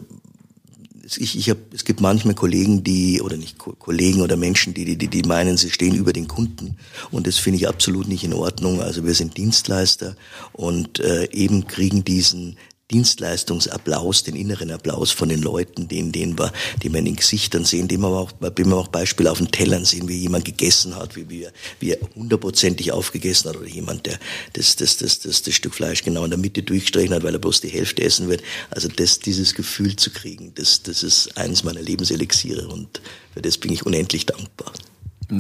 ich, 1.18 1.38
ich 1.38 1.50
hab, 1.50 1.58
es 1.74 1.86
gibt 1.86 2.02
manchmal 2.02 2.34
Kollegen, 2.34 2.84
die, 2.84 3.22
oder 3.22 3.38
nicht 3.38 3.58
Kollegen 3.58 4.22
oder 4.22 4.38
Menschen, 4.38 4.74
die, 4.74 4.98
die, 4.98 5.08
die 5.08 5.22
meinen, 5.24 5.58
sie 5.58 5.70
stehen 5.70 5.96
über 5.96 6.14
den 6.14 6.28
Kunden. 6.28 6.78
Und 7.12 7.28
das 7.28 7.38
finde 7.38 7.60
ich 7.60 7.68
absolut 7.68 8.08
nicht 8.08 8.24
in 8.24 8.34
Ordnung. 8.34 8.82
Also 8.82 9.06
wir 9.06 9.14
sind 9.14 9.38
Dienstleister 9.38 10.16
und 10.54 11.00
äh, 11.00 11.30
eben 11.32 11.68
kriegen 11.68 12.04
diesen 12.04 12.58
Dienstleistungsapplaus, 12.92 14.24
den 14.24 14.36
inneren 14.36 14.70
Applaus 14.70 15.12
von 15.12 15.30
den 15.30 15.42
Leuten, 15.42 15.88
den, 15.88 16.12
den 16.12 16.38
wir, 16.38 16.54
die 16.84 16.92
wir 16.92 17.00
in 17.00 17.06
den 17.06 17.16
Gesichtern 17.16 17.66
sehen, 17.66 17.88
den 17.88 18.02
wir 18.02 18.10
auch, 18.10 18.32
wenn 18.40 18.68
wir 18.68 18.76
auch 18.76 18.90
Beispiele 18.90 19.32
auf 19.32 19.40
den 19.40 19.50
Tellern 19.50 19.86
sehen, 19.86 20.08
wie 20.08 20.18
jemand 20.18 20.46
gegessen 20.46 20.96
hat, 20.96 21.16
wie, 21.16 21.28
wie, 21.28 21.48
wie 21.80 21.92
er 21.92 21.98
hundertprozentig 22.16 22.92
aufgegessen 22.92 23.50
hat 23.50 23.58
oder 23.58 23.68
jemand, 23.68 24.06
der 24.06 24.20
das, 24.54 24.76
das, 24.76 24.98
das, 24.98 25.20
das, 25.20 25.42
das 25.42 25.54
Stück 25.56 25.74
Fleisch 25.74 26.04
genau 26.04 26.26
in 26.26 26.30
der 26.30 26.40
Mitte 26.40 26.62
durchgestrichen 26.62 27.16
hat, 27.16 27.24
weil 27.24 27.34
er 27.34 27.40
bloß 27.40 27.62
die 27.62 27.70
Hälfte 27.70 28.04
essen 28.04 28.30
wird. 28.30 28.44
Also 28.70 28.88
das, 28.88 29.18
dieses 29.18 29.56
Gefühl 29.56 29.96
zu 29.96 30.12
kriegen, 30.12 30.54
das, 30.54 30.84
das 30.84 31.02
ist 31.02 31.36
eines 31.38 31.64
meiner 31.64 31.82
Lebenselixiere 31.82 32.68
und 32.68 33.02
für 33.34 33.42
das 33.42 33.58
bin 33.58 33.72
ich 33.72 33.84
unendlich 33.86 34.28
dankbar. 34.28 34.72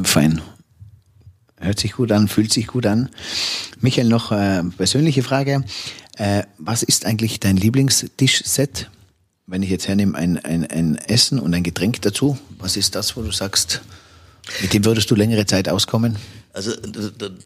Fein. 0.03 0.41
Hört 1.57 1.79
sich 1.79 1.93
gut 1.93 2.11
an, 2.11 2.27
fühlt 2.27 2.51
sich 2.51 2.67
gut 2.67 2.85
an. 2.85 3.09
Michael, 3.79 4.09
noch 4.09 4.31
äh, 4.31 4.63
persönliche 4.77 5.23
Frage. 5.23 5.63
Äh, 6.17 6.43
was 6.57 6.83
ist 6.83 7.05
eigentlich 7.05 7.39
dein 7.39 7.57
Lieblingstischset? 7.57 8.89
Wenn 9.47 9.61
ich 9.61 9.69
jetzt 9.69 9.87
hernehme, 9.87 10.17
ein, 10.17 10.37
ein, 10.39 10.65
ein 10.65 10.95
Essen 10.95 11.39
und 11.39 11.53
ein 11.53 11.63
Getränk 11.63 12.01
dazu, 12.01 12.37
was 12.57 12.77
ist 12.77 12.95
das, 12.95 13.15
wo 13.15 13.21
du 13.21 13.31
sagst, 13.31 13.81
mit 14.61 14.73
dem 14.73 14.85
würdest 14.85 15.11
du 15.11 15.15
längere 15.15 15.45
Zeit 15.45 15.69
auskommen? 15.69 16.17
Also 16.55 16.71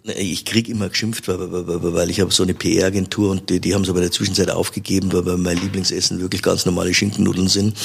ich 0.06 0.46
krieg 0.46 0.70
immer 0.70 0.88
geschimpft, 0.88 1.28
weil, 1.28 1.52
weil, 1.52 1.94
weil 1.94 2.10
ich 2.12 2.20
habe 2.20 2.32
so 2.32 2.44
eine 2.44 2.54
PR-Agentur 2.54 3.32
und 3.32 3.50
die, 3.50 3.60
die 3.60 3.74
haben 3.74 3.82
es 3.82 3.90
aber 3.90 3.98
in 3.98 4.04
der 4.04 4.12
Zwischenzeit 4.12 4.52
aufgegeben, 4.52 5.12
weil 5.12 5.38
mein 5.38 5.58
Lieblingsessen 5.58 6.22
wirklich 6.22 6.44
ganz 6.44 6.68
normale 6.68 6.94
Schinkennudeln 6.94 7.48
sind. 7.48 7.76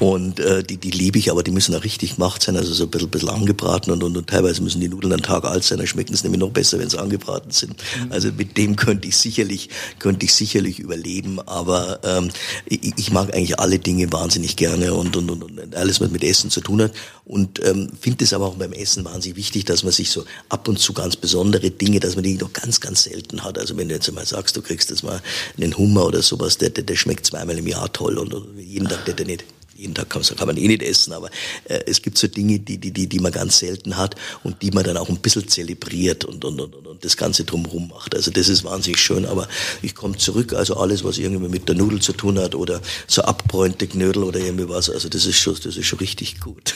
Und 0.00 0.40
äh, 0.40 0.64
die, 0.64 0.78
die 0.78 0.90
liebe 0.90 1.20
ich, 1.20 1.30
aber 1.30 1.44
die 1.44 1.52
müssen 1.52 1.72
auch 1.76 1.84
richtig 1.84 2.16
gemacht 2.16 2.42
sein, 2.42 2.56
also 2.56 2.72
so 2.72 2.82
ein 2.82 2.90
bisschen, 2.90 3.10
bisschen 3.10 3.28
angebraten 3.28 3.92
und, 3.92 4.02
und, 4.02 4.16
und 4.16 4.26
teilweise 4.28 4.60
müssen 4.60 4.80
die 4.80 4.88
Nudeln 4.88 5.12
einen 5.12 5.22
Tag 5.22 5.44
alt 5.44 5.62
sein, 5.62 5.78
dann 5.78 5.86
schmecken 5.86 6.14
es 6.14 6.24
nämlich 6.24 6.40
noch 6.40 6.50
besser, 6.50 6.80
wenn 6.80 6.90
sie 6.90 6.98
angebraten 6.98 7.52
sind. 7.52 7.76
Mhm. 7.76 8.10
Also 8.10 8.32
mit 8.36 8.56
dem 8.56 8.74
könnte 8.74 9.06
ich 9.06 9.16
sicherlich, 9.16 9.68
könnte 10.00 10.26
ich 10.26 10.34
sicherlich 10.34 10.80
überleben, 10.80 11.38
aber 11.46 12.00
ähm, 12.02 12.30
ich, 12.66 12.92
ich 12.96 13.12
mag 13.12 13.32
eigentlich 13.32 13.60
alle 13.60 13.78
Dinge 13.78 14.12
wahnsinnig 14.12 14.56
gerne 14.56 14.94
und, 14.94 15.16
und, 15.16 15.30
und, 15.30 15.44
und 15.44 15.76
alles, 15.76 16.00
was 16.00 16.10
mit 16.10 16.24
Essen 16.24 16.50
zu 16.50 16.60
tun 16.60 16.82
hat. 16.82 16.92
Und 17.24 17.64
ähm, 17.64 17.88
finde 18.00 18.24
es 18.24 18.32
aber 18.32 18.46
auch 18.46 18.56
beim 18.56 18.72
Essen 18.72 19.04
wahnsinnig 19.04 19.36
wichtig, 19.36 19.64
dass 19.64 19.84
man 19.84 19.92
sich 19.92 20.10
so 20.10 20.24
ab 20.48 20.66
und 20.66 20.71
und 20.72 20.78
zu 20.78 20.94
ganz 20.94 21.16
besondere 21.16 21.70
Dinge, 21.70 22.00
dass 22.00 22.14
man 22.14 22.24
die 22.24 22.38
noch 22.38 22.52
ganz, 22.52 22.80
ganz 22.80 23.04
selten 23.04 23.44
hat. 23.44 23.58
Also 23.58 23.76
wenn 23.76 23.88
du 23.88 23.94
jetzt 23.94 24.08
einmal 24.08 24.24
sagst, 24.24 24.56
du 24.56 24.62
kriegst 24.62 24.88
jetzt 24.88 25.04
mal 25.04 25.20
einen 25.58 25.76
Hummer 25.76 26.06
oder 26.06 26.22
sowas, 26.22 26.56
der, 26.56 26.70
der, 26.70 26.84
der 26.84 26.96
schmeckt 26.96 27.26
zweimal 27.26 27.58
im 27.58 27.66
Jahr 27.66 27.92
toll 27.92 28.16
und, 28.16 28.34
jeden 28.58 28.88
Tag 28.88 29.04
der, 29.04 29.14
der 29.14 29.26
nicht 29.26 29.44
jeden 29.74 29.94
Tag 29.94 30.10
kann, 30.10 30.22
kann 30.22 30.46
man 30.46 30.56
eh 30.56 30.68
nicht 30.68 30.82
essen, 30.82 31.12
aber 31.12 31.28
äh, 31.64 31.80
es 31.86 32.02
gibt 32.02 32.16
so 32.16 32.28
Dinge, 32.28 32.58
die, 32.58 32.78
die, 32.78 32.90
die, 32.90 33.08
die 33.08 33.18
man 33.18 33.32
ganz 33.32 33.58
selten 33.58 33.96
hat 33.96 34.14
und 34.44 34.62
die 34.62 34.70
man 34.70 34.84
dann 34.84 34.96
auch 34.96 35.08
ein 35.08 35.16
bisschen 35.16 35.48
zelebriert 35.48 36.24
und, 36.24 36.44
und, 36.44 36.60
und, 36.60 36.74
und 36.74 37.04
das 37.04 37.16
Ganze 37.16 37.44
drumherum 37.44 37.88
macht. 37.88 38.14
Also 38.14 38.30
das 38.30 38.48
ist 38.48 38.64
wahnsinnig 38.64 39.00
schön, 39.00 39.26
aber 39.26 39.48
ich 39.80 39.94
komme 39.94 40.16
zurück, 40.16 40.52
also 40.52 40.76
alles, 40.76 41.04
was 41.04 41.18
irgendwie 41.18 41.48
mit 41.48 41.68
der 41.68 41.74
Nudel 41.74 42.00
zu 42.00 42.12
tun 42.12 42.38
hat 42.38 42.54
oder 42.54 42.80
so 43.08 43.22
abbräunte 43.22 43.86
Knödel 43.86 44.22
oder 44.22 44.40
irgendwie 44.40 44.68
was, 44.68 44.88
also 44.88 45.08
das 45.08 45.26
ist 45.26 45.38
schon, 45.38 45.56
das 45.62 45.76
ist 45.76 45.86
schon 45.86 45.98
richtig 45.98 46.40
gut. 46.40 46.74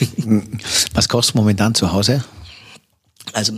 Was 0.93 1.07
kostet 1.07 1.35
momentan 1.35 1.75
zu 1.75 1.93
Hause? 1.93 2.23
Also 3.37 3.53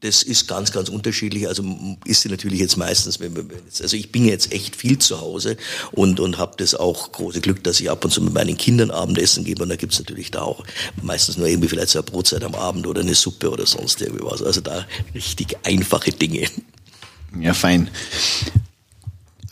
das 0.00 0.24
ist 0.24 0.48
ganz, 0.48 0.72
ganz 0.72 0.88
unterschiedlich. 0.88 1.46
Also 1.46 1.62
ist 2.04 2.22
sie 2.22 2.28
natürlich 2.28 2.58
jetzt 2.58 2.76
meistens, 2.76 3.20
wenn 3.20 3.36
wir, 3.36 3.44
also 3.80 3.96
ich 3.96 4.10
bin 4.10 4.24
jetzt 4.24 4.50
echt 4.50 4.74
viel 4.74 4.98
zu 4.98 5.20
Hause 5.20 5.56
und 5.92 6.18
und 6.18 6.38
habe 6.38 6.56
das 6.56 6.74
auch 6.74 7.12
große 7.12 7.40
Glück, 7.40 7.62
dass 7.62 7.78
ich 7.78 7.88
ab 7.88 8.04
und 8.04 8.10
zu 8.10 8.20
mit 8.20 8.34
meinen 8.34 8.56
Kindern 8.56 8.90
Abendessen 8.90 9.44
gebe 9.44 9.62
und 9.62 9.68
da 9.68 9.76
gibt's 9.76 10.00
natürlich 10.00 10.32
da 10.32 10.42
auch 10.42 10.64
meistens 11.02 11.36
nur 11.36 11.46
irgendwie 11.46 11.68
vielleicht 11.68 11.90
so 11.90 12.00
eine 12.00 12.06
Brotzeit 12.06 12.42
am 12.42 12.56
Abend 12.56 12.88
oder 12.88 13.02
eine 13.02 13.14
Suppe 13.14 13.48
oder 13.48 13.64
sonst 13.64 14.00
irgendwie 14.00 14.24
was. 14.24 14.42
Also 14.42 14.60
da 14.60 14.84
richtig 15.14 15.56
einfache 15.62 16.10
Dinge. 16.10 16.48
Ja, 17.38 17.54
fein. 17.54 17.90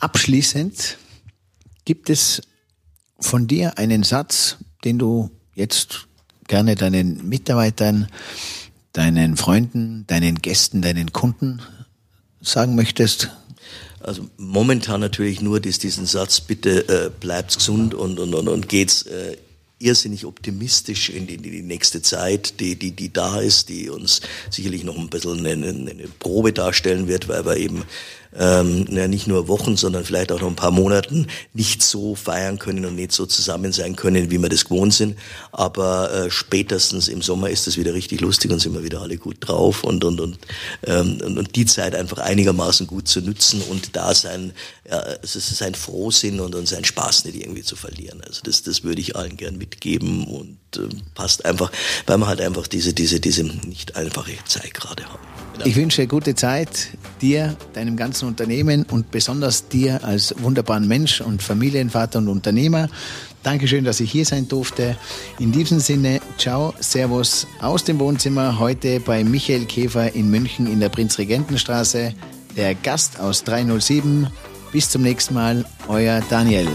Abschließend 0.01 0.99
gibt 1.85 2.11
es 2.11 2.43
von 3.21 3.47
dir 3.47 3.79
einen 3.79 4.03
Satz, 4.03 4.57
den 4.83 4.99
du 4.99 5.31
jetzt 5.55 6.09
gerne 6.49 6.75
deinen 6.75 7.29
Mitarbeitern 7.29 8.09
deinen 8.93 9.37
Freunden, 9.37 10.05
deinen 10.07 10.37
Gästen, 10.37 10.83
deinen 10.83 11.13
Kunden 11.13 11.61
sagen 12.41 12.75
möchtest? 12.75 13.31
Also 14.01 14.29
momentan 14.37 15.01
natürlich 15.01 15.41
nur 15.41 15.61
diesen 15.61 16.07
Satz, 16.07 16.41
bitte 16.41 16.89
äh, 16.89 17.11
bleibt 17.11 17.57
gesund 17.57 17.95
und, 17.95 18.19
und, 18.19 18.35
und, 18.35 18.49
und 18.49 18.69
geht's 18.69 19.03
äh, 19.03 19.37
irrsinnig 19.81 20.25
optimistisch 20.25 21.11
in 21.11 21.27
die, 21.27 21.35
in 21.35 21.43
die 21.43 21.63
nächste 21.63 22.03
Zeit, 22.03 22.61
die, 22.61 22.77
die, 22.77 22.93
die 22.93 23.13
da 23.13 23.41
ist, 23.41 23.69
die 23.69 23.91
uns 23.91 24.21
sicherlich 24.51 24.85
noch 24.85 24.99
ein 24.99 25.09
bisschen 25.09 25.47
eine, 25.47 25.69
eine 25.69 26.09
Probe 26.19 26.53
darstellen 26.53 27.07
wird, 27.07 27.29
weil 27.29 27.45
wir 27.45 27.57
eben 27.57 27.85
ähm, 28.37 28.87
ja, 28.91 29.09
nicht 29.09 29.27
nur 29.27 29.49
Wochen, 29.49 29.77
sondern 29.77 30.05
vielleicht 30.05 30.33
auch 30.33 30.41
noch 30.41 30.49
ein 30.49 30.57
paar 30.57 30.71
Monaten 30.71 31.27
nicht 31.55 31.83
so 31.83 32.15
feiern 32.15 32.59
können 32.59 32.85
und 32.85 32.95
nicht 32.95 33.13
so 33.13 33.27
zusammen 33.27 33.73
sein 33.73 33.97
können, 33.97 34.31
wie 34.31 34.39
wir 34.39 34.49
das 34.49 34.65
gewohnt 34.65 34.95
sind. 34.95 35.17
Aber 35.53 36.13
äh, 36.13 36.31
spätestens 36.31 37.09
im 37.09 37.23
Sommer 37.23 37.51
ist 37.51 37.67
es 37.67 37.77
wieder 37.77 37.95
richtig 37.95 38.21
lustig 38.21 38.51
und 38.51 38.61
sind 38.61 38.75
wir 38.75 38.85
wieder 38.85 39.01
alle 39.01 39.17
gut 39.17 39.37
drauf 39.41 39.85
und 39.85 40.05
und 40.05 40.21
und, 40.21 40.39
ähm, 40.87 41.19
und, 41.25 41.39
und 41.39 41.57
die 41.57 41.67
Zeit 41.67 41.95
einfach 41.95 42.19
einigermaßen 42.19 42.87
gut 42.87 43.09
zu 43.09 43.21
nutzen 43.21 43.63
und 43.63 43.97
da 43.97 44.15
sein, 44.15 44.53
ja, 44.89 45.03
es 45.23 45.37
ist 45.37 45.57
sein 45.57 45.75
Frohsinn 45.75 46.41
und, 46.41 46.55
und 46.55 46.69
sein 46.69 46.85
Spaß 46.85 47.25
nicht 47.25 47.37
irgendwie 47.37 47.63
zu 47.63 47.77
verlieren. 47.77 48.21
Also 48.27 48.41
das, 48.45 48.63
das 48.63 48.85
würde 48.85 49.01
ich 49.01 49.17
allen 49.17 49.37
gern 49.37 49.59
mitgeben 49.59 50.25
und 50.25 50.59
passt 51.15 51.45
einfach, 51.45 51.71
weil 52.07 52.19
wir 52.19 52.27
halt 52.27 52.41
einfach 52.41 52.67
diese, 52.67 52.93
diese, 52.93 53.21
diese 53.21 53.45
nicht 53.45 53.97
einfache 53.97 54.33
Zeit 54.47 54.75
gerade 54.75 55.05
haben. 55.05 55.19
Ich 55.65 55.75
wünsche 55.75 56.07
gute 56.07 56.35
Zeit 56.35 56.91
dir, 57.21 57.57
deinem 57.73 57.97
ganzen 57.97 58.29
Unternehmen 58.29 58.85
und 58.85 59.11
besonders 59.11 59.69
dir 59.69 60.05
als 60.05 60.35
wunderbaren 60.39 60.87
Mensch 60.87 61.21
und 61.21 61.43
Familienvater 61.43 62.21
und 62.21 62.29
Unternehmer. 62.29 62.89
Dankeschön, 63.43 63.85
dass 63.85 64.01
ich 64.01 64.11
hier 64.11 64.25
sein 64.25 64.47
durfte. 64.49 64.97
In 65.39 65.53
diesem 65.53 65.81
Sinne, 65.81 66.21
ciao, 66.39 66.75
servus 66.81 67.47
aus 67.61 67.85
dem 67.85 67.99
Wohnzimmer 67.99 68.59
heute 68.59 69.01
bei 69.01 69.25
Michael 69.25 69.65
Käfer 69.65 70.15
in 70.15 70.31
München 70.31 70.67
in 70.67 70.81
der 70.81 70.91
Prinzregentenstraße. 70.91 72.15
Der 72.57 72.75
Gast 72.75 73.19
aus 73.21 73.45
307. 73.45 74.29
Bis 74.73 74.91
zum 74.91 75.03
nächsten 75.03 75.35
Mal, 75.35 75.65
euer 75.89 76.23
Daniel. 76.29 76.69